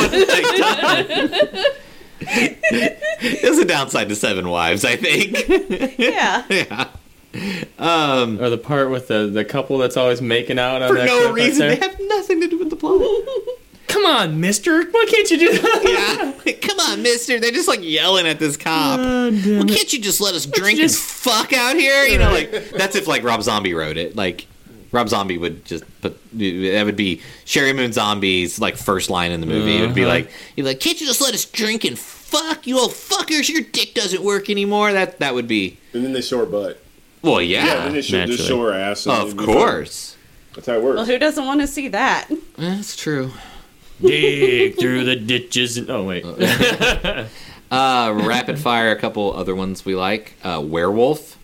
There's 3.41 3.59
a 3.59 3.65
downside 3.65 4.09
to 4.09 4.17
Seven 4.17 4.49
Wives, 4.49 4.85
I 4.85 4.97
think. 4.97 5.49
yeah. 5.99 6.45
yeah. 6.51 6.89
Um, 7.79 8.41
Or 8.41 8.51
the 8.51 8.59
part 8.59 8.91
with 8.91 9.09
the, 9.09 9.27
the 9.27 9.45
couple 9.45 9.79
that's 9.79 9.97
always 9.97 10.21
making 10.23 10.59
out 10.59 10.83
on 10.83 10.89
for 10.89 10.95
that 10.97 11.07
no 11.07 11.21
cliff 11.33 11.35
reason, 11.35 11.69
right 11.69 11.81
they 11.81 11.87
have 11.87 12.01
nothing 12.01 12.41
to 12.41 12.49
do 12.49 12.59
with 12.59 12.71
the 12.71 12.77
plot. 12.77 13.01
Come 13.89 14.05
on, 14.05 14.39
Mister. 14.41 14.85
Why 14.85 15.07
can't 15.09 15.31
you 15.31 15.39
do 15.39 15.59
that? 15.59 16.35
yeah, 16.45 16.53
come 16.61 16.79
on, 16.79 17.01
Mister. 17.03 17.41
They're 17.41 17.51
just 17.51 17.69
like 17.69 17.81
yelling 17.83 18.27
at 18.27 18.39
this 18.39 18.55
cop. 18.59 19.01
Oh, 19.01 19.31
well, 19.31 19.65
can't 19.65 19.91
you 19.93 19.99
just 19.99 20.21
let 20.21 20.35
us 20.35 20.45
drink 20.45 20.79
just- 20.79 20.97
and 20.99 21.35
fuck 21.35 21.55
out 21.55 21.75
here? 21.75 22.05
You 22.05 22.19
know, 22.19 22.31
like 22.31 22.51
that's 22.77 22.97
if 22.97 23.07
like 23.07 23.23
Rob 23.25 23.43
Zombie 23.43 23.73
wrote 23.73 23.97
it. 23.97 24.15
Like 24.15 24.47
Rob 24.93 25.09
Zombie 25.09 25.39
would 25.39 25.65
just 25.65 25.85
put 26.03 26.19
that 26.39 26.83
would 26.85 26.97
be 26.97 27.23
Sheri 27.47 27.75
Moon 27.75 27.93
Zombie's 27.95 28.61
like 28.61 28.77
first 28.77 29.09
line 29.09 29.33
in 29.33 29.41
the 29.41 29.47
movie. 29.47 29.79
It 29.79 29.81
would 29.87 29.95
be 29.95 30.03
Uh-huh. 30.05 30.11
like, 30.13 30.31
"He'd 30.55 30.63
be 30.63 30.69
like, 30.69 30.81
can't 30.81 31.01
you 31.01 31.07
just 31.07 31.23
let 31.23 31.33
us 31.33 31.47
drink 31.47 31.85
and 31.85 31.99
fuck 31.99 32.67
you 32.67 32.79
old 32.79 32.91
fuckers? 32.91 33.49
Your 33.49 33.63
dick 33.63 33.95
doesn't 33.95 34.23
work 34.23 34.51
anymore." 34.51 34.93
That 34.93 35.19
that 35.21 35.33
would 35.33 35.49
be 35.49 35.79
And 35.95 36.05
then 36.05 36.13
they 36.13 36.21
show 36.21 36.39
her 36.41 36.47
butt. 36.47 36.83
Well, 37.23 37.41
Yeah, 37.43 37.65
yeah, 37.67 37.75
then 37.85 37.93
they 37.95 38.03
show, 38.03 38.13
they 38.17 38.27
naturally. 38.27 38.49
show 38.49 38.63
her 38.63 38.73
ass. 38.73 39.07
and 39.07 39.15
of 39.17 39.37
they- 39.37 39.45
course. 39.45 40.17
That's 40.55 40.67
how 40.67 40.75
it 40.75 40.83
works. 40.83 40.97
Well, 40.97 41.07
who 41.07 41.19
doesn't 41.19 41.45
want 41.45 41.61
to 41.61 41.67
see 41.67 41.89
that? 41.89 42.29
That's 42.57 42.97
true. 42.97 43.31
Dig 44.01 44.79
through 44.79 45.05
the 45.05 45.17
ditches. 45.17 45.77
And, 45.77 45.89
oh 45.91 46.05
wait. 46.05 46.25
Uh, 47.71 48.19
rapid 48.25 48.59
fire. 48.59 48.91
A 48.93 48.97
couple 48.97 49.31
other 49.35 49.55
ones 49.55 49.85
we 49.85 49.95
like. 49.95 50.33
Uh, 50.43 50.59
werewolf. 50.65 51.37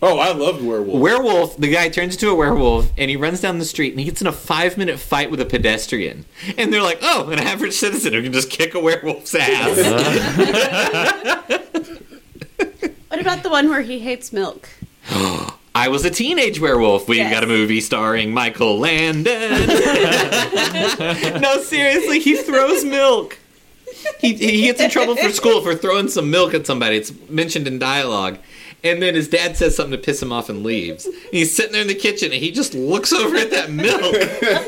oh, 0.00 0.16
I 0.16 0.30
loved 0.32 0.62
werewolf. 0.62 1.00
Werewolf, 1.00 1.56
the 1.56 1.66
guy 1.72 1.88
turns 1.88 2.14
into 2.14 2.28
a 2.30 2.36
werewolf 2.36 2.92
and 2.96 3.10
he 3.10 3.16
runs 3.16 3.40
down 3.40 3.58
the 3.58 3.64
street 3.64 3.90
and 3.90 3.98
he 3.98 4.04
gets 4.06 4.20
in 4.20 4.28
a 4.28 4.32
five 4.32 4.78
minute 4.78 5.00
fight 5.00 5.28
with 5.28 5.40
a 5.40 5.44
pedestrian. 5.44 6.24
And 6.56 6.72
they're 6.72 6.82
like, 6.82 7.00
oh, 7.02 7.30
an 7.30 7.40
average 7.40 7.72
citizen 7.72 8.12
who 8.12 8.22
can 8.22 8.32
just 8.32 8.48
kick 8.48 8.74
a 8.76 8.80
werewolf's 8.80 9.34
ass. 9.34 9.76
What 13.08 13.20
about 13.20 13.42
the 13.42 13.50
one 13.50 13.68
where 13.68 13.82
he 13.82 13.98
hates 13.98 14.32
milk? 14.32 14.68
I 15.74 15.88
was 15.88 16.04
a 16.04 16.10
teenage 16.10 16.60
werewolf. 16.60 17.08
We 17.08 17.16
Yes. 17.18 17.32
got 17.32 17.44
a 17.44 17.46
movie 17.46 17.80
starring 17.80 18.32
Michael 18.32 18.78
Landon. 18.78 19.40
no, 21.40 21.62
seriously, 21.62 22.20
he 22.20 22.36
throws 22.36 22.84
milk. 22.84 23.38
He, 24.20 24.34
he 24.34 24.62
gets 24.62 24.80
in 24.80 24.90
trouble 24.90 25.16
for 25.16 25.30
school 25.30 25.60
for 25.62 25.74
throwing 25.74 26.08
some 26.08 26.30
milk 26.30 26.54
at 26.54 26.66
somebody. 26.66 26.96
It's 26.96 27.12
mentioned 27.28 27.66
in 27.66 27.78
dialogue. 27.78 28.38
And 28.84 29.00
then 29.00 29.14
his 29.14 29.28
dad 29.28 29.56
says 29.56 29.76
something 29.76 29.92
to 29.92 29.98
piss 29.98 30.20
him 30.20 30.32
off 30.32 30.48
and 30.48 30.64
leaves. 30.64 31.06
And 31.06 31.14
he's 31.30 31.54
sitting 31.54 31.72
there 31.72 31.82
in 31.82 31.86
the 31.88 31.94
kitchen 31.94 32.32
and 32.32 32.42
he 32.42 32.50
just 32.50 32.74
looks 32.74 33.12
over 33.12 33.36
at 33.36 33.50
that 33.52 33.70
milk, 33.70 34.12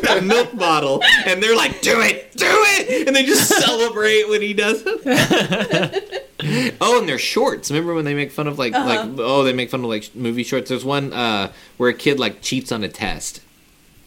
that 0.03 0.23
milk 0.25 0.57
bottle, 0.57 1.03
and 1.27 1.43
they're 1.43 1.57
like, 1.57 1.81
"Do 1.83 2.01
it, 2.01 2.31
do 2.37 2.47
it!" 2.47 3.09
And 3.09 3.17
they 3.17 3.25
just 3.25 3.49
celebrate 3.49 4.29
when 4.29 4.41
he 4.41 4.55
does 4.55 4.85
it. 4.87 6.23
oh, 6.81 6.99
and 6.99 7.09
they're 7.09 7.19
shorts. 7.19 7.71
Remember 7.71 7.95
when 7.95 8.05
they 8.05 8.15
make 8.15 8.31
fun 8.31 8.47
of 8.47 8.59
like 8.59 8.73
like 8.73 9.09
oh 9.19 9.43
they 9.45 9.53
make 9.53 9.71
fun 9.71 9.81
of 9.81 9.87
like 9.87 10.15
movie 10.15 10.43
shorts? 10.43 10.69
There's 10.69 10.85
one 10.85 11.13
uh, 11.13 11.53
where 11.77 11.91
a 11.91 11.95
kid 11.95 12.19
like 12.19 12.43
cheats 12.43 12.73
on 12.73 12.85
a 12.85 12.89
test, 12.89 13.41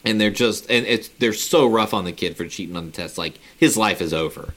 and 0.05 0.19
they're 0.21 0.31
just 0.31 0.69
and 0.69 0.85
it's 0.85 1.09
they're 1.19 1.33
so 1.33 1.67
rough 1.67 1.93
on 1.93 2.05
the 2.05 2.11
kid 2.11 2.37
for 2.37 2.47
cheating 2.47 2.75
on 2.75 2.85
the 2.85 2.91
test. 2.91 3.17
Like 3.17 3.39
his 3.57 3.77
life 3.77 4.01
is 4.01 4.13
over. 4.13 4.53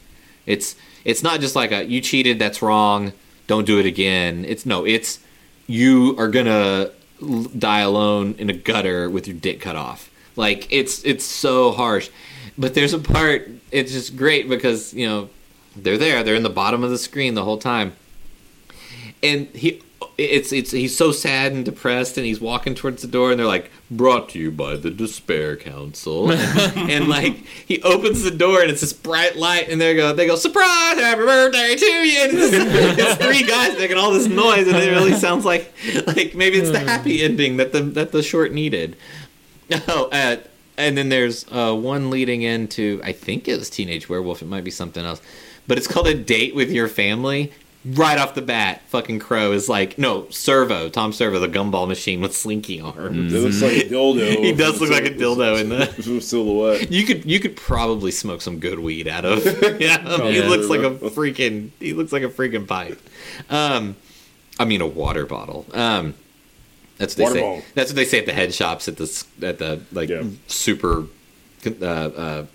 It's 0.47 0.77
it's 1.05 1.23
not 1.23 1.40
just 1.40 1.57
like 1.57 1.73
a 1.73 1.85
you 1.85 2.01
cheated, 2.01 2.38
that's 2.38 2.61
wrong, 2.61 3.12
don't 3.47 3.66
do 3.66 3.79
it 3.79 3.87
again. 3.87 4.45
It's 4.45 4.66
no, 4.66 4.85
it's 4.85 5.19
you 5.66 6.16
are 6.19 6.29
gonna 6.29 6.90
die 7.59 7.81
alone 7.81 8.35
in 8.38 8.51
a 8.51 8.53
gutter 8.53 9.09
with 9.09 9.27
your 9.27 9.37
dick 9.37 9.61
cut 9.61 9.77
off. 9.77 10.11
Like 10.37 10.69
it's 10.71 11.05
it's 11.05 11.25
so 11.25 11.73
harsh. 11.73 12.11
But 12.59 12.75
there's 12.75 12.93
a 12.93 12.99
part 12.99 13.49
it's 13.71 13.93
just 13.93 14.16
great 14.16 14.49
because 14.49 14.93
you 14.93 15.07
know 15.09 15.31
they're 15.83 15.99
there, 15.99 16.23
they're 16.23 16.35
in 16.35 16.43
the 16.43 16.51
bottom 16.51 16.85
of 16.85 16.90
the 16.90 16.99
screen 16.99 17.35
the 17.35 17.45
whole 17.45 17.59
time, 17.59 17.95
and 19.23 19.49
he 19.49 19.83
it's 20.19 20.53
it's 20.53 20.71
he's 20.71 20.97
so 20.97 21.12
sad 21.12 21.53
and 21.53 21.64
depressed 21.64 22.16
and 22.19 22.27
he's 22.27 22.40
walking 22.40 22.75
towards 22.75 23.03
the 23.03 23.09
door 23.09 23.31
and 23.31 23.40
they're 23.40 23.47
like 23.47 23.71
brought 23.90 24.29
to 24.31 24.38
you 24.38 24.51
by 24.51 24.77
the 24.77 24.90
despair 24.90 25.57
council. 25.57 26.31
And, 26.31 26.90
and, 26.90 27.09
like 27.09 27.37
he 27.66 27.81
opens 27.83 28.23
the 28.23 28.31
door 28.31 28.61
and 28.61 28.71
it's 28.71 28.83
this 28.83 28.93
bright 28.93 29.37
light 29.37 29.69
and 29.69 29.81
they 29.81 29.95
go 29.95 30.12
they 30.12 30.27
go 30.27 30.37
surprise! 30.37 30.99
Happy 30.99 31.23
birthday 31.23 31.75
to 31.75 31.87
you! 31.87 32.21
And 32.23 32.33
it's, 32.35 32.99
it's 32.99 33.25
three 33.25 33.47
guys 33.47 33.79
making 33.79 33.97
all 33.97 34.12
this 34.12 34.27
noise 34.27 34.69
and 34.69 34.77
it 34.77 34.90
really 34.90 35.14
sounds 35.14 35.45
like 35.45 35.73
like 36.07 36.35
maybe 36.35 36.59
it's 36.59 36.71
the 36.71 36.81
happy 36.81 37.23
ending 37.23 37.57
that 37.57 37.73
the 37.73 37.81
that 37.81 38.12
the 38.12 38.23
short 38.23 38.53
needed. 38.53 38.97
Oh 39.88 40.09
uh, 40.12 40.37
and 40.77 40.97
then 40.97 41.09
there's 41.09 41.47
uh, 41.51 41.75
one 41.75 42.11
leading 42.11 42.43
into 42.43 43.01
I 43.05 43.12
think 43.12 43.49
it 43.49 43.59
was 43.59 43.71
Teenage 43.71 44.09
Werewolf. 44.09 44.43
It 44.43 44.49
might 44.49 44.64
be 44.64 44.71
something 44.71 45.05
else, 45.05 45.21
but 45.70 45.78
it's 45.78 45.87
called 45.87 46.09
a 46.09 46.14
date 46.14 46.52
with 46.52 46.72
your 46.72 46.88
family. 46.88 47.52
Right 47.85 48.18
off 48.18 48.35
the 48.35 48.42
bat, 48.42 48.83
fucking 48.88 49.20
Crow 49.20 49.52
is 49.52 49.68
like, 49.68 49.96
no, 49.98 50.28
Servo, 50.30 50.88
Tom 50.88 51.12
Servo, 51.12 51.38
the 51.38 51.46
gumball 51.48 51.87
machine 51.87 52.20
with 52.20 52.37
slinky 52.37 52.80
arms. 52.80 53.33
It 53.33 53.38
looks 53.38 53.62
like 53.62 53.76
a 53.76 53.88
dildo. 53.88 54.37
He 54.44 54.52
does 54.52 54.80
look 54.80 54.90
like 54.90 55.04
a 55.06 55.11
dildo 55.11 55.61
in 55.61 55.68
the. 55.68 56.20
Silhouette. 56.20 56.90
You 56.90 57.06
could 57.06 57.24
you 57.24 57.38
could 57.38 57.54
probably 57.56 58.11
smoke 58.11 58.42
some 58.42 58.59
good 58.59 58.80
weed 58.80 59.06
out 59.06 59.24
of. 59.24 59.44
yeah, 59.80 59.98
he 60.28 60.42
looks 60.42 60.66
like 60.66 60.80
a 60.80 60.90
freaking 61.09 61.70
he 61.78 61.92
looks 61.94 62.12
like 62.12 62.24
a 62.24 62.28
freaking 62.28 62.66
pipe. 62.66 63.00
Um, 63.48 63.94
I 64.59 64.64
mean, 64.64 64.80
a 64.80 64.88
water 64.88 65.24
bottle. 65.24 65.66
Um, 65.72 66.14
that's 66.98 67.16
what 67.16 67.16
they 67.16 67.22
Water 67.22 67.35
say. 67.35 67.40
bottle. 67.42 67.62
That's 67.76 67.90
what 67.92 67.96
they 67.96 68.04
say 68.06 68.18
at 68.18 68.26
the 68.26 68.33
head 68.33 68.52
shops 68.52 68.88
at 68.88 68.96
the 68.96 69.24
at 69.42 69.59
the 69.61 69.80
like 69.92 70.09
Yeah. 70.09 70.24
super, 70.48 71.04
uh, 71.64 71.85
uh, 71.85 72.46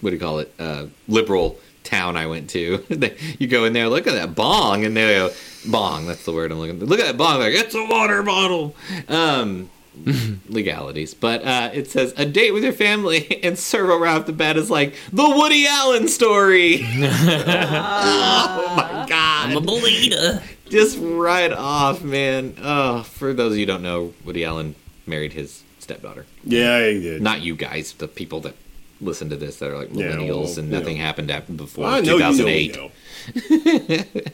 what 0.00 0.10
do 0.10 0.16
you 0.16 0.20
call 0.20 0.40
it? 0.40 0.52
Uh, 0.58 0.86
liberal 1.06 1.56
town 1.84 2.16
I 2.16 2.26
went 2.26 2.50
to. 2.50 2.84
You 3.38 3.46
go 3.46 3.64
in 3.64 3.72
there, 3.72 3.88
look 3.88 4.06
at 4.06 4.14
that 4.14 4.34
bong, 4.34 4.84
and 4.84 4.96
they 4.96 5.14
go 5.14 5.30
bong. 5.66 6.06
That's 6.06 6.24
the 6.24 6.32
word 6.32 6.50
I'm 6.50 6.58
looking. 6.58 6.78
Look 6.80 7.00
at 7.00 7.06
that 7.06 7.16
bong. 7.16 7.38
Like 7.38 7.54
it's 7.54 7.74
a 7.74 7.84
water 7.86 8.22
bottle. 8.22 8.74
Um, 9.08 9.70
legalities, 10.48 11.14
but 11.14 11.44
uh, 11.44 11.70
it 11.72 11.90
says 11.90 12.14
a 12.16 12.26
date 12.26 12.52
with 12.52 12.64
your 12.64 12.72
family, 12.72 13.40
and 13.42 13.58
Servo 13.58 13.98
right 13.98 14.16
off 14.16 14.26
the 14.26 14.32
bat 14.32 14.56
is 14.56 14.70
like 14.70 14.94
the 15.12 15.28
Woody 15.28 15.66
Allen 15.66 16.08
story. 16.08 16.80
oh 16.82 18.74
my 18.76 19.06
god! 19.08 19.50
I'm 19.50 19.56
a 19.56 19.60
believer. 19.60 20.42
just 20.68 20.98
right 21.00 21.52
off, 21.52 22.02
man. 22.02 22.54
Oh, 22.60 23.02
for 23.02 23.32
those 23.32 23.52
of 23.52 23.58
you 23.58 23.66
who 23.66 23.72
don't 23.72 23.82
know, 23.82 24.14
Woody 24.24 24.44
Allen 24.44 24.74
married 25.06 25.32
his 25.32 25.62
stepdaughter. 25.78 26.26
Yeah, 26.44 26.86
he 26.88 27.00
did. 27.00 27.22
Not 27.22 27.42
you 27.42 27.56
guys, 27.56 27.92
the 27.94 28.08
people 28.08 28.40
that 28.40 28.54
listen 29.00 29.30
to 29.30 29.36
this 29.36 29.56
that 29.58 29.70
are 29.70 29.76
like 29.78 29.90
Yeah, 29.92 30.12
millennials 30.12 30.50
well, 30.50 30.58
and 30.60 30.70
nothing 30.70 30.98
know. 30.98 31.04
happened 31.04 31.30
after 31.30 31.52
before 31.52 31.86
I 31.86 32.00
know 32.00 32.14
you 32.14 32.18
know, 32.18 32.32
2008. 32.32 32.76
you 32.76 33.98
know. 33.98 34.04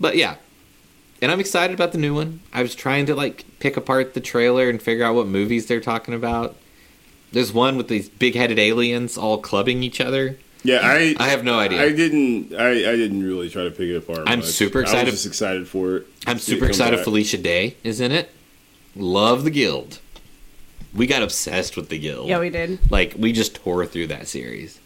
But 0.00 0.16
yeah. 0.16 0.36
And 1.20 1.30
I'm 1.30 1.38
excited 1.38 1.74
about 1.74 1.92
the 1.92 1.98
new 1.98 2.14
one. 2.14 2.40
I 2.52 2.62
was 2.62 2.74
trying 2.74 3.06
to 3.06 3.14
like 3.14 3.44
pick 3.60 3.76
apart 3.76 4.14
the 4.14 4.20
trailer 4.20 4.68
and 4.68 4.82
figure 4.82 5.04
out 5.04 5.14
what 5.14 5.28
movies 5.28 5.66
they're 5.66 5.80
talking 5.80 6.14
about. 6.14 6.56
There's 7.30 7.52
one 7.52 7.76
with 7.76 7.88
these 7.88 8.08
big-headed 8.08 8.58
aliens 8.58 9.16
all 9.16 9.38
clubbing 9.38 9.82
each 9.82 10.00
other. 10.00 10.38
Yeah, 10.64 10.80
I 10.82 11.14
I 11.18 11.28
have 11.28 11.44
no 11.44 11.58
idea. 11.58 11.82
I 11.82 11.90
didn't. 11.92 12.54
I, 12.54 12.70
I 12.70 12.96
didn't 12.96 13.24
really 13.24 13.48
try 13.50 13.64
to 13.64 13.70
pick 13.70 13.88
it 13.88 13.96
apart. 13.96 14.24
I'm 14.26 14.40
much. 14.40 14.48
super 14.48 14.80
I 14.80 14.82
excited- 14.82 15.06
was 15.06 15.14
just 15.14 15.26
excited 15.26 15.66
for 15.68 15.96
it. 15.98 16.06
I'm 16.26 16.38
super 16.38 16.66
excited. 16.66 16.96
back. 16.96 17.04
Felicia 17.04 17.38
Day 17.38 17.76
is 17.84 18.00
in 18.00 18.12
it. 18.12 18.30
Love 18.94 19.44
the 19.44 19.50
Guild. 19.50 19.98
We 20.94 21.06
got 21.06 21.22
obsessed 21.22 21.76
with 21.76 21.88
the 21.88 21.98
Guild. 21.98 22.28
Yeah, 22.28 22.38
we 22.40 22.50
did. 22.50 22.78
Like 22.90 23.14
we 23.18 23.32
just 23.32 23.54
tore 23.56 23.84
through 23.86 24.08
that 24.08 24.28
series. 24.28 24.78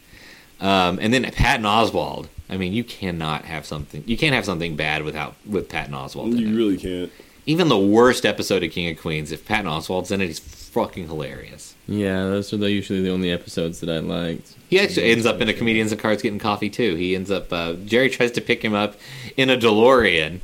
Um, 0.61 0.99
and 1.01 1.12
then 1.12 1.25
Patton 1.25 1.66
Oswalt. 1.66 2.29
I 2.49 2.57
mean, 2.57 2.73
you 2.73 2.85
cannot 2.85 3.45
have 3.45 3.66
something. 3.66 4.05
You 4.07 4.16
can't 4.16 4.35
have 4.35 4.45
something 4.45 4.77
bad 4.77 5.03
without 5.03 5.35
with 5.45 5.69
Patton 5.69 5.95
Oswalt. 5.95 6.33
In 6.33 6.38
You 6.38 6.49
it. 6.49 6.57
really 6.57 6.77
can't. 6.77 7.12
Even 7.45 7.69
the 7.69 7.79
worst 7.79 8.25
episode 8.25 8.62
of 8.64 8.71
King 8.73 8.90
of 8.90 9.01
Queens, 9.01 9.31
if 9.33 9.45
Patton 9.47 9.66
Oswalt's 9.71 10.11
in 10.11 10.21
it, 10.21 10.27
he's 10.27 10.38
fucking 10.40 11.07
hilarious. 11.07 11.75
Yeah, 11.87 12.25
those 12.25 12.53
are 12.53 12.57
the, 12.57 12.71
usually 12.71 13.03
the 13.03 13.11
only 13.11 13.31
episodes 13.31 13.79
that 13.81 13.88
I 13.90 13.99
liked. 13.99 14.55
He 14.69 14.81
actually 14.81 15.11
ends 15.12 15.27
up 15.27 15.40
in 15.40 15.49
a 15.49 15.53
comedians 15.53 15.92
in 15.92 15.99
cars 15.99 16.23
getting 16.23 16.38
coffee 16.40 16.71
too. 16.71 16.95
He 16.97 17.14
ends 17.14 17.31
up. 17.31 17.53
Uh, 17.53 17.75
Jerry 17.75 18.11
tries 18.11 18.33
to 18.33 18.40
pick 18.40 18.64
him 18.64 18.75
up 18.75 18.97
in 19.37 19.49
a 19.51 19.57
DeLorean 19.57 20.40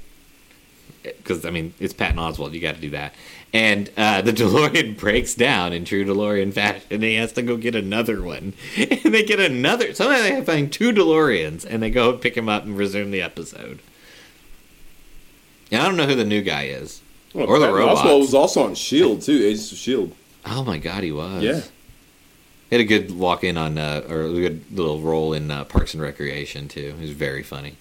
because 1.22 1.44
I 1.44 1.50
mean 1.50 1.74
it's 1.78 1.92
Patton 1.94 2.18
Oswalt. 2.18 2.52
You 2.52 2.60
got 2.60 2.74
to 2.74 2.80
do 2.80 2.90
that. 2.90 3.14
And 3.52 3.90
uh, 3.96 4.22
the 4.22 4.32
DeLorean 4.32 4.96
breaks 4.98 5.34
down 5.34 5.72
in 5.72 5.84
true 5.84 6.04
DeLorean 6.04 6.52
fashion, 6.54 6.86
and 6.90 7.02
he 7.02 7.14
has 7.16 7.32
to 7.34 7.42
go 7.42 7.56
get 7.56 7.74
another 7.74 8.22
one. 8.22 8.54
And 8.76 9.12
they 9.14 9.24
get 9.24 9.40
another. 9.40 9.92
Somehow 9.94 10.22
they 10.22 10.42
find 10.44 10.72
two 10.72 10.92
DeLoreans, 10.92 11.66
and 11.68 11.82
they 11.82 11.90
go 11.90 12.14
pick 12.16 12.36
him 12.36 12.48
up 12.48 12.64
and 12.64 12.76
resume 12.78 13.10
the 13.10 13.20
episode. 13.20 13.80
And 15.70 15.80
I 15.82 15.86
don't 15.86 15.96
know 15.96 16.06
who 16.06 16.14
the 16.14 16.24
new 16.24 16.42
guy 16.42 16.64
is. 16.64 17.00
Well, 17.34 17.46
Or 17.46 17.58
the 17.58 17.66
Patton 17.66 17.78
robots. 17.80 18.00
Oswalt 18.02 18.20
was 18.20 18.34
also 18.34 18.64
on 18.64 18.74
Shield 18.74 19.22
too. 19.22 19.44
Agents 19.44 19.72
of 19.72 19.78
Shield. 19.78 20.14
Oh 20.46 20.64
my 20.64 20.78
god, 20.78 21.02
he 21.02 21.12
was. 21.12 21.42
Yeah. 21.42 21.60
He 22.70 22.76
had 22.76 22.80
a 22.80 22.84
good 22.84 23.10
walk 23.16 23.44
in 23.44 23.56
on, 23.58 23.76
uh, 23.78 24.04
or 24.08 24.22
a 24.22 24.32
good 24.32 24.64
little 24.72 25.00
role 25.00 25.32
in 25.34 25.50
uh, 25.50 25.64
Parks 25.64 25.92
and 25.94 26.02
Recreation 26.02 26.68
too. 26.68 26.94
He 26.96 27.02
was 27.02 27.10
very 27.10 27.42
funny. 27.42 27.76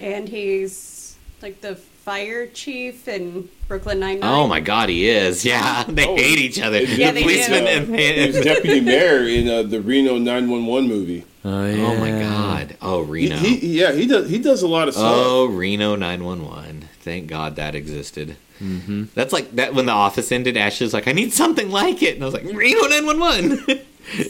And 0.00 0.28
he's 0.28 1.16
like 1.42 1.60
the 1.60 1.78
fire 2.04 2.46
chief 2.46 3.06
in 3.08 3.48
Brooklyn 3.68 4.00
Nine 4.00 4.20
Nine. 4.20 4.30
Oh 4.32 4.46
my 4.46 4.60
god, 4.60 4.88
he 4.88 5.08
is. 5.08 5.44
Yeah, 5.50 5.84
they 5.88 6.06
Oh. 6.06 6.16
hate 6.16 6.38
each 6.38 6.60
other. 6.60 6.80
Yeah, 6.82 7.12
the 7.12 7.20
they 7.20 7.22
policeman 7.22 7.64
do. 7.64 7.70
and, 7.70 7.96
He 8.00 8.26
was 8.26 8.36
and 8.36 8.44
deputy 8.44 8.80
mayor 8.80 9.24
in 9.26 9.48
uh, 9.48 9.62
the 9.62 9.80
Reno 9.80 10.18
911 10.18 10.88
movie. 10.88 11.24
Oh, 11.44 11.66
yeah. 11.66 11.86
oh 11.86 11.96
my 11.96 12.10
god. 12.10 12.76
Oh 12.82 13.04
He, 13.04 13.10
Reno. 13.10 13.36
he, 13.36 13.78
yeah, 13.80 13.92
he 13.92 14.06
does. 14.06 14.28
He 14.28 14.38
does 14.38 14.62
a 14.62 14.68
lot 14.68 14.88
of 14.88 14.94
stuff. 14.94 15.06
oh 15.16 15.46
Reno 15.46 15.96
nine 15.96 16.24
one 16.24 16.44
one. 16.44 16.88
Thank 17.00 17.28
God 17.28 17.56
that 17.56 17.74
existed. 17.74 18.36
Mm-hmm. 18.60 19.04
That's 19.14 19.32
like 19.32 19.52
that 19.52 19.72
when 19.74 19.86
The 19.86 19.92
Office 19.92 20.30
ended. 20.32 20.56
Ashley's 20.58 20.92
like, 20.92 21.08
I 21.08 21.12
need 21.12 21.32
something 21.32 21.70
like 21.70 22.02
it, 22.02 22.14
and 22.16 22.22
I 22.22 22.26
was 22.26 22.34
like, 22.34 22.44
Reno 22.44 22.86
nine 22.88 23.06
one 23.06 23.18
one. 23.20 23.58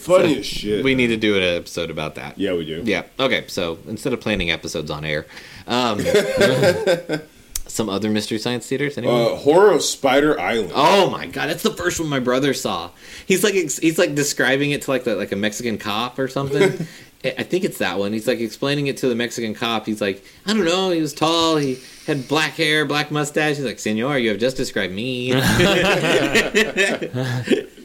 Funny 0.00 0.38
as 0.38 0.46
shit. 0.46 0.84
We 0.84 0.94
need 0.94 1.06
to 1.08 1.16
do 1.16 1.36
an 1.36 1.42
episode 1.42 1.90
about 1.90 2.14
that. 2.16 2.38
Yeah, 2.38 2.52
we 2.54 2.64
do. 2.66 2.82
Yeah. 2.84 3.04
Okay. 3.18 3.44
So 3.48 3.78
instead 3.88 4.12
of 4.12 4.20
planning 4.20 4.50
episodes 4.50 4.90
on 4.90 5.04
air, 5.04 5.26
um, 5.66 5.98
some 7.70 7.88
other 7.88 8.10
mystery 8.10 8.38
science 8.38 8.66
theaters. 8.66 8.98
Anyone? 8.98 9.20
Uh, 9.20 9.36
Horror 9.36 9.72
of 9.72 9.82
Spider 9.82 10.38
Island. 10.38 10.72
Oh 10.74 11.10
my 11.10 11.26
god, 11.26 11.48
that's 11.48 11.62
the 11.62 11.72
first 11.72 12.00
one 12.00 12.08
my 12.08 12.20
brother 12.20 12.54
saw. 12.54 12.90
He's 13.26 13.44
like 13.44 13.54
he's 13.54 13.98
like 13.98 14.14
describing 14.14 14.72
it 14.72 14.82
to 14.82 14.90
like 14.90 15.04
the, 15.04 15.16
like 15.16 15.32
a 15.32 15.36
Mexican 15.36 15.78
cop 15.78 16.18
or 16.18 16.28
something. 16.28 16.86
I 17.24 17.34
I 17.38 17.42
think 17.42 17.64
it's 17.64 17.78
that 17.78 17.98
one. 17.98 18.12
He's 18.12 18.26
like 18.26 18.40
explaining 18.40 18.86
it 18.86 18.96
to 18.98 19.08
the 19.08 19.14
Mexican 19.14 19.54
cop. 19.54 19.86
He's 19.86 20.00
like, 20.00 20.24
I 20.46 20.54
don't 20.54 20.64
know. 20.64 20.90
He 20.90 21.00
was 21.00 21.12
tall. 21.12 21.56
He 21.56 21.78
had 22.06 22.28
black 22.28 22.52
hair, 22.52 22.86
black 22.86 23.10
mustache. 23.10 23.56
He's 23.56 23.64
like, 23.64 23.78
Senor, 23.78 24.18
you 24.18 24.30
have 24.30 24.38
just 24.38 24.56
described 24.56 24.92
me. 24.92 25.32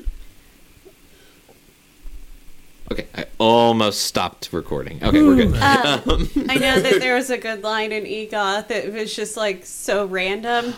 okay, 2.92 3.08
I 3.16 3.26
almost 3.38 4.02
stopped 4.02 4.50
recording. 4.52 5.04
Okay, 5.04 5.22
we're 5.22 5.36
good. 5.36 5.56
Um, 5.56 6.30
I 6.50 6.56
know 6.56 6.80
that 6.80 6.98
there 7.00 7.16
was 7.16 7.30
a 7.30 7.38
good 7.38 7.64
line 7.64 7.92
in 7.92 8.04
Eegah 8.06 8.68
that 8.68 8.92
was 8.94 9.16
just 9.16 9.38
like 9.38 9.66
so 9.66 10.06
random. 10.06 10.74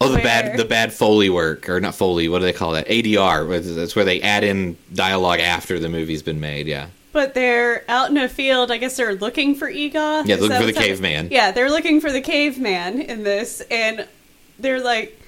Oh, 0.00 0.08
the 0.08 0.14
Where- 0.14 0.22
bad 0.24 0.56
the 0.58 0.64
bad 0.64 0.92
Foley 0.92 1.30
work 1.30 1.68
or 1.68 1.80
not 1.80 1.94
Foley? 1.94 2.28
What 2.28 2.40
do 2.40 2.44
they 2.46 2.52
call 2.52 2.72
that? 2.72 2.86
ADR. 2.88 3.74
That's 3.76 3.94
where 3.96 4.04
they 4.04 4.20
add 4.22 4.44
in 4.44 4.76
dialogue 4.92 5.40
after 5.40 5.78
the 5.78 5.88
movie's 5.88 6.22
been 6.22 6.40
made. 6.40 6.66
Yeah. 6.66 6.88
But 7.12 7.34
they're 7.34 7.84
out 7.88 8.10
in 8.10 8.16
a 8.16 8.28
field. 8.28 8.72
I 8.72 8.78
guess 8.78 8.96
they're 8.96 9.14
looking 9.14 9.54
for 9.54 9.70
Eegah. 9.70 10.26
Yeah, 10.26 10.34
looking 10.34 10.40
for 10.40 10.48
the 10.48 10.48
what's 10.48 10.78
happening? 10.78 10.96
caveman. 10.96 11.28
Yeah, 11.30 11.52
they're 11.52 11.70
looking 11.70 12.00
for 12.00 12.10
the 12.10 12.20
caveman 12.20 13.00
in 13.02 13.22
this, 13.22 13.60
and 13.70 14.08
they're 14.58 14.80
like, 14.82 15.20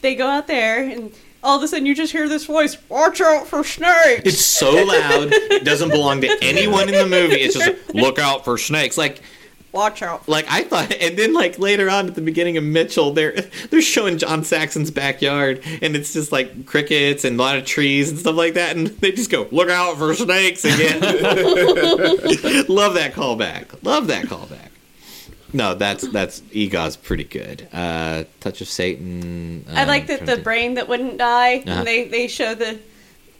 they 0.00 0.14
go 0.14 0.26
out 0.26 0.46
there, 0.46 0.82
and 0.82 1.12
all 1.46 1.56
of 1.58 1.62
a 1.62 1.68
sudden 1.68 1.86
you 1.86 1.94
just 1.94 2.12
hear 2.12 2.28
this 2.28 2.44
voice: 2.44 2.76
"Watch 2.88 3.20
out 3.20 3.46
for 3.46 3.62
snakes!" 3.62 4.22
It's 4.24 4.44
so 4.44 4.72
loud, 4.72 5.28
it 5.32 5.64
doesn't 5.64 5.90
belong 5.90 6.20
to 6.22 6.38
anyone 6.42 6.88
in 6.88 6.94
the 6.94 7.06
movie. 7.06 7.36
It's 7.36 7.54
just 7.56 7.94
look 7.94 8.18
out 8.18 8.44
for 8.44 8.58
snakes. 8.58 8.98
Like 8.98 9.22
Watch 9.70 10.02
out. 10.02 10.26
like 10.26 10.46
I 10.48 10.62
thought 10.64 10.92
and 10.92 11.18
then 11.18 11.34
like 11.34 11.58
later 11.58 11.88
on 11.90 12.08
at 12.08 12.14
the 12.14 12.20
beginning 12.22 12.56
of 12.56 12.64
Mitchell, 12.64 13.12
they're 13.12 13.32
they're 13.70 13.82
showing 13.82 14.18
John 14.18 14.42
Saxon's 14.42 14.90
backyard 14.90 15.62
and 15.82 15.94
it's 15.94 16.14
just 16.14 16.32
like 16.32 16.66
crickets 16.66 17.24
and 17.24 17.38
a 17.38 17.42
lot 17.42 17.58
of 17.58 17.64
trees 17.64 18.10
and 18.10 18.18
stuff 18.18 18.36
like 18.36 18.54
that 18.54 18.74
and 18.74 18.86
they 18.88 19.12
just 19.12 19.30
go, 19.30 19.46
Look 19.52 19.68
out 19.68 19.98
for 19.98 20.14
snakes 20.14 20.64
again. 20.64 21.00
Love 22.68 22.94
that 22.94 23.12
callback. 23.14 23.82
Love 23.84 24.08
that 24.08 24.24
callback. 24.26 24.70
No, 25.52 25.74
that's 25.74 26.06
that's 26.08 26.40
Eegah's 26.52 26.96
pretty 26.96 27.24
good. 27.24 27.66
Uh 27.72 28.24
Touch 28.40 28.60
of 28.60 28.68
Satan. 28.68 29.64
I 29.70 29.84
uh, 29.84 29.86
like 29.86 30.08
that 30.08 30.26
the 30.26 30.36
to- 30.36 30.42
brain 30.42 30.74
that 30.74 30.88
wouldn't 30.88 31.18
die. 31.18 31.58
Uh-huh. 31.58 31.70
And 31.70 31.86
they 31.86 32.08
they 32.08 32.28
show 32.28 32.54
the 32.54 32.78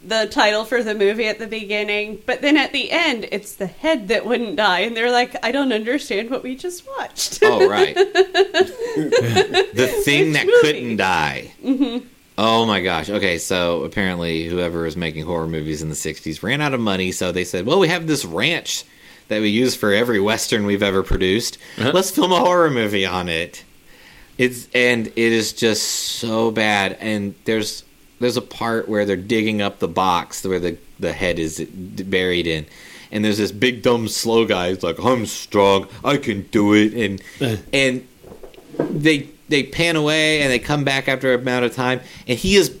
the 0.03 0.27
title 0.27 0.63
for 0.63 0.83
the 0.83 0.95
movie 0.95 1.27
at 1.27 1.39
the 1.39 1.47
beginning, 1.47 2.21
but 2.25 2.41
then 2.41 2.55
at 2.55 2.71
the 2.71 2.91
end 2.91 3.27
it's 3.31 3.55
the 3.55 3.67
head 3.67 4.07
that 4.07 4.25
wouldn't 4.25 4.55
die, 4.55 4.81
and 4.81 4.95
they're 4.95 5.11
like, 5.11 5.35
"I 5.43 5.51
don't 5.51 5.73
understand 5.73 6.29
what 6.29 6.43
we 6.43 6.55
just 6.55 6.87
watched." 6.97 7.39
Oh 7.41 7.67
right. 7.67 7.95
the 8.97 10.01
thing 10.05 10.33
that 10.33 10.45
movie. 10.45 10.57
couldn't 10.61 10.97
die. 10.97 11.51
Mm-hmm. 11.63 12.07
Oh 12.37 12.65
my 12.67 12.81
gosh. 12.81 13.09
Okay, 13.09 13.39
so 13.39 13.83
apparently 13.83 14.47
whoever 14.47 14.83
was 14.83 14.95
making 14.95 15.25
horror 15.25 15.47
movies 15.47 15.81
in 15.81 15.89
the 15.89 15.95
'60s 15.95 16.43
ran 16.43 16.61
out 16.61 16.73
of 16.73 16.79
money, 16.79 17.11
so 17.11 17.31
they 17.31 17.43
said, 17.43 17.65
"Well, 17.65 17.79
we 17.79 17.87
have 17.87 18.07
this 18.07 18.23
ranch 18.23 18.85
that 19.27 19.41
we 19.41 19.49
use 19.49 19.75
for 19.75 19.93
every 19.93 20.19
western 20.19 20.65
we've 20.65 20.83
ever 20.83 21.03
produced. 21.03 21.57
Uh-huh. 21.77 21.91
Let's 21.93 22.11
film 22.11 22.31
a 22.31 22.39
horror 22.39 22.69
movie 22.69 23.05
on 23.05 23.29
it." 23.29 23.63
It's 24.37 24.67
and 24.73 25.07
it 25.07 25.17
is 25.17 25.53
just 25.53 25.83
so 25.83 26.51
bad. 26.51 26.97
And 26.99 27.35
there's 27.45 27.83
there's 28.19 28.37
a 28.37 28.41
part 28.41 28.87
where 28.87 29.05
they're 29.05 29.15
digging 29.15 29.61
up 29.61 29.79
the 29.79 29.87
box 29.87 30.43
where 30.43 30.59
the 30.59 30.77
the 30.99 31.13
head 31.13 31.39
is 31.39 31.59
buried 31.59 32.47
in. 32.47 32.65
And 33.11 33.23
there's 33.23 33.37
this 33.37 33.51
big 33.51 33.83
dumb 33.83 34.07
slow 34.09 34.45
guy 34.45 34.69
who's 34.69 34.83
like, 34.83 34.99
I'm 34.99 35.25
strong, 35.25 35.87
I 36.03 36.17
can 36.17 36.43
do 36.43 36.73
it 36.73 36.93
and 36.93 37.21
uh-huh. 37.41 37.61
and 37.73 38.07
they 38.77 39.29
they 39.49 39.63
pan 39.63 39.95
away 39.95 40.41
and 40.41 40.51
they 40.51 40.59
come 40.59 40.83
back 40.83 41.07
after 41.07 41.33
a 41.33 41.37
amount 41.37 41.65
of 41.65 41.73
time 41.73 42.01
and 42.27 42.37
he 42.37 42.55
is 42.57 42.77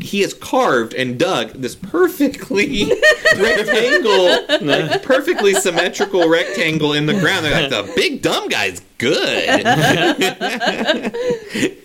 he 0.00 0.20
has 0.20 0.32
carved 0.32 0.94
and 0.94 1.18
dug 1.18 1.50
this 1.50 1.74
perfectly 1.74 2.84
rectangle 3.36 4.46
like 4.62 5.02
perfectly 5.02 5.54
symmetrical 5.54 6.28
rectangle 6.28 6.92
in 6.92 7.06
the 7.06 7.14
ground. 7.14 7.44
They're 7.44 7.68
like 7.68 7.70
the 7.70 7.92
big 7.94 8.22
dumb 8.22 8.48
guy's 8.48 8.80
good. 8.98 9.66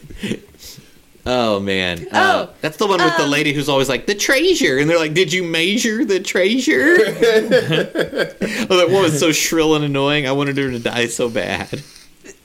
Oh 1.30 1.60
man. 1.60 2.08
Uh, 2.10 2.48
Oh, 2.48 2.54
that's 2.62 2.78
the 2.78 2.88
one 2.88 3.04
with 3.04 3.18
the 3.18 3.24
um, 3.24 3.30
lady 3.30 3.52
who's 3.52 3.68
always 3.68 3.90
like 3.90 4.06
the 4.06 4.16
treasure. 4.16 4.78
And 4.78 4.90
they're 4.90 4.98
like 4.98 5.14
did 5.14 5.34
you 5.34 5.44
measure 5.44 6.06
the 6.06 6.22
treasure? 6.22 6.96
Oh 8.70 8.78
that 8.78 8.88
woman's 8.90 9.20
so 9.20 9.34
shrill 9.34 9.76
and 9.76 9.84
annoying? 9.84 10.26
I 10.26 10.32
wanted 10.32 10.56
her 10.56 10.72
to 10.72 10.80
die 10.80 11.08
so 11.08 11.30
bad. 11.30 11.84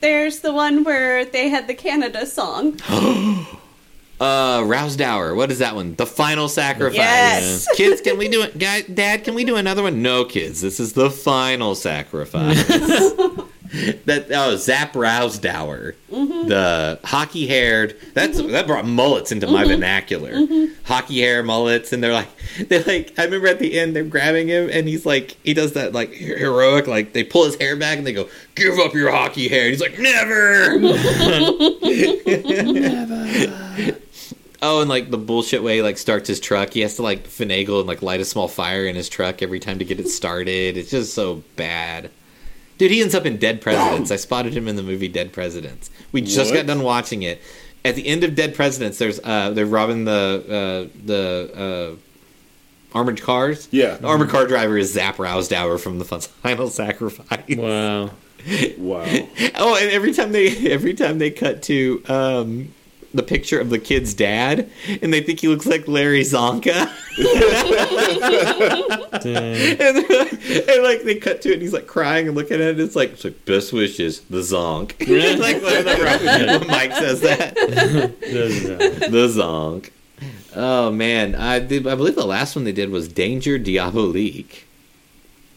There's 0.01 0.41
the 0.41 0.53
one 0.53 0.83
where 0.83 1.25
they 1.25 1.49
had 1.49 1.69
the 1.69 1.75
Canada 1.75 2.27
song. 2.27 2.81
Uh, 4.23 4.63
Rowsdower. 4.63 5.35
What 5.35 5.51
is 5.51 5.59
that 5.59 5.75
one? 5.75 5.97
The 5.97 6.07
Final 6.07 6.49
Sacrifice. 6.49 6.97
Yes. 6.97 7.67
kids, 7.77 8.01
can 8.01 8.19
we 8.19 8.29
do 8.29 8.43
it? 8.43 8.57
Guy, 8.57 8.83
Dad, 8.83 9.25
can 9.25 9.35
we 9.35 9.43
do 9.43 9.57
another 9.57 9.83
one? 9.83 10.01
No, 10.01 10.25
kids. 10.25 10.61
This 10.61 10.79
is 10.79 10.93
the 10.93 11.11
Final 11.11 11.75
Sacrifice. 11.75 12.65
that 14.05 14.27
oh, 14.31 14.55
Zap 14.55 14.95
Rowsdower, 14.95 15.97
mm-hmm. 16.09 16.49
the 16.49 17.01
hockey 17.03 17.49
haired. 17.49 17.97
That's 18.15 18.41
mm-hmm. 18.41 18.53
that 18.53 18.69
brought 18.69 18.87
mullets 18.87 19.33
into 19.33 19.49
my 19.49 19.63
mm-hmm. 19.63 19.73
vernacular. 19.73 20.69
Hockey 20.85 21.21
hair 21.21 21.43
mullets, 21.43 21.93
and 21.93 22.01
they're 22.01 22.13
like 22.13 22.29
they're 22.69 22.85
like. 22.85 23.19
I 23.19 23.25
remember 23.25 23.49
at 23.49 23.59
the 23.59 23.77
end 23.77 23.97
they're 23.97 24.05
grabbing 24.05 24.47
him, 24.47 24.71
and 24.71 24.87
he's 24.87 25.05
like 25.05 25.37
he 25.43 25.53
does 25.53 25.73
that 25.73 25.95
like 25.95 26.13
heroic 26.13 26.87
like 26.87 27.13
they 27.13 27.25
pull 27.25 27.47
his 27.47 27.57
hair 27.57 27.75
back 27.75 27.99
and 27.99 28.07
they 28.07 28.13
go 28.13 28.29
give 28.55 28.79
up 28.79 28.95
your 28.95 29.11
hockey 29.11 29.49
hair. 29.49 29.63
And 29.63 29.71
he's 29.71 29.81
like 29.81 29.99
"Never." 29.99 30.79
never. 32.83 33.99
Oh, 34.65 34.81
and 34.81 34.89
like 34.89 35.11
the 35.11 35.19
bullshit 35.19 35.63
way 35.63 35.83
like 35.83 35.99
starts 35.99 36.29
his 36.29 36.39
truck. 36.41 36.73
He 36.73 36.81
has 36.81 36.97
to 36.97 37.03
like 37.03 37.27
finagle 37.27 37.81
and 37.81 37.89
like 37.89 38.01
light 38.01 38.21
a 38.21 38.25
small 38.25 38.47
fire 38.49 38.87
in 38.87 38.95
his 38.95 39.09
truck 39.09 39.43
every 39.43 39.59
time 39.61 39.81
to 39.81 39.85
get 39.85 39.99
it 39.99 40.09
started. 40.09 40.77
It's 40.77 40.91
just 40.91 41.15
so 41.15 41.43
bad. 41.57 42.11
Dude, 42.79 42.91
he 42.93 43.01
ends 43.03 43.15
up 43.15 43.27
in 43.27 43.37
Dead 43.39 43.61
Presidents. 43.61 44.11
I 44.11 44.17
spotted 44.17 44.55
him 44.55 44.67
in 44.69 44.77
the 44.77 44.83
movie 44.83 45.09
Dead 45.09 45.33
Presidents. 45.33 45.91
We 46.13 46.21
just 46.23 46.51
What? 46.53 46.59
got 46.59 46.67
done 46.67 46.83
watching 46.83 47.23
it. 47.23 47.41
At 47.85 47.97
the 47.97 48.07
end 48.07 48.23
of 48.25 48.35
Dead 48.37 48.55
Presidents, 48.55 48.99
there's 48.99 49.19
uh 49.25 49.51
they're 49.51 49.67
robbing 49.67 50.05
the 50.05 50.89
uh 50.93 50.99
the 51.05 51.97
uh 52.95 52.97
armored 52.97 53.21
cars. 53.21 53.67
Yeah. 53.73 53.97
The 53.97 54.07
armored 54.07 54.29
car 54.29 54.47
driver 54.47 54.79
is 54.79 54.93
Zap 54.93 55.19
Rowsdower 55.19 55.79
from 55.79 55.99
the 55.99 56.05
Final 56.05 56.69
Sacrifice. 56.71 57.57
Wow. 57.57 58.11
Wow. 58.79 59.05
Oh, 59.57 59.77
and 59.81 59.91
every 59.91 60.13
time 60.13 60.31
they 60.33 60.49
every 60.71 60.95
time 60.95 61.19
they 61.19 61.31
cut 61.31 61.63
to 61.65 62.03
um 62.09 62.73
the 63.15 63.23
picture 63.23 63.61
of 63.61 63.71
the 63.71 63.79
kid's 63.79 64.15
dad, 64.15 64.71
and 65.03 65.13
they 65.13 65.21
think 65.23 65.41
he 65.41 65.49
looks 65.49 65.67
like 65.67 65.87
Larry 65.87 66.23
Csonka, 66.23 66.91
Dang. 69.23 69.81
and, 69.81 69.97
and 70.69 70.83
like 70.83 71.03
they 71.03 71.17
cut 71.17 71.43
to 71.43 71.51
it, 71.51 71.55
and 71.55 71.63
he's 71.63 71.73
like 71.73 71.87
crying 71.87 72.27
and 72.27 72.37
looking 72.37 72.57
at 72.57 72.69
it. 72.69 72.81
It's 72.81 72.97
like, 72.97 73.13
it's 73.13 73.25
like 73.25 73.45
best 73.45 73.73
wishes, 73.73 74.21
the 74.23 74.39
Zonk. 74.39 74.95
It's 74.99 75.41
like 75.41 75.63
whenever 75.63 76.59
when 76.59 76.67
Mike 76.67 76.93
says 76.93 77.21
that, 77.21 77.55
the 78.21 79.29
Zonk. 79.29 79.91
Oh 80.55 80.91
man, 80.91 81.35
I 81.35 81.59
did, 81.59 81.87
I 81.87 81.95
believe 81.95 82.15
the 82.15 82.27
last 82.27 82.57
one 82.57 82.65
they 82.65 82.73
did 82.73 82.91
was 82.91 83.09
Danger 83.09 83.59
Diabolik, 83.59 84.65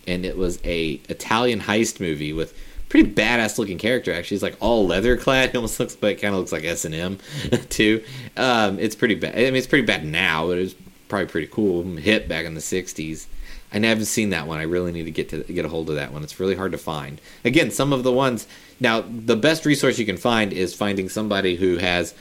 and 0.08 0.26
it 0.26 0.38
was 0.38 0.60
a 0.63 1.00
Italian 1.10 1.62
heist 1.62 2.00
movie 2.00 2.34
with 2.34 2.54
pretty 2.95 3.12
badass 3.12 3.58
looking 3.58 3.77
character. 3.77 4.13
Actually, 4.13 4.36
he's 4.36 4.43
like 4.43 4.58
all 4.60 4.88
leather 4.88 5.17
clad. 5.17 5.49
He 5.55 5.58
almost 5.58 5.79
looks, 5.79 5.95
but 5.95 6.19
kind 6.21 6.34
of 6.34 6.39
looks 6.39 6.51
like 6.51 6.63
S 6.63 6.86
and 6.86 6.95
M 6.95 7.19
too. 7.69 8.03
Um, 8.38 8.79
it's 8.79 8.95
pretty 8.95 9.15
bad. 9.15 9.36
I 9.36 9.45
mean, 9.45 9.55
it's 9.55 9.67
pretty 9.67 9.86
bad 9.86 10.05
now, 10.05 10.47
but 10.47 10.58
it 10.58 10.62
was 10.62 10.75
probably 11.10 11.27
pretty 11.27 11.47
cool, 11.47 11.84
hit 11.97 12.27
back 12.27 12.45
in 12.45 12.53
the 12.53 12.62
'60s. 12.62 13.27
I 13.73 13.79
haven't 13.79 14.05
seen 14.05 14.29
that 14.29 14.47
one. 14.47 14.60
I 14.60 14.63
really 14.63 14.93
need 14.93 15.03
to 15.03 15.12
get 15.12 15.29
to 15.29 15.43
get 15.43 15.65
a 15.65 15.69
hold 15.69 15.89
of 15.89 15.95
that 15.97 16.13
one. 16.13 16.23
It's 16.23 16.39
really 16.39 16.55
hard 16.55 16.71
to 16.71 16.77
find. 16.77 17.19
Again, 17.43 17.71
some 17.71 17.91
of 17.91 18.03
the 18.03 18.12
ones 18.12 18.47
now 18.79 19.01
the 19.01 19.36
best 19.36 19.65
resource 19.65 19.99
you 19.99 20.05
can 20.05 20.17
find 20.17 20.53
is 20.53 20.73
finding 20.73 21.10
somebody 21.10 21.55
who 21.55 21.77
has 21.77 22.13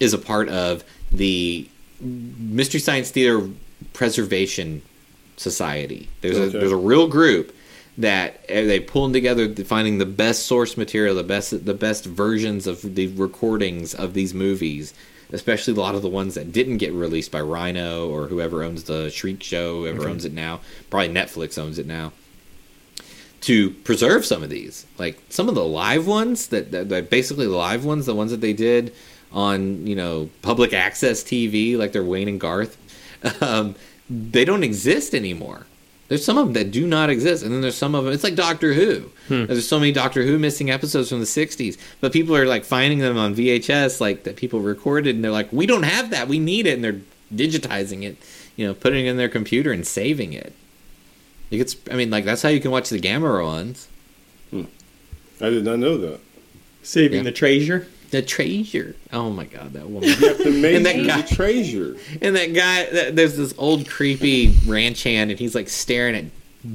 is 0.00 0.12
a 0.12 0.18
part 0.18 0.48
of 0.50 0.84
the 1.10 1.66
Mystery 2.00 2.80
Science 2.80 3.10
Theater 3.10 3.48
Preservation 3.94 4.82
Society. 5.36 6.10
There's 6.20 6.38
a 6.38 6.50
there's 6.50 6.72
a 6.72 6.76
real 6.76 7.08
group 7.08 7.54
that 7.98 8.40
uh, 8.48 8.54
they 8.54 8.80
pulling 8.80 9.12
together 9.12 9.54
finding 9.64 9.98
the 9.98 10.06
best 10.06 10.46
source 10.46 10.76
material, 10.76 11.14
the 11.14 11.22
best 11.22 11.64
the 11.64 11.74
best 11.74 12.04
versions 12.04 12.66
of 12.66 12.94
the 12.94 13.08
recordings 13.08 13.94
of 13.94 14.14
these 14.14 14.32
movies, 14.32 14.94
especially 15.30 15.74
a 15.74 15.80
lot 15.80 15.94
of 15.94 16.02
the 16.02 16.08
ones 16.08 16.34
that 16.34 16.52
didn't 16.52 16.78
get 16.78 16.92
released 16.92 17.30
by 17.30 17.40
Rhino 17.40 18.08
or 18.08 18.28
whoever 18.28 18.62
owns 18.62 18.84
the 18.84 19.10
Shriek 19.10 19.42
Show, 19.42 19.82
whoever 19.82 20.08
owns 20.08 20.24
it 20.24 20.32
now. 20.32 20.60
Probably 20.90 21.08
Netflix 21.08 21.58
owns 21.58 21.78
it 21.78 21.86
now 21.86 22.12
to 23.42 23.70
preserve 23.70 24.24
some 24.24 24.42
of 24.42 24.50
these. 24.50 24.86
Like 24.98 25.20
some 25.28 25.48
of 25.48 25.54
the 25.54 25.64
live 25.64 26.06
ones 26.06 26.48
that, 26.48 26.70
that, 26.72 26.88
that 26.88 27.10
basically 27.10 27.46
the 27.46 27.56
live 27.56 27.84
ones, 27.84 28.06
the 28.06 28.14
ones 28.14 28.30
that 28.30 28.40
they 28.40 28.52
did 28.52 28.94
on 29.32 29.86
you 29.86 29.96
know 29.96 30.30
public 30.40 30.72
access 30.72 31.22
TV, 31.22 31.76
like 31.76 31.92
they're 31.92 32.04
Wayne 32.04 32.28
and 32.28 32.40
Garth, 32.40 32.78
um, 33.42 33.74
they 34.08 34.44
don't 34.44 34.64
exist 34.64 35.14
anymore. 35.14 35.66
There's 36.12 36.26
some 36.26 36.36
of 36.36 36.44
them 36.44 36.52
that 36.52 36.70
do 36.70 36.86
not 36.86 37.08
exist, 37.08 37.42
and 37.42 37.54
then 37.54 37.62
there's 37.62 37.74
some 37.74 37.94
of 37.94 38.04
them. 38.04 38.12
It's 38.12 38.22
like 38.22 38.34
Doctor 38.34 38.74
Who. 38.74 39.10
Hmm. 39.28 39.46
There's 39.46 39.66
so 39.66 39.80
many 39.80 39.92
Doctor 39.92 40.22
Who 40.24 40.38
missing 40.38 40.70
episodes 40.70 41.08
from 41.08 41.20
the 41.20 41.24
'60s, 41.24 41.78
but 42.02 42.12
people 42.12 42.36
are 42.36 42.44
like 42.44 42.64
finding 42.66 42.98
them 42.98 43.16
on 43.16 43.34
VHS, 43.34 43.98
like 43.98 44.24
that 44.24 44.36
people 44.36 44.60
recorded, 44.60 45.14
and 45.14 45.24
they're 45.24 45.30
like, 45.30 45.50
"We 45.54 45.64
don't 45.64 45.84
have 45.84 46.10
that. 46.10 46.28
We 46.28 46.38
need 46.38 46.66
it," 46.66 46.74
and 46.74 46.84
they're 46.84 47.00
digitizing 47.34 48.02
it, 48.02 48.18
you 48.56 48.66
know, 48.66 48.74
putting 48.74 49.06
it 49.06 49.08
in 49.08 49.16
their 49.16 49.30
computer 49.30 49.72
and 49.72 49.86
saving 49.86 50.34
it. 50.34 50.52
You 51.48 51.56
could, 51.56 51.70
sp- 51.72 51.88
I 51.90 51.96
mean, 51.96 52.10
like 52.10 52.26
that's 52.26 52.42
how 52.42 52.50
you 52.50 52.60
can 52.60 52.70
watch 52.72 52.90
the 52.90 53.00
Gamera 53.00 53.42
ones. 53.42 53.88
Hmm. 54.50 54.64
I 55.40 55.48
did 55.48 55.64
not 55.64 55.78
know 55.78 55.96
that. 55.96 56.20
Saving 56.82 57.18
Yeah. 57.20 57.22
the 57.24 57.32
treasure. 57.32 57.86
The 58.12 58.20
treasure. 58.20 58.94
Oh 59.10 59.30
my 59.30 59.46
god, 59.46 59.72
that 59.72 59.88
woman. 59.88 60.10
And 60.10 60.84
that 60.84 61.06
guy- 61.06 61.22
the 61.22 61.34
treasure. 61.34 61.96
and 62.20 62.36
that 62.36 62.52
guy, 62.52 62.84
that, 62.90 63.16
there's 63.16 63.38
this 63.38 63.54
old 63.56 63.88
creepy 63.88 64.54
ranch 64.66 65.02
hand, 65.02 65.30
and 65.30 65.40
he's 65.40 65.54
like 65.54 65.70
staring 65.70 66.14
at 66.14 66.24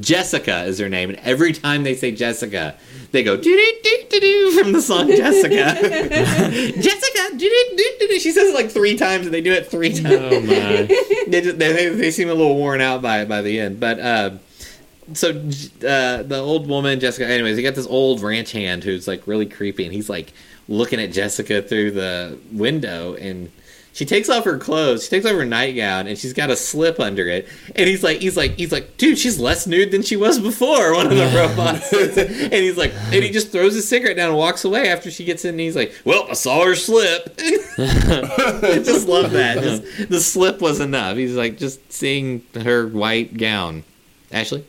Jessica 0.02 0.63
is 0.63 0.80
her 0.80 0.89
name, 0.89 1.12
and 1.12 1.19
every 1.19 1.54
time 1.54 1.84
they 1.84 1.93
say 1.93 2.12
Jessica, 2.12 2.76
they 3.12 3.21
go 3.21 3.38
do 3.38 3.43
do 3.43 3.73
do 3.84 4.04
do 4.10 4.19
do 4.19 4.52
from 4.63 4.73
the 4.73 4.82
song 4.82 5.10
Jessica. 5.10 5.80
Jessica, 6.82 7.38
do 7.38 7.38
do 7.38 7.95
do 8.00 8.08
do. 8.08 8.19
She 8.19 8.32
says 8.32 8.50
it 8.50 8.56
like 8.56 8.71
three 8.71 8.97
times, 8.97 9.28
and 9.28 9.34
they 9.34 9.41
do 9.41 9.54
it 9.54 9.67
three 9.67 9.93
times. 9.93 10.08
Oh 10.19 10.41
my. 10.41 10.45
they, 11.28 11.41
just, 11.41 11.60
they 11.60 11.89
they 11.89 12.10
seem 12.10 12.30
a 12.30 12.34
little 12.34 12.56
worn 12.58 12.82
out 12.82 13.04
by 13.04 13.21
it 13.21 13.30
by 13.30 13.41
the 13.43 13.60
end, 13.60 13.80
but. 13.80 14.00
Uh, 14.00 14.32
so 15.13 15.30
uh, 15.30 16.23
the 16.23 16.38
old 16.38 16.67
woman 16.67 17.00
Jessica. 17.00 17.26
Anyways, 17.26 17.56
you 17.56 17.63
got 17.63 17.76
this 17.76 17.88
old 17.88 18.21
ranch 18.21 18.52
hand 18.52 18.84
who's 18.84 19.08
like 19.08 19.26
really 19.26 19.45
creepy, 19.45 19.86
and 19.86 19.93
he's 19.93 20.10
like 20.10 20.34
looking 20.68 21.00
at 21.00 21.12
Jessica 21.12 21.62
through 21.62 21.92
the 21.92 22.38
window, 22.52 23.16
and 23.16 23.52
she 23.98 24.06
takes 24.06 24.30
off 24.30 24.44
her 24.44 24.60
clothes. 24.60 25.06
She 25.06 25.10
takes 25.10 25.26
off 25.26 25.32
her 25.32 25.44
nightgown, 25.44 26.06
and 26.06 26.16
she's 26.20 26.34
got 26.34 26.52
a 26.52 26.56
slip 26.56 27.00
under 27.00 27.28
it. 27.28 27.48
And 27.76 27.88
he's 27.90 28.04
like, 28.04 28.20
he's 28.20 28.38
like, 28.38 28.52
he's 28.52 28.72
like, 28.72 28.96
dude, 28.98 29.18
she's 29.18 29.40
less 29.40 29.66
nude 29.66 29.90
than 29.90 30.04
she 30.04 30.16
was 30.16 30.38
before. 30.40 30.94
One 30.96 31.08
of 31.08 31.18
the 31.18 31.26
robots, 31.36 31.92
and 31.92 32.54
he's 32.54 32.78
like, 32.78 32.94
and 32.94 33.24
he 33.24 33.32
just 33.32 33.52
throws 33.52 33.74
his 33.74 33.88
cigarette 33.88 34.16
down 34.16 34.30
and 34.30 34.38
walks 34.38 34.64
away 34.66 34.90
after 34.90 35.10
she 35.10 35.26
gets 35.26 35.46
in. 35.46 35.52
And 35.52 35.60
he's 35.60 35.76
like, 35.76 35.96
well, 36.06 36.28
I 36.30 36.34
saw 36.34 36.64
her 36.64 36.76
slip. 36.76 37.34
I 37.80 38.82
just 38.84 39.08
love 39.08 39.32
that. 39.32 39.64
Just, 39.64 40.10
the 40.10 40.20
slip 40.20 40.62
was 40.62 40.80
enough. 40.80 41.18
He's 41.18 41.36
like 41.36 41.58
just 41.58 41.92
seeing 41.92 42.44
her 42.54 42.86
white 42.88 43.36
gown. 43.36 43.84
Ashley. 44.32 44.64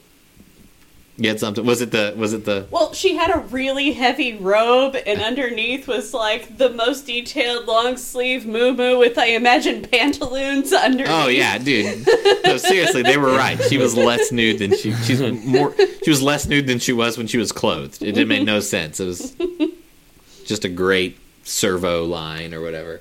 You 1.20 1.28
had 1.28 1.40
something. 1.40 1.66
Was 1.66 1.80
it 1.80 1.90
the? 1.90 2.14
Was 2.16 2.32
it 2.32 2.44
the? 2.44 2.68
Well, 2.70 2.94
she 2.94 3.16
had 3.16 3.34
a 3.34 3.40
really 3.40 3.90
heavy 3.90 4.36
robe, 4.36 4.96
and 5.04 5.20
underneath 5.20 5.88
was 5.88 6.14
like 6.14 6.58
the 6.58 6.70
most 6.70 7.06
detailed 7.06 7.66
long 7.66 7.96
sleeve 7.96 8.46
moo 8.46 8.96
with, 8.96 9.18
I 9.18 9.30
imagine, 9.30 9.82
pantaloons 9.82 10.72
underneath. 10.72 11.10
Oh 11.10 11.26
yeah, 11.26 11.58
dude. 11.58 12.06
No, 12.44 12.56
seriously, 12.56 13.02
they 13.02 13.16
were 13.16 13.32
right. 13.32 13.60
She 13.64 13.78
was 13.78 13.96
less 13.96 14.30
nude 14.30 14.60
than 14.60 14.76
she. 14.76 14.92
She's 14.94 15.20
more. 15.20 15.74
She 16.04 16.10
was 16.10 16.22
less 16.22 16.46
nude 16.46 16.68
than 16.68 16.78
she 16.78 16.92
was 16.92 17.18
when 17.18 17.26
she 17.26 17.38
was 17.38 17.50
clothed. 17.50 18.00
It 18.00 18.12
didn't 18.12 18.28
make 18.28 18.44
no 18.44 18.60
sense. 18.60 19.00
It 19.00 19.06
was 19.06 19.34
just 20.44 20.64
a 20.64 20.68
great 20.68 21.18
servo 21.42 22.04
line 22.04 22.54
or 22.54 22.60
whatever. 22.60 23.00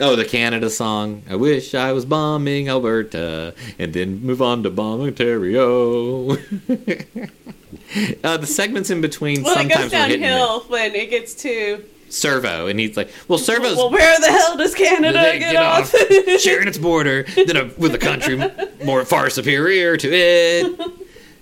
Oh, 0.00 0.14
the 0.14 0.24
Canada 0.24 0.70
song. 0.70 1.22
I 1.28 1.34
wish 1.36 1.74
I 1.74 1.92
was 1.92 2.04
bombing 2.04 2.68
Alberta 2.68 3.52
and 3.78 3.92
then 3.92 4.20
move 4.22 4.40
on 4.40 4.62
to 4.62 4.70
bomb 4.70 5.00
Ontario. 5.00 6.30
uh, 8.24 8.36
the 8.36 8.46
segments 8.46 8.90
in 8.90 9.00
between 9.00 9.42
Well, 9.42 9.54
it 9.54 9.56
sometimes 9.58 9.90
goes 9.90 9.92
and 9.94 10.12
miss. 10.12 10.20
downhill 10.20 10.60
when 10.68 10.94
it 10.94 11.10
gets 11.10 11.34
to. 11.42 11.84
servo, 12.10 12.68
and 12.68 12.78
he's 12.78 12.96
like, 12.96 13.10
"Well, 13.26 13.38
servo's 13.38 13.76
Well, 13.76 13.90
where 13.90 14.18
the 14.20 14.28
hell 14.28 14.56
does 14.56 14.74
Canada 14.74 15.18
they 15.20 15.38
get, 15.40 15.56
off? 15.56 15.92
sharing 16.40 16.68
its 16.68 16.78
border 16.78 17.24
than 17.46 17.56
a, 17.56 17.64
with 17.76 17.92
a 17.94 17.98
country 17.98 18.36
more 18.84 19.04
far 19.04 19.30
superior 19.30 19.96
to 19.96 20.08
it. 20.10 20.97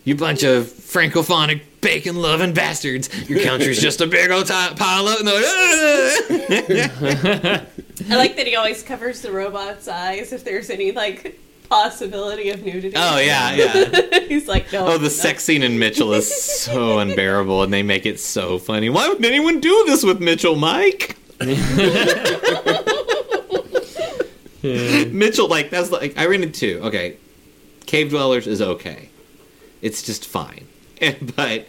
You 0.07 0.15
bunch 0.15 0.45
of 0.45 0.67
francophonic 0.67 1.63
bacon 1.81 2.15
loving 2.23 2.55
bastards. 2.55 3.11
Your 3.29 3.43
country's 3.43 3.81
just 3.81 4.01
a 4.01 4.07
big 4.07 4.31
old 4.31 4.47
ti- 4.47 4.53
pile 4.77 5.09
of. 5.09 5.25
No, 5.25 5.33
I 8.09 8.15
like 8.17 8.37
that 8.37 8.47
he 8.47 8.55
always 8.55 8.85
covers 8.85 9.21
the 9.21 9.33
robot's 9.33 9.89
eyes 9.89 10.33
if 10.33 10.45
there's 10.45 10.71
any 10.71 10.93
like 10.93 11.41
possibility 11.69 12.51
of 12.51 12.63
nudity. 12.63 12.93
oh 12.95 13.19
yeah, 13.19 13.53
yeah. 13.55 14.21
He's 14.29 14.47
like, 14.47 14.73
no. 14.73 14.87
Oh, 14.87 14.97
the 14.97 15.03
no. 15.05 15.09
sex 15.09 15.43
scene 15.43 15.65
in 15.65 15.77
Mitchell 15.81 16.13
is 16.13 16.33
so 16.33 16.99
unbearable, 17.01 17.65
and 17.65 17.73
they 17.73 17.83
make 17.83 18.07
it 18.07 18.21
so 18.21 18.59
funny. 18.61 18.89
Why 18.89 19.09
would 19.09 19.25
anyone 19.25 19.59
do 19.59 19.85
this 19.89 20.05
with 20.05 20.21
Mitchell, 20.21 20.55
Mike? 20.55 21.17
Mitchell, 24.63 25.49
like 25.49 25.71
that's 25.71 25.91
like 25.91 26.17
I 26.17 26.27
rented 26.27 26.55
two. 26.55 26.81
Okay, 26.85 27.17
Cave 27.87 28.11
Dwellers 28.11 28.47
is 28.47 28.63
okay. 28.63 29.11
It's 29.83 30.03
just 30.03 30.27
fine. 30.27 30.67
but 31.37 31.67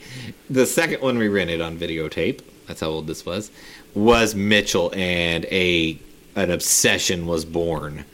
the 0.49 0.65
second 0.65 1.01
one 1.01 1.17
we 1.17 1.27
rented 1.27 1.61
on 1.61 1.77
videotape, 1.77 2.41
That's 2.67 2.81
how 2.81 2.87
old 2.87 3.07
this 3.07 3.25
was. 3.25 3.51
Was 3.93 4.35
Mitchell, 4.35 4.91
and 4.95 5.45
a 5.45 5.99
an 6.35 6.51
obsession 6.51 7.25
was 7.25 7.45
born 7.45 8.05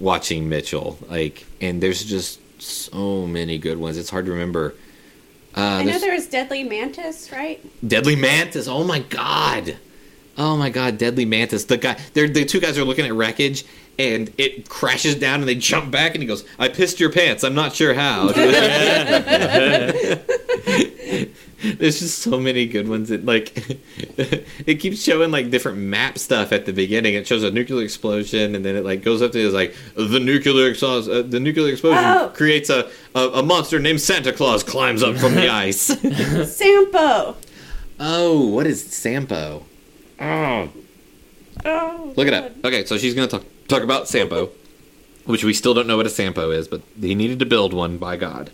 watching 0.00 0.48
Mitchell. 0.48 0.98
Like, 1.08 1.44
and 1.60 1.82
there's 1.82 2.02
just 2.04 2.40
so 2.60 3.26
many 3.26 3.58
good 3.58 3.78
ones. 3.78 3.98
It's 3.98 4.10
hard 4.10 4.24
to 4.26 4.32
remember. 4.32 4.74
Uh, 5.56 5.60
I 5.60 5.82
know 5.82 5.98
there 5.98 6.14
was 6.14 6.26
Deadly 6.26 6.64
Mantis, 6.64 7.30
right? 7.32 7.60
Deadly 7.86 8.16
Mantis. 8.16 8.68
Oh 8.68 8.84
my 8.84 9.00
god. 9.00 9.76
Oh 10.40 10.56
my 10.56 10.70
god, 10.70 10.96
Deadly 10.98 11.24
Mantis. 11.24 11.64
The 11.64 11.76
guy, 11.76 11.98
they're, 12.14 12.28
the 12.28 12.44
two 12.44 12.60
guys 12.60 12.78
are 12.78 12.84
looking 12.84 13.04
at 13.04 13.12
wreckage, 13.12 13.64
and 13.98 14.32
it 14.38 14.68
crashes 14.68 15.16
down, 15.16 15.40
and 15.40 15.48
they 15.48 15.56
jump 15.56 15.90
back, 15.90 16.14
and 16.14 16.22
he 16.22 16.28
goes, 16.28 16.44
"I 16.60 16.68
pissed 16.68 17.00
your 17.00 17.10
pants. 17.10 17.42
I'm 17.42 17.54
not 17.56 17.74
sure 17.74 17.92
how." 17.94 18.28
There's 21.60 21.98
just 21.98 22.20
so 22.20 22.38
many 22.38 22.66
good 22.66 22.88
ones. 22.88 23.10
It 23.10 23.24
like 23.24 23.52
it 24.64 24.76
keeps 24.76 25.02
showing 25.02 25.32
like 25.32 25.50
different 25.50 25.78
map 25.78 26.16
stuff 26.18 26.52
at 26.52 26.66
the 26.66 26.72
beginning. 26.72 27.14
It 27.14 27.26
shows 27.26 27.42
a 27.42 27.50
nuclear 27.50 27.82
explosion, 27.84 28.54
and 28.54 28.64
then 28.64 28.76
it 28.76 28.84
like 28.84 29.02
goes 29.02 29.22
up 29.22 29.32
to 29.32 29.40
is 29.40 29.52
like 29.54 29.74
the 29.96 30.20
nuclear 30.20 30.68
exhaust. 30.68 31.10
Uh, 31.10 31.22
the 31.22 31.40
nuclear 31.40 31.72
explosion 31.72 32.04
Oh. 32.04 32.28
creates 32.32 32.70
a, 32.70 32.88
a 33.16 33.20
a 33.30 33.42
monster 33.42 33.80
named 33.80 34.00
Santa 34.00 34.32
Claus 34.32 34.62
climbs 34.62 35.02
up 35.02 35.16
from 35.16 35.34
the 35.34 35.48
ice. 35.52 35.86
Sampo. 36.56 37.34
oh, 37.98 38.46
what 38.50 38.66
is 38.68 38.84
Sampo? 38.84 39.64
Oh, 40.20 40.68
Oh, 41.64 42.12
Look 42.16 42.28
it 42.28 42.34
up. 42.34 42.52
Okay, 42.64 42.84
so 42.84 42.96
she's 42.98 43.14
gonna 43.14 43.26
talk 43.28 43.44
talk 43.66 43.82
about 43.82 44.08
Sampo, 44.08 44.50
which 45.24 45.42
we 45.44 45.52
still 45.52 45.74
don't 45.74 45.86
know 45.86 45.96
what 45.96 46.06
a 46.06 46.10
Sampo 46.10 46.50
is, 46.50 46.68
but 46.68 46.82
he 47.00 47.14
needed 47.14 47.38
to 47.40 47.46
build 47.46 47.72
one 47.72 47.98
by 47.98 48.16
God. 48.16 48.50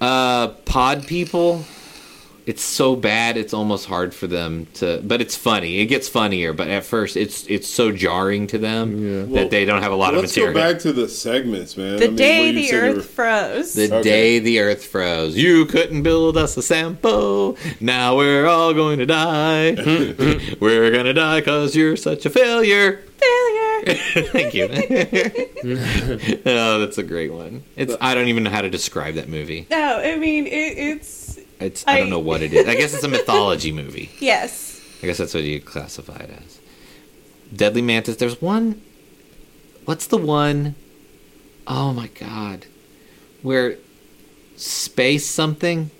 Uh, 0.00 0.48
pod 0.64 1.06
people. 1.06 1.64
It's 2.46 2.62
so 2.62 2.94
bad, 2.94 3.38
it's 3.38 3.54
almost 3.54 3.86
hard 3.86 4.12
for 4.14 4.26
them 4.26 4.66
to. 4.74 5.00
But 5.02 5.22
it's 5.22 5.34
funny. 5.34 5.78
It 5.78 5.86
gets 5.86 6.10
funnier, 6.10 6.52
but 6.52 6.68
at 6.68 6.84
first, 6.84 7.16
it's 7.16 7.46
it's 7.46 7.66
so 7.66 7.90
jarring 7.90 8.46
to 8.48 8.58
them 8.58 9.02
Yeah. 9.02 9.20
that 9.20 9.28
Well, 9.30 9.48
they 9.48 9.64
don't 9.64 9.82
have 9.82 9.92
a 9.92 9.96
lot 9.96 10.12
of 10.12 10.20
Let's 10.20 10.32
material. 10.36 10.52
go 10.52 10.60
back 10.72 10.78
to 10.82 10.92
the 10.92 11.08
segments, 11.08 11.76
man. 11.78 11.96
The 11.96 12.04
I 12.04 12.08
mean, 12.08 12.16
day 12.16 12.52
the 12.52 12.72
Earth 12.74 12.96
were- 12.96 13.02
froze. 13.02 13.72
The 13.72 13.84
Okay. 13.94 14.02
day 14.02 14.38
the 14.40 14.60
earth 14.60 14.84
froze, 14.84 15.36
you 15.36 15.64
couldn't 15.64 16.02
build 16.02 16.36
us 16.36 16.54
a 16.58 16.62
Sampo. 16.62 17.56
Now 17.80 18.14
we're 18.16 18.46
all 18.46 18.74
going 18.74 18.98
to 18.98 19.06
die. 19.06 19.74
we're 20.60 20.90
gonna 20.90 21.14
die 21.14 21.40
because 21.40 21.74
you're 21.74 21.96
such 21.96 22.26
a 22.26 22.30
failure. 22.30 23.00
Failure. 23.16 23.94
Thank 24.32 24.52
you. 24.54 24.68
oh, 26.46 26.78
that's 26.80 26.98
a 26.98 27.02
great 27.02 27.32
one. 27.32 27.62
It's 27.76 27.94
I 28.00 28.14
don't 28.14 28.28
even 28.28 28.42
know 28.44 28.50
how 28.50 28.60
to 28.62 28.70
describe 28.70 29.14
that 29.14 29.28
movie. 29.28 29.66
No, 29.70 29.98
I 30.04 30.16
mean 30.16 30.46
it, 30.46 30.50
it's 30.78 31.23
It's 31.64 31.84
I 31.86 31.98
don't 31.98 32.10
know 32.10 32.18
what 32.18 32.42
it 32.42 32.52
is. 32.52 32.66
I 32.66 32.74
guess 32.74 32.94
it's 32.94 33.04
a 33.04 33.08
mythology 33.08 33.72
movie. 33.72 34.10
yes. 34.20 34.80
I 35.02 35.06
guess 35.06 35.18
that's 35.18 35.34
what 35.34 35.42
you 35.42 35.60
classify 35.60 36.16
it 36.16 36.30
as. 36.30 36.60
Deadly 37.54 37.82
Mantis. 37.82 38.16
There's 38.16 38.40
one. 38.40 38.82
What's 39.84 40.06
the 40.06 40.16
one? 40.16 40.74
Oh 41.66 41.92
my 41.92 42.08
god, 42.08 42.66
where 43.42 43.78
space 44.56 45.26
something. 45.26 45.90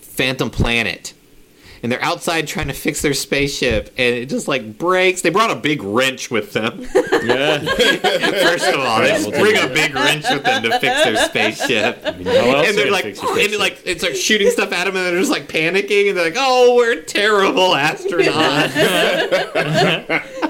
Phantom 0.00 0.50
Planet. 0.50 1.14
And 1.82 1.90
they're 1.90 2.02
outside 2.02 2.46
trying 2.46 2.68
to 2.68 2.74
fix 2.74 3.02
their 3.02 3.14
spaceship, 3.14 3.88
and 3.98 4.14
it 4.14 4.28
just 4.28 4.46
like 4.46 4.78
breaks. 4.78 5.22
They 5.22 5.30
brought 5.30 5.50
a 5.50 5.56
big 5.56 5.82
wrench 5.82 6.30
with 6.30 6.52
them. 6.52 6.86
Yeah. 7.24 7.58
First 8.44 8.68
of 8.68 8.78
all, 8.78 9.00
they 9.00 9.08
just 9.08 9.30
bring 9.30 9.56
a 9.56 9.66
big 9.66 9.94
wrench 9.94 10.24
with 10.30 10.44
them 10.44 10.62
to 10.62 10.78
fix 10.78 11.04
their 11.04 11.16
spaceship. 11.16 11.98
And 12.04 12.24
they're 12.24 12.90
like, 12.90 13.02
gonna 13.02 13.14
fix 13.14 13.22
your 13.22 13.38
and 13.38 13.56
like, 13.58 13.82
it 13.84 13.98
starts 14.00 14.20
shooting 14.20 14.50
stuff 14.50 14.72
at 14.72 14.84
them, 14.84 14.94
and 14.96 15.06
they're 15.06 15.18
just 15.18 15.30
like 15.30 15.48
panicking, 15.48 16.08
and 16.08 16.18
they're 16.18 16.26
like, 16.26 16.36
"Oh, 16.36 16.76
we're 16.76 17.02
terrible 17.02 17.70
astronauts." 17.70 18.72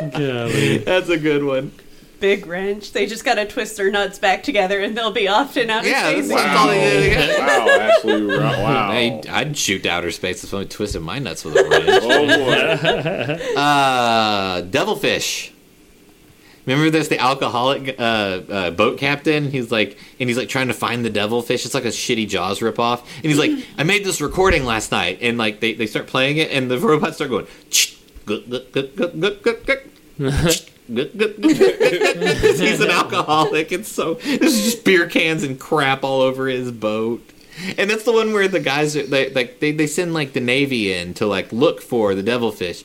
That's 0.84 1.08
a 1.08 1.18
good 1.18 1.44
one. 1.44 1.72
Big 2.20 2.46
wrench. 2.46 2.92
They 2.92 3.06
just 3.06 3.24
gotta 3.24 3.46
twist 3.46 3.76
their 3.78 3.90
nuts 3.90 4.18
back 4.18 4.42
together 4.42 4.78
and 4.80 4.96
they'll 4.96 5.10
be 5.10 5.26
off 5.26 5.54
to 5.54 5.66
outer 5.70 5.88
Yeah, 5.88 6.10
space. 6.10 6.28
that's 6.28 6.40
again. 6.42 6.56
all 6.56 6.66
they 6.68 7.00
did. 7.10 7.38
Wow, 7.38 7.68
Ashley, 7.80 8.26
wow. 8.26 8.90
I'd, 8.90 9.26
I'd 9.26 9.56
shoot 9.56 9.82
to 9.84 9.88
outer 9.88 10.10
space 10.10 10.44
if 10.44 10.52
I 10.52 10.64
twisted 10.64 11.00
my 11.02 11.18
nuts 11.18 11.44
with 11.44 11.56
a 11.56 11.64
wrench. 11.68 11.88
Oh 12.02 13.36
boy. 13.46 13.56
uh, 13.60 14.60
Devilfish. 14.62 15.52
Remember 16.66 16.90
there's 16.90 17.08
the 17.08 17.18
alcoholic 17.18 17.96
uh, 17.98 18.02
uh, 18.02 18.70
boat 18.70 18.98
captain. 18.98 19.50
He's 19.50 19.72
like, 19.72 19.98
and 20.20 20.28
he's 20.28 20.36
like 20.36 20.50
trying 20.50 20.68
to 20.68 20.74
find 20.74 21.02
the 21.04 21.10
devilfish. 21.10 21.64
It's 21.64 21.74
like 21.74 21.86
a 21.86 21.88
shitty 21.88 22.28
Jaws 22.28 22.60
ripoff. 22.60 23.00
And 23.16 23.24
he's 23.24 23.38
like, 23.38 23.50
I 23.78 23.82
made 23.82 24.04
this 24.04 24.20
recording 24.20 24.64
last 24.66 24.92
night, 24.92 25.18
and 25.22 25.38
like 25.38 25.60
they, 25.60 25.72
they 25.72 25.86
start 25.86 26.06
playing 26.06 26.36
it, 26.36 26.50
and 26.52 26.70
the 26.70 26.78
robots 26.78 27.16
start 27.16 27.30
going, 27.30 27.46
"Ch- 27.70 27.98
gut, 28.26 28.48
gut, 28.72 28.94
he's 32.60 32.80
an 32.80 32.90
alcoholic. 32.90 33.70
It's 33.70 33.88
so 33.90 34.14
there's 34.14 34.64
just 34.64 34.84
beer 34.84 35.06
cans 35.08 35.44
and 35.44 35.58
crap 35.58 36.02
all 36.02 36.20
over 36.20 36.48
his 36.48 36.72
boat. 36.72 37.22
And 37.78 37.88
that's 37.90 38.04
the 38.04 38.12
one 38.12 38.32
where 38.32 38.48
the 38.48 38.60
guys 38.60 38.96
are 38.96 39.06
they 39.06 39.30
like 39.30 39.60
they, 39.60 39.70
they 39.70 39.86
send 39.86 40.14
like 40.14 40.32
the 40.32 40.40
navy 40.40 40.92
in 40.92 41.14
to 41.14 41.26
like 41.26 41.52
look 41.52 41.80
for 41.80 42.14
the 42.14 42.22
devilfish. 42.22 42.84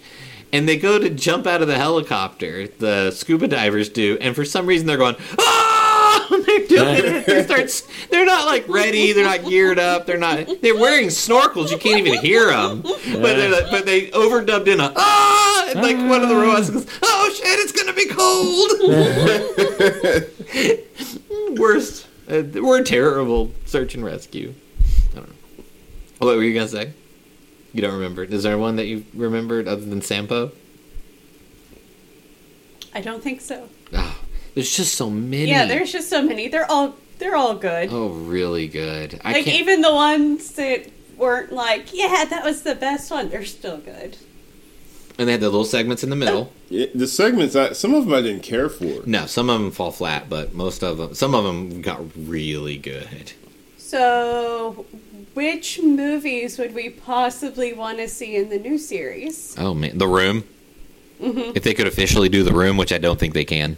And 0.54 0.70
they 0.70 0.78
go 0.78 1.00
to 1.00 1.10
jump 1.10 1.48
out 1.48 1.62
of 1.62 1.68
the 1.68 1.76
helicopter, 1.76 2.68
the 2.68 3.12
scuba 3.12 3.48
divers 3.48 3.90
do, 3.90 4.18
and 4.22 4.36
for 4.36 4.46
some 4.46 4.68
reason 4.68 4.88
they're 4.88 4.98
going, 4.98 5.16
ah! 5.40 5.65
They're 6.30 6.68
doing 6.68 6.96
it. 6.98 7.26
They 7.26 7.44
start, 7.44 7.88
they're 8.10 8.26
not 8.26 8.46
like 8.46 8.68
ready. 8.68 9.12
They're 9.12 9.26
not 9.26 9.46
geared 9.46 9.80
up. 9.80 10.06
They're 10.06 10.18
not. 10.18 10.62
They're 10.62 10.78
wearing 10.78 11.08
snorkels. 11.08 11.72
You 11.72 11.78
can't 11.78 12.06
even 12.06 12.20
hear 12.20 12.48
them. 12.48 12.82
But 12.82 13.02
they're 13.04 13.52
like, 13.52 13.72
but 13.72 13.86
they 13.86 14.08
overdubbed 14.12 14.68
in 14.68 14.80
a 14.80 14.94
ah, 14.96 15.70
and 15.70 15.82
like 15.82 15.98
one 15.98 16.22
of 16.22 16.30
the 16.30 16.36
robots 16.36 16.70
goes, 16.70 16.88
oh 17.02 17.34
shit, 17.36 17.60
it's 17.60 17.72
gonna 17.72 17.94
be 17.94 18.06
cold. 18.08 18.72
Worst. 21.60 22.08
Uh, 22.30 22.44
we're 22.62 22.84
terrible 22.84 23.52
search 23.66 23.96
and 23.96 24.04
rescue. 24.04 24.54
I 25.12 25.16
don't 25.16 25.30
know. 25.30 25.36
What 26.20 26.38
were 26.38 26.44
you 26.44 26.54
gonna 26.54 26.68
say? 26.68 26.94
You 27.74 27.82
don't 27.82 27.94
remember? 27.94 28.24
Is 28.24 28.44
there 28.44 28.58
one 28.58 28.78
that 28.78 28.86
you 28.86 29.06
remembered 29.14 29.68
other 29.68 29.86
than 29.86 30.02
Sampo? 30.02 30.52
I 32.94 33.02
don't 33.02 33.22
think 33.22 33.42
so. 33.42 33.68
Oh, 34.56 34.62
there's 34.62 34.76
just 34.76 34.96
so 34.96 35.10
many. 35.10 35.48
Yeah, 35.50 35.66
there's 35.66 35.92
just 35.92 36.10
so 36.10 36.22
many. 36.22 36.48
They're 36.48 36.70
all 36.72 36.96
they're 37.20 37.36
all 37.36 37.56
good. 37.56 37.90
Oh, 37.92 38.10
really 38.10 38.68
good. 38.68 39.20
I 39.24 39.34
like 39.34 39.46
can't. 39.46 39.58
even 39.60 39.82
the 39.82 39.94
ones 39.94 40.52
that 40.54 40.90
weren't 41.18 41.52
like, 41.52 41.94
yeah, 41.94 42.26
that 42.26 42.44
was 42.44 42.64
the 42.64 42.76
best 42.76 43.12
one. 43.12 43.30
They're 43.30 43.46
still 43.46 43.78
good. 43.78 44.18
and 45.18 45.28
they 45.28 45.34
had 45.34 45.42
the 45.42 45.48
little 45.50 45.64
segments 45.66 46.04
in 46.04 46.10
the 46.10 46.16
middle. 46.18 46.52
Yeah, 46.70 46.88
the 46.96 47.08
segments, 47.08 47.56
I, 47.56 47.72
some 47.74 47.94
of 47.94 48.06
them 48.06 48.14
I 48.14 48.22
didn't 48.22 48.44
care 48.44 48.68
for. 48.70 49.02
No, 49.06 49.26
some 49.28 49.50
of 49.50 49.62
them 49.62 49.72
fall 49.72 49.92
flat, 49.92 50.30
but 50.30 50.54
most 50.54 50.84
of 50.84 50.98
them, 50.98 51.14
some 51.14 51.34
of 51.36 51.44
them 51.46 51.82
got 51.82 52.02
really 52.18 52.78
good. 52.78 53.32
So, 53.78 54.86
which 55.34 55.82
movies 55.82 56.58
would 56.58 56.74
we 56.74 56.90
possibly 56.90 57.72
want 57.74 57.98
to 58.00 58.08
see 58.10 58.36
in 58.36 58.50
the 58.50 58.58
new 58.60 58.78
series? 58.78 59.56
Oh 59.58 59.74
man, 59.74 59.98
The 59.98 60.08
Room. 60.08 60.44
Mm-hmm. 61.22 61.52
If 61.56 61.64
they 61.64 61.74
could 61.74 61.88
officially 61.88 62.28
do 62.28 62.44
The 62.44 62.52
Room, 62.54 62.76
which 62.76 62.92
I 62.92 62.98
don't 62.98 63.18
think 63.20 63.34
they 63.34 63.46
can. 63.46 63.78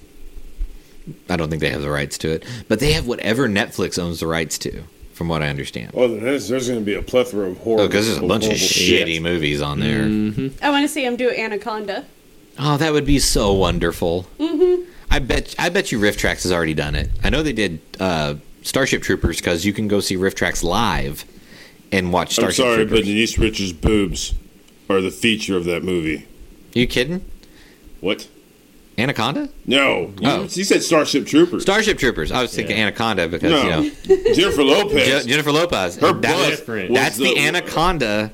I 1.30 1.36
don't 1.38 1.50
think 1.50 1.62
they 1.62 1.70
have 1.70 1.82
the 1.82 1.90
rights 1.90 2.18
to 2.20 2.30
it, 2.32 2.46
but 2.68 2.80
they 2.80 2.94
have 2.94 3.08
whatever 3.08 3.48
Netflix 3.48 3.98
owns 4.00 4.20
the 4.20 4.28
rights 4.28 4.58
to, 4.60 4.84
from 5.14 5.28
what 5.28 5.42
I 5.42 5.50
understand. 5.50 5.92
Oh, 5.94 6.08
there's, 6.08 6.48
there's 6.48 6.68
going 6.68 6.80
to 6.80 6.86
be 6.86 6.94
a 6.96 7.02
plethora 7.02 7.50
of 7.50 7.58
horror. 7.60 7.82
Oh, 7.82 7.88
because 7.88 8.08
there's 8.08 8.20
a 8.20 8.28
bunch 8.28 8.46
of 8.46 8.54
shitty 8.54 9.16
shit. 9.16 9.22
movies 9.22 9.62
on 9.62 9.80
there. 9.80 10.04
I 10.62 10.70
want 10.70 10.84
to 10.84 10.88
see 10.88 11.04
them 11.04 11.16
do 11.16 11.30
Anaconda. 11.30 12.06
Oh, 12.60 12.78
that 12.78 12.92
would 12.92 13.06
be 13.06 13.20
so 13.20 13.54
wonderful. 13.54 14.26
Mm-hmm. 14.40 14.90
I 15.10 15.20
bet. 15.20 15.56
I 15.58 15.70
bet 15.70 15.92
you 15.92 16.00
RiffTrax 16.00 16.44
has 16.44 16.52
already 16.52 16.74
done 16.74 16.96
it. 16.96 17.10
I 17.24 17.30
know 17.30 17.44
they 17.44 17.54
did 17.54 17.80
uh, 18.00 18.36
Starship 18.64 19.02
Troopers 19.04 19.38
because 19.38 19.66
you 19.66 19.74
can 19.74 19.88
go 19.88 20.00
see 20.00 20.16
RiffTrax 20.18 20.64
live 20.64 21.24
and 21.92 22.12
watch 22.12 22.38
I'm 22.38 22.52
Starship 22.52 22.66
sorry, 22.66 22.86
but 22.86 23.06
Denise 23.06 23.38
Richards' 23.38 23.74
boobs 23.74 24.34
are 24.90 25.02
the 25.02 25.12
feature 25.12 25.56
of 25.56 25.66
that 25.66 25.84
movie. 25.84 26.28
you 26.74 26.88
kidding? 26.88 27.24
What? 28.02 28.28
Anaconda? 28.98 29.50
No. 29.66 29.78
Oh. 30.18 30.22
You, 30.22 30.28
Oh. 30.30 30.42
you 30.52 30.64
said 30.64 30.82
Starship 30.82 31.28
Troopers. 31.28 31.62
Starship 31.62 31.98
Troopers. 32.00 32.32
I 32.32 32.42
was 32.42 32.54
thinking 32.54 32.78
Yeah. 32.78 32.84
Anaconda 32.84 33.28
because 33.28 33.52
no. 33.52 33.64
you 33.82 33.92
know 33.92 34.34
Jennifer 34.34 34.64
Lopez. 34.64 35.24
Je- 35.24 35.30
Jennifer 35.30 35.52
Lopez. 35.52 35.96
Her 35.98 36.14
That 36.14 36.22
butt 36.22 36.68
was- 36.68 36.90
that's 36.94 37.18
the, 37.18 37.38
Anaconda 37.38 38.32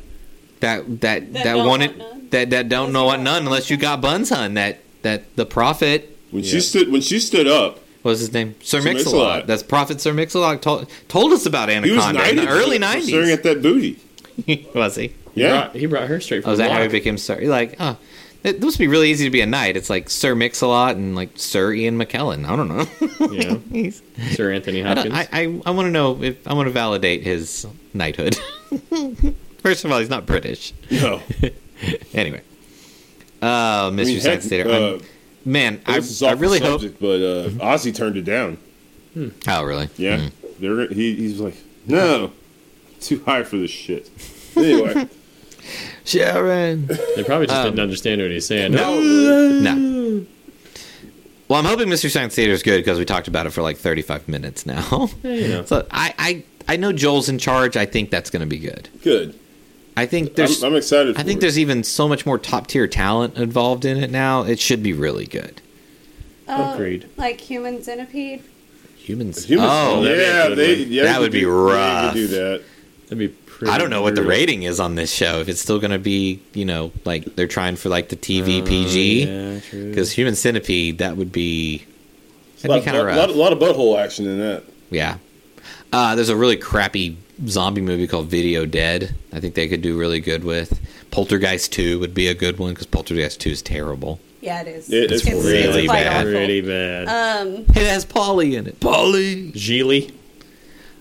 that 0.61 1.01
that 1.01 1.01
that, 1.01 1.33
That 1.33 1.43
don't 1.43 1.67
wanted 1.67 2.03
that 2.31 2.49
that 2.51 2.69
don't 2.69 2.93
know 2.93 3.05
what 3.05 3.17
none 3.17 3.25
none. 3.43 3.45
unless 3.47 3.69
you 3.69 3.75
got 3.77 3.99
buns 4.01 4.29
hun. 4.29 4.53
That 4.53 4.79
that 5.01 5.35
the 5.35 5.45
prophet 5.45 6.15
When 6.31 6.43
Yeah. 6.43 6.51
she 6.51 6.61
stood 6.61 6.91
when 6.91 7.01
she 7.01 7.19
stood 7.19 7.47
up, 7.47 7.79
what 8.01 8.11
was 8.11 8.19
his 8.21 8.31
name? 8.33 8.55
Sir 8.61 8.79
Sir 8.79 8.85
Mix-a-Lot. 8.85 8.93
Mix-a-Lot. 8.95 9.47
That's 9.47 9.63
Prophet 9.63 9.99
Sir 9.99 10.13
Mix-a-Lot 10.13 10.61
told 10.61 10.87
told 11.09 11.33
us 11.33 11.45
about 11.45 11.69
he 11.69 11.75
was 11.79 11.89
Anaconda 12.05 12.29
in 12.29 12.35
the 12.37 12.47
early 12.47 12.77
for- 12.79 12.85
for 12.85 13.01
staring 13.01 13.27
nineties. 13.27 13.31
at 13.37 13.43
that 13.43 13.61
booty. 13.61 13.99
was 14.73 14.95
he? 14.95 15.07
He 15.35 15.41
Yeah. 15.41 15.49
brought, 15.49 15.75
he 15.75 15.85
brought 15.87 16.07
her 16.07 16.21
straight 16.21 16.43
from 16.43 16.51
Oh, 16.51 16.53
is 16.53 16.59
that 16.59 16.71
how 16.71 16.81
he 16.81 16.87
became 16.87 17.17
Sir? 17.17 17.39
You're 17.41 17.49
like, 17.51 17.75
oh, 17.79 17.97
it 18.43 18.61
must 18.61 18.77
be 18.77 18.87
really 18.87 19.09
easy 19.11 19.25
to 19.25 19.29
be 19.31 19.41
a 19.41 19.45
knight. 19.45 19.77
It's 19.77 19.89
like 19.89 20.09
Sir 20.09 20.35
Mix-a-Lot 20.35 20.95
and 20.95 21.15
like 21.15 21.29
Sir 21.35 21.71
Ian 21.73 21.97
McKellen. 21.97 22.45
I 22.47 22.55
don't 22.55 22.67
know. 22.67 23.31
Yeah. 23.31 23.89
Sir 24.35 24.51
Anthony 24.51 24.81
Hopkins. 24.81 25.13
I, 25.13 25.27
I, 25.31 25.61
I 25.65 25.71
want 25.71 25.87
to 25.87 25.91
know 25.91 26.21
if 26.21 26.47
I 26.47 26.53
want 26.53 26.67
to 26.67 26.71
validate 26.71 27.23
his 27.23 27.65
knighthood. 27.93 28.35
First 29.59 29.85
of 29.85 29.91
all, 29.91 29.99
he's 29.99 30.09
not 30.09 30.25
British. 30.25 30.73
No. 30.91 31.21
Anyway, 32.13 32.41
uh, 33.41 33.89
Mr. 33.89 34.01
I 34.01 34.03
mean, 34.05 34.19
Science 34.21 34.45
Theater. 34.47 34.69
uh, 34.69 34.99
man, 35.43 35.81
I, 35.85 35.95
I 36.23 36.31
really 36.31 36.59
the 36.59 36.65
hope. 36.65 36.81
but 36.97 37.19
uh, 37.21 37.49
Ozzy 37.59 37.93
turned 37.93 38.15
it 38.15 38.21
down. 38.23 38.57
Oh, 39.49 39.63
really? 39.63 39.89
Yeah, 39.97 40.17
Mm. 40.17 40.31
They're, 40.59 40.87
he, 40.87 41.15
he's 41.15 41.41
like, 41.41 41.55
no, 41.85 42.31
too 43.01 43.21
high 43.25 43.43
for 43.43 43.57
this 43.57 43.71
shit. 43.71 44.09
Anyway, 44.55 45.09
Sharon. 46.05 46.87
They 47.15 47.23
probably 47.23 47.47
just 47.47 47.57
Um, 47.57 47.65
didn't 47.67 47.79
understand 47.79 48.21
what 48.21 48.31
he's 48.31 48.45
saying. 48.45 48.71
No. 48.73 48.99
No. 48.99 50.25
Well, 51.47 51.59
I'm 51.59 51.65
hoping 51.65 51.89
Mystery 51.89 52.09
Science 52.09 52.33
Theater 52.35 52.53
is 52.53 52.63
good 52.63 52.77
because 52.79 52.97
we 52.97 53.05
talked 53.05 53.27
about 53.27 53.45
it 53.45 53.51
for 53.51 53.61
like 53.61 53.77
35 53.77 54.27
minutes 54.27 54.65
now. 54.65 55.09
Yeah, 55.23 55.31
you 55.33 55.47
know. 55.49 55.65
So 55.65 55.85
I, 55.91 56.13
I, 56.17 56.43
I 56.67 56.77
know 56.77 56.91
Joel's 56.93 57.29
in 57.29 57.37
charge. 57.37 57.77
I 57.77 57.85
think 57.85 58.09
that's 58.09 58.29
going 58.29 58.39
to 58.41 58.45
be 58.47 58.57
good. 58.59 58.89
good. 59.03 59.37
I 59.95 60.05
think 60.07 60.35
there's. 60.35 60.63
I'm, 60.63 60.71
I'm 60.71 60.77
excited. 60.77 61.13
For 61.15 61.21
I 61.21 61.23
think 61.23 61.37
it. 61.37 61.41
there's 61.41 61.59
even 61.59 61.83
so 61.83 62.07
much 62.07 62.25
more 62.25 62.39
top 62.39 62.67
tier 62.67 62.87
talent 62.87 63.37
involved 63.37 63.85
in 63.85 63.97
it 64.03 64.09
now. 64.09 64.41
It 64.43 64.59
should 64.59 64.81
be 64.81 64.91
really 64.93 65.27
good. 65.27 65.61
Uh, 66.47 66.71
Agreed. 66.73 67.07
Like 67.17 67.39
human 67.39 67.83
centipede. 67.83 68.43
Humans. 68.97 69.45
Humans, 69.45 69.69
oh, 69.71 70.01
that'd 70.03 70.17
be 70.17 70.23
a 70.23 70.27
yeah, 70.27 70.55
they, 70.55 70.83
yeah, 70.85 71.03
That 71.03 71.19
would 71.19 71.25
could 71.27 71.31
be 71.33 71.39
do- 71.41 71.45
they 71.45 71.51
rough. 71.73 72.13
could 72.13 72.17
do 72.19 72.27
that. 72.27 72.63
That'd 73.03 73.17
be 73.19 73.27
pretty. 73.63 73.75
I 73.75 73.77
don't 73.77 73.89
know 73.89 74.01
what 74.01 74.15
the 74.15 74.23
rating 74.23 74.63
is 74.63 74.79
on 74.79 74.95
this 74.95 75.11
show. 75.11 75.39
If 75.39 75.49
it's 75.49 75.61
still 75.61 75.79
going 75.79 75.91
to 75.91 75.99
be, 75.99 76.41
you 76.53 76.65
know, 76.65 76.91
like 77.05 77.35
they're 77.35 77.47
trying 77.47 77.75
for 77.75 77.89
like 77.89 78.09
the 78.09 78.15
TV 78.15 78.61
Uh, 78.61 78.65
PG. 78.65 79.23
Yeah. 79.25 79.59
Because 79.89 80.11
Human 80.11 80.35
Centipede, 80.35 80.97
that 80.99 81.17
would 81.17 81.31
be. 81.31 81.83
A 81.85 82.67
That'd 82.67 82.69
lot, 82.71 82.79
be 82.79 82.85
kind 82.85 82.97
of 82.97 83.03
lot, 83.03 83.07
rough. 83.07 83.17
lot, 83.29 83.35
lot 83.35 83.53
of 83.53 83.59
butthole 83.59 84.01
action 84.01 84.25
in 84.27 84.39
that. 84.39 84.63
Yeah. 84.89 85.17
Uh, 85.91 86.15
there's 86.15 86.29
a 86.29 86.35
really 86.35 86.55
crappy 86.57 87.17
zombie 87.47 87.81
movie 87.81 88.07
called 88.07 88.27
Video 88.27 88.65
Dead. 88.65 89.13
I 89.33 89.39
think 89.39 89.55
they 89.55 89.67
could 89.67 89.81
do 89.81 89.97
really 89.97 90.19
good 90.19 90.43
with. 90.43 90.79
Poltergeist 91.11 91.71
2 91.73 91.99
would 91.99 92.13
be 92.13 92.27
a 92.27 92.33
good 92.33 92.57
one 92.57 92.71
because 92.71 92.87
Poltergeist 92.87 93.39
2 93.41 93.49
is 93.51 93.61
terrible. 93.61 94.19
Yeah, 94.41 94.61
it 94.61 94.67
is. 94.67 94.91
It 94.91 95.11
is 95.11 95.23
really 95.25 95.85
quite 95.85 96.03
bad. 96.03 96.21
awful. 96.21 96.31
Pretty 96.31 96.61
bad. 96.61 97.07
Um, 97.07 97.47
It 97.69 97.87
has 97.87 98.03
Polly 98.05 98.55
in 98.55 98.65
it. 98.67 98.79
Polly! 98.79 99.51
Geely. 99.51 100.11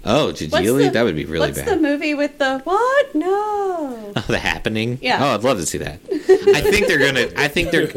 Oh, 0.05 0.27
what's 0.27 0.43
Jajili? 0.43 0.85
the- 0.87 0.91
That 0.91 1.05
would 1.05 1.15
be 1.17 1.25
really 1.25 1.49
what's 1.49 1.61
bad. 1.63 1.69
the 1.69 1.77
movie 1.81 2.15
with 2.15 2.39
the 2.39 2.59
what? 2.61 3.15
No. 3.15 4.13
Oh, 4.17 4.25
the 4.29 4.39
happening. 4.39 4.99
Yeah. 5.01 5.19
Oh, 5.25 5.35
I'd 5.35 5.43
love 5.45 5.59
to 5.59 5.65
see 5.67 5.79
that. 5.79 5.99
I 6.11 6.61
think 6.61 6.87
they're 6.87 6.99
gonna. 6.99 7.29
I 7.37 7.49
think 7.49 7.71
they're. 7.71 7.91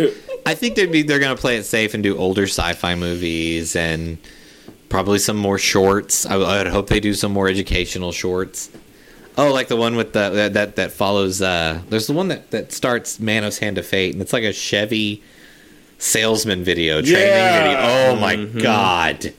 I 0.46 0.56
think 0.56 0.76
they'd 0.76 0.92
be. 0.92 1.02
They're 1.02 1.20
gonna 1.20 1.36
play 1.36 1.58
it 1.58 1.64
safe 1.66 1.94
and 1.94 2.02
do 2.04 2.18
older 2.18 2.44
sci-fi 2.44 2.96
movies 2.96 3.76
and 3.76 4.18
probably 4.88 5.20
some 5.20 5.36
more 5.38 5.58
shorts. 5.58 6.26
I, 6.26 6.38
would 6.38 6.68
hope 6.68 6.88
they 6.88 7.00
do 7.02 7.14
some 7.14 7.32
more 7.34 7.48
educational 7.50 8.12
shorts. 8.14 8.70
Oh, 9.38 9.52
like 9.52 9.68
the 9.68 9.76
one 9.76 9.96
with 9.98 10.14
the 10.14 10.30
that 10.30 10.54
that, 10.54 10.76
that 10.78 10.92
follows. 10.94 11.42
uh 11.42 11.82
There's 11.90 12.08
the 12.08 12.14
one 12.14 12.30
that 12.30 12.52
that 12.52 12.72
starts 12.72 13.20
Manos 13.20 13.58
Hand 13.58 13.78
of 13.78 13.86
Fate, 13.86 14.14
and 14.14 14.22
it's 14.22 14.32
like 14.32 14.44
a 14.44 14.54
Chevy 14.54 15.22
salesman 15.98 16.64
video, 16.64 17.02
training 17.02 17.28
Yeah. 17.28 17.64
video. 17.64 18.18
Oh 18.18 18.20
my 18.22 18.36
god, 18.62 19.34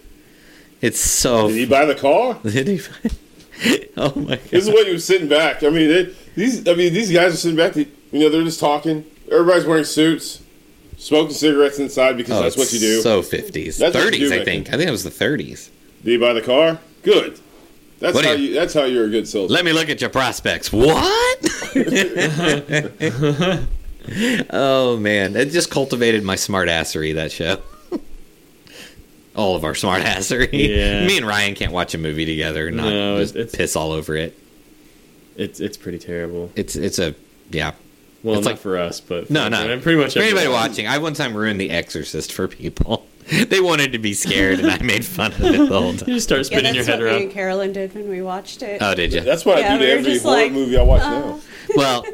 it's 0.87 1.01
so. 1.01 1.49
Did 1.49 1.57
he 1.57 1.67
buy 1.67 1.85
the 1.85 1.95
car? 1.95 2.39
Did 2.43 2.69
he- 2.69 2.81
oh 3.97 4.13
my 4.15 4.37
god. 4.37 4.45
This 4.51 4.67
is 4.67 4.71
what 4.71 4.87
he 4.87 4.93
was 4.93 5.05
sitting 5.05 5.29
back. 5.29 5.63
I 5.63 5.71
mean, 5.71 5.89
they, 5.89 6.15
these. 6.35 6.67
I 6.69 6.75
mean, 6.75 6.93
these 6.93 7.11
guys 7.13 7.35
are 7.35 7.37
sitting 7.37 7.57
back. 7.57 7.73
They, 7.73 7.89
you 8.13 8.21
know, 8.21 8.29
they're 8.29 8.45
just 8.45 8.61
talking. 8.61 9.05
Everybody's 9.31 9.65
wearing 9.65 9.85
suits, 9.85 10.43
smoking 10.99 11.35
cigarettes 11.35 11.79
inside 11.79 12.17
because 12.17 12.39
Oh, 12.39 12.43
that's 12.43 12.57
what 12.57 12.73
you 12.73 12.79
do. 12.79 13.01
So 13.01 13.23
fifties, 13.23 13.81
you 13.81 13.91
thirties, 13.91 14.31
I 14.31 14.45
think. 14.45 14.69
I 14.69 14.77
think 14.77 14.89
it 14.89 14.93
was 14.93 15.05
the 15.05 15.11
thirties. 15.11 15.71
Did 16.05 16.11
he 16.13 16.17
buy 16.19 16.33
the 16.33 16.43
car? 16.43 16.79
Good. 17.03 17.41
That's 17.99 18.15
What 18.15 18.27
how 18.27 18.33
you- 18.33 18.49
you. 18.49 18.55
That's 18.55 18.75
how 18.75 18.85
you're 18.85 19.07
a 19.07 19.11
good 19.11 19.27
salesman. 19.27 19.55
Let 19.55 19.65
me 19.65 19.73
look 19.73 19.89
at 19.89 20.01
your 20.03 20.11
prospects. 20.11 20.71
What? 20.73 21.39
oh 24.51 24.97
man, 24.99 25.35
it 25.35 25.51
just 25.51 25.71
cultivated 25.71 26.23
my 26.23 26.37
smartassery. 26.37 27.15
That 27.15 27.33
show. 27.33 27.61
All 29.37 29.55
of 29.57 29.65
our 29.65 29.73
smartassery. 29.73 30.49
Yeah. 30.53 31.07
Me 31.07 31.17
and 31.19 31.27
Ryan 31.27 31.55
can't 31.55 31.73
watch 31.73 31.95
a 31.95 31.99
movie 31.99 32.25
together 32.27 32.69
and 32.69 32.77
not 32.77 32.89
No, 32.91 33.19
just 33.21 33.37
it's- 33.37 33.55
piss 33.55 33.77
all 33.77 33.93
over 33.93 34.17
it. 34.17 34.39
It's 35.37 35.61
it's 35.61 35.77
pretty 35.77 35.99
terrible. 35.99 36.51
It's 36.57 36.77
it's 36.77 36.99
a 36.99 37.15
yeah. 37.51 37.73
Well, 38.23 38.37
It's 38.39 38.45
not 38.47 38.53
like- 38.53 38.61
for 38.61 38.79
us, 38.79 39.01
but 39.01 39.31
No, 39.31 39.45
for, 39.45 39.51
no. 39.51 39.79
pretty 39.81 40.01
much 40.01 40.15
For 40.15 40.21
anybody 40.21 40.49
watching, 40.49 40.87
I 40.89 40.99
one 40.99 41.15
time 41.15 41.37
ruined 41.37 41.61
The 41.61 41.71
Exorcist 41.71 42.33
for 42.33 42.49
people. 42.49 43.07
they 43.49 43.61
wanted 43.61 43.93
to 43.93 43.99
be 43.99 44.15
scared, 44.15 44.61
and 44.61 44.71
I 44.71 44.79
made 44.83 45.05
fun 45.05 45.33
of 45.33 45.43
it 45.43 45.59
the 45.59 45.67
whole 45.67 45.93
You 45.93 45.99
time. 45.99 46.09
just 46.09 46.27
start 46.27 46.39
Yeah, 46.41 46.45
spinning 46.45 46.75
that's 46.75 46.77
your 46.77 46.85
head 46.97 47.01
what 47.03 47.11
me 47.11 47.17
and 47.17 47.25
around. 47.27 47.33
Carolyn 47.33 47.73
did 47.73 47.95
when 47.95 48.09
we 48.09 48.23
watched 48.23 48.63
it. 48.63 48.79
Oh, 48.81 48.95
did 48.95 49.13
you? 49.13 49.21
That's 49.21 49.45
what 49.45 49.59
Yeah, 49.59 49.75
I 49.75 49.79
do 49.79 49.85
to 49.85 49.93
every 49.93 50.19
horror 50.19 50.37
like, 50.37 50.53
movie 50.53 50.79
I 50.79 50.83
watch 50.83 51.03
uh, 51.03 51.11
now. 51.11 51.41
Well, 51.77 52.05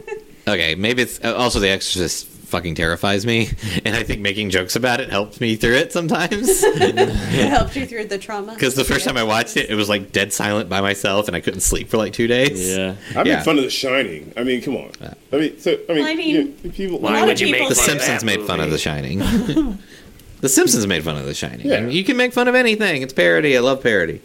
okay, 0.48 0.74
maybe 0.74 1.02
it's 1.02 1.20
uh, 1.22 1.34
also 1.34 1.60
The 1.60 1.68
Exorcist 1.68 2.26
fucking 2.52 2.74
terrifies 2.76 3.26
me, 3.26 3.48
and 3.84 3.96
I 3.96 4.04
think 4.04 4.20
making 4.20 4.50
jokes 4.50 4.76
about 4.76 5.00
it 5.00 5.10
helps 5.10 5.40
me 5.40 5.56
through 5.56 5.74
it 5.74 5.92
sometimes. 5.92 6.62
It 6.62 6.96
helped 7.48 7.74
you 7.74 7.86
through 7.86 8.04
the 8.04 8.18
trauma. 8.18 8.52
Because 8.54 8.74
the 8.76 8.84
first 8.84 9.04
time 9.06 9.16
I 9.16 9.24
watched 9.24 9.56
it, 9.56 9.70
it 9.70 9.74
was 9.74 9.88
like 9.88 10.12
dead 10.12 10.32
silent 10.32 10.68
by 10.68 10.80
myself, 10.80 11.26
and 11.26 11.34
I 11.36 11.40
couldn't 11.40 11.60
sleep 11.62 11.88
for 11.88 11.96
like 11.96 12.12
two 12.12 12.26
days. 12.28 12.76
Yeah. 12.76 12.94
I 13.16 13.22
Yeah. 13.22 13.36
made 13.36 13.44
fun 13.44 13.58
of 13.58 13.64
The 13.64 13.70
Shining. 13.70 14.32
I 14.36 14.44
mean, 14.44 14.60
come 14.62 14.76
on. 14.76 14.92
I 15.32 15.36
mean, 15.36 15.58
so 15.58 15.76
I 15.88 15.92
mean, 15.94 16.04
I 16.06 16.14
mean, 16.14 16.28
you 16.28 16.44
know, 16.44 16.70
people. 16.70 16.98
Why 17.00 17.24
would 17.24 17.40
you 17.40 17.50
make 17.50 17.68
The 17.68 17.74
Simpsons 17.74 18.22
made 18.22 18.42
fun 18.42 18.60
of 18.60 18.70
The 18.70 18.78
Shining. 18.78 19.18
the 20.40 20.48
Simpsons 20.48 20.86
made 20.86 21.02
fun 21.02 21.16
of 21.16 21.24
The 21.24 21.34
Shining. 21.34 21.66
Yeah. 21.66 21.78
And 21.78 21.92
you 21.92 22.04
can 22.04 22.16
make 22.16 22.32
fun 22.32 22.46
of 22.48 22.54
anything. 22.54 23.02
It's 23.02 23.12
parody. 23.14 23.56
I 23.56 23.60
love 23.60 23.82
parody. 23.82 24.20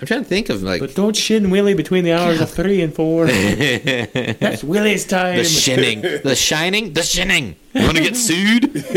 I'm 0.00 0.06
trying 0.06 0.22
to 0.22 0.28
think 0.28 0.48
of 0.48 0.62
like 0.62 0.80
But 0.80 0.94
don't 0.94 1.14
shin 1.14 1.50
Willie 1.50 1.74
between 1.74 2.04
the 2.04 2.12
hours 2.12 2.40
of 2.40 2.48
three 2.48 2.80
and 2.80 2.94
four. 2.94 3.26
That's 3.26 4.64
Willie's 4.64 5.06
time. 5.06 5.36
the 5.36 5.44
shinning, 5.44 6.00
the 6.00 6.34
shining, 6.34 6.94
the 6.94 7.02
shinning. 7.02 7.56
You 7.74 7.82
want 7.82 7.98
to 7.98 8.02
get 8.02 8.16
sued? 8.16 8.74
Lift 8.74 8.94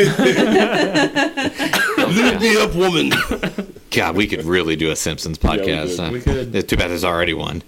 me 2.41 2.55
up, 2.57 2.73
woman. 2.73 3.11
God, 3.91 4.15
we 4.15 4.27
could 4.27 4.45
really 4.45 4.77
do 4.77 4.91
a 4.91 4.95
Simpsons 4.95 5.37
podcast. 5.37 5.97
could. 5.97 5.99
huh? 5.99 6.09
We 6.13 6.21
could. 6.21 6.55
It's 6.55 6.69
too 6.69 6.77
bad 6.77 6.89
there's 6.89 7.03
already 7.03 7.33
one. 7.33 7.63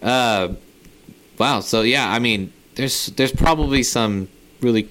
Uh, 0.00 0.54
wow. 1.38 1.58
So 1.60 1.82
yeah, 1.82 2.08
I 2.08 2.20
mean, 2.20 2.52
there's 2.76 3.06
there's 3.06 3.32
probably 3.32 3.82
some 3.82 4.28
really 4.60 4.88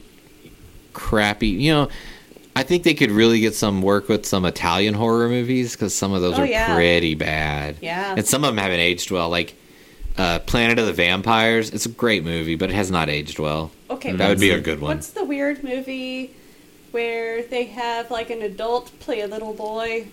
crappy. 0.91 1.47
You 1.47 1.71
know, 1.71 1.89
I 2.55 2.63
think 2.63 2.83
they 2.83 2.93
could 2.93 3.11
really 3.11 3.41
get 3.41 3.53
some 3.53 3.81
work 3.81 4.07
with 4.07 4.25
some 4.25 4.45
Italian 4.45 4.93
horror 4.93 5.27
movies 5.27 5.73
because 5.73 5.93
some 5.93 6.13
of 6.13 6.21
those 6.21 6.39
Oh, 6.39 6.43
are 6.43 6.45
yeah. 6.45 6.73
pretty 6.73 7.13
bad. 7.15 7.75
Yeah. 7.81 8.13
and 8.17 8.25
some 8.25 8.43
of 8.45 8.47
them 8.55 8.57
haven't 8.63 8.79
aged 8.79 9.11
well. 9.11 9.29
Like 9.29 9.55
uh, 10.17 10.39
Planet 10.39 10.79
of 10.79 10.85
the 10.85 10.93
Vampires. 10.93 11.69
It's 11.71 11.85
a 11.85 11.89
great 11.89 12.23
movie, 12.23 12.55
but 12.55 12.69
it 12.69 12.73
has 12.75 12.89
not 12.89 13.09
aged 13.09 13.39
well. 13.39 13.71
Okay, 13.89 14.13
that 14.13 14.29
would 14.29 14.39
be 14.39 14.51
a 14.51 14.61
good 14.61 14.79
one. 14.79 14.95
What's 14.97 15.09
the 15.09 15.25
weird 15.25 15.63
movie 15.63 16.33
where 16.91 17.43
they 17.43 17.65
have 17.65 18.09
like 18.09 18.29
an 18.29 18.41
adult 18.41 18.97
play 18.99 19.19
a 19.19 19.27
little 19.27 19.53
boy? 19.53 20.07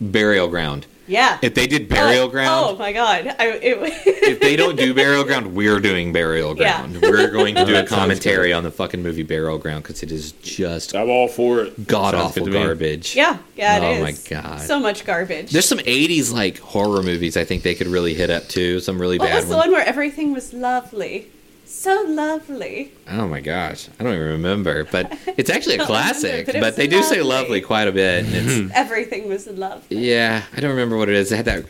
Burial 0.00 0.48
Ground. 0.48 0.86
Yeah. 1.12 1.38
If 1.42 1.54
they 1.54 1.66
did 1.66 1.88
Burial 1.88 2.24
oh, 2.24 2.28
Ground, 2.28 2.66
Oh 2.70 2.76
my 2.78 2.92
god! 2.92 3.34
I, 3.38 3.48
it, 3.48 3.76
if 4.06 4.40
they 4.40 4.56
don't 4.56 4.76
do 4.76 4.94
Burial 4.94 5.24
Ground, 5.24 5.54
we're 5.54 5.78
doing 5.80 6.12
Burial 6.12 6.56
Yeah. 6.56 6.78
Ground. 6.86 7.02
We're 7.02 7.30
going 7.30 7.54
to 7.56 7.64
do 7.64 7.76
a 7.82 7.84
commentary 7.86 8.52
on 8.52 8.64
the 8.64 8.70
fucking 8.70 9.02
movie 9.02 9.22
Burial 9.22 9.58
Ground 9.58 9.82
because 9.84 10.02
it 10.02 10.10
is 10.10 10.32
just 10.32 10.94
I'm 10.94 11.10
all 11.10 11.28
for 11.28 11.60
it. 11.64 11.86
god 11.86 12.12
Sounds 12.14 12.24
awful 12.24 12.44
good 12.46 12.52
to 12.52 12.58
me. 12.58 12.64
garbage. 12.64 13.14
yeah, 13.14 13.38
yeah, 13.56 13.76
it 13.78 13.82
Oh 13.84 13.92
is. 13.92 14.02
my 14.02 14.28
God. 14.40 14.60
so 14.60 14.80
much 14.80 15.04
garbage. 15.04 15.50
There's 15.50 15.66
some 15.68 15.78
'80s 15.78 16.32
like 16.32 16.58
horror 16.58 17.02
movies 17.02 17.36
I 17.36 17.44
think 17.44 17.62
they 17.62 17.74
could 17.74 17.88
really 17.88 18.14
hit 18.14 18.30
up 18.30 18.48
too. 18.48 18.80
Some 18.80 19.00
really 19.00 19.18
what 19.18 19.28
bad 19.28 19.36
was 19.36 19.48
the 19.48 19.56
ones. 19.56 19.66
one 19.68 19.72
where 19.72 19.86
everything 19.86 20.32
was 20.32 20.52
lovely? 20.52 21.28
So 21.72 22.04
lovely. 22.06 22.92
Oh 23.08 23.26
my 23.26 23.40
gosh, 23.40 23.88
I 23.98 24.04
don't 24.04 24.14
even 24.14 24.26
remember, 24.28 24.84
but 24.84 25.10
it's 25.38 25.48
actually 25.48 25.76
a 25.76 25.78
don't 25.78 25.88
remember, 25.88 26.12
classic. 26.12 26.46
but 26.46 26.52
but 26.54 26.60
was 26.62 26.76
they 26.76 26.86
do 26.86 27.02
say 27.02 27.22
lovely. 27.22 27.42
lovely 27.42 27.60
quite 27.62 27.88
a 27.88 27.92
bit. 27.92 28.26
And 28.26 28.34
it's 28.34 28.72
Everything 28.74 29.26
was 29.28 29.46
lovely. 29.46 29.96
yeah, 29.98 30.44
I 30.54 30.60
don't 30.60 30.70
remember 30.70 30.96
what 30.98 31.08
it 31.08 31.14
is. 31.14 31.32
It 31.32 31.36
had 31.36 31.44
that 31.46 31.64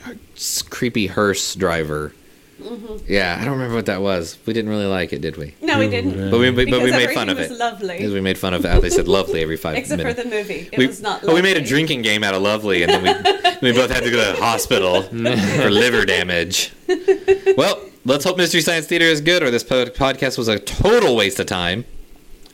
creepy 0.71 1.07
hearse 1.07 1.55
driver. 1.55 2.13
Mm-hmm. 2.61 3.05
Yeah, 3.09 3.39
I 3.41 3.45
don't 3.45 3.55
remember 3.55 3.75
what 3.77 3.87
that 3.87 4.03
was. 4.03 4.39
We 4.45 4.53
didn't 4.53 4.71
really 4.71 4.87
like 4.87 5.13
it, 5.13 5.21
did 5.21 5.37
we? 5.37 5.55
No, 5.63 5.79
we 5.79 5.89
didn't. 5.89 6.31
But 6.31 6.39
we, 6.39 6.51
but 6.51 6.67
because 6.67 6.83
we 6.83 6.91
made 6.91 7.11
fun 7.11 7.29
of 7.29 7.39
was 7.39 7.51
it. 7.51 7.59
lovely. 7.59 7.97
Because 7.97 8.13
we 8.13 8.21
made 8.21 8.39
fun 8.39 8.55
of 8.55 8.65
how 8.65 8.81
they 8.81 8.91
said 8.91 9.09
lovely 9.09 9.41
every 9.43 9.57
five 9.57 9.77
Except 9.77 9.99
minutes. 9.99 10.21
for 10.21 10.29
the 10.29 10.35
movie. 10.35 10.69
It 10.73 10.79
we, 10.79 10.87
was 10.89 11.01
not 11.01 11.21
but 11.23 11.29
lovely. 11.29 11.43
we 11.43 11.49
made 11.49 11.57
a 11.57 11.65
drinking 11.65 12.03
game 12.03 12.23
out 12.23 12.35
of 12.35 12.43
lovely, 12.43 12.83
and 12.83 12.93
then 12.93 13.03
we, 13.63 13.71
we 13.71 13.73
both 13.77 13.91
had 13.91 14.03
to 14.05 14.11
go 14.11 14.25
to 14.33 14.37
the 14.37 14.45
hospital 14.45 15.03
for 15.03 15.71
liver 15.71 16.05
damage. 16.05 16.73
Well, 17.57 17.81
let's 18.05 18.25
hope 18.25 18.37
Mystery 18.37 18.61
Science 18.61 18.87
Theater 18.87 19.05
is 19.07 19.21
good, 19.21 19.43
or 19.43 19.51
this 19.51 19.65
podcast 19.65 20.39
was 20.39 20.49
a 20.49 20.59
total 20.59 21.17
waste 21.17 21.39
of 21.41 21.47
time. 21.47 21.85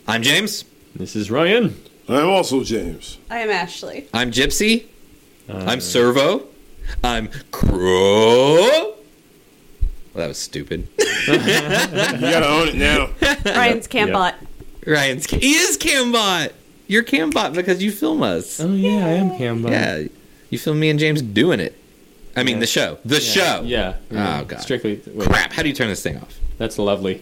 I'm 0.06 0.22
James. 0.22 0.64
This 0.94 1.14
is 1.14 1.30
Ryan. 1.30 1.80
I'm 2.08 2.28
also 2.28 2.64
James. 2.64 3.18
I 3.30 3.40
am 3.40 3.50
Ashley. 3.50 4.08
I'm 4.14 4.30
Gypsy. 4.30 4.86
Uh, 5.48 5.64
I'm 5.66 5.80
Servo. 5.80 6.44
I'm 7.04 7.28
Crow. 7.50 8.94
Well, 8.94 8.94
that 10.14 10.28
was 10.28 10.38
stupid. 10.38 10.88
You 11.28 11.36
gotta 11.36 12.48
own 12.48 12.68
it 12.68 12.74
now. 12.76 13.10
Ryan's 13.44 13.86
Cambot. 13.86 14.34
Ryan's 14.86 15.26
he 15.26 15.52
is 15.52 15.76
Cambot. 15.76 16.52
You're 16.86 17.02
Cambot 17.04 17.54
because 17.54 17.82
you 17.82 17.92
film 17.92 18.22
us. 18.22 18.58
Oh 18.60 18.72
yeah, 18.72 19.04
I 19.04 19.10
am 19.10 19.30
Cambot. 19.32 19.70
Yeah, 19.70 20.04
you 20.48 20.58
film 20.58 20.80
me 20.80 20.88
and 20.88 20.98
James 20.98 21.20
doing 21.20 21.60
it. 21.60 21.76
I 22.38 22.42
mean, 22.44 22.60
the 22.60 22.66
show. 22.66 22.98
The 23.04 23.20
show. 23.20 23.62
Yeah. 23.64 23.96
Oh, 24.10 24.44
God. 24.44 24.60
Strictly. 24.60 25.00
Wait, 25.12 25.28
Crap. 25.28 25.52
How 25.52 25.62
do 25.62 25.68
you 25.68 25.74
turn 25.74 25.88
this 25.88 26.02
thing 26.02 26.16
off? 26.16 26.38
That's 26.58 26.78
lovely. 26.78 27.14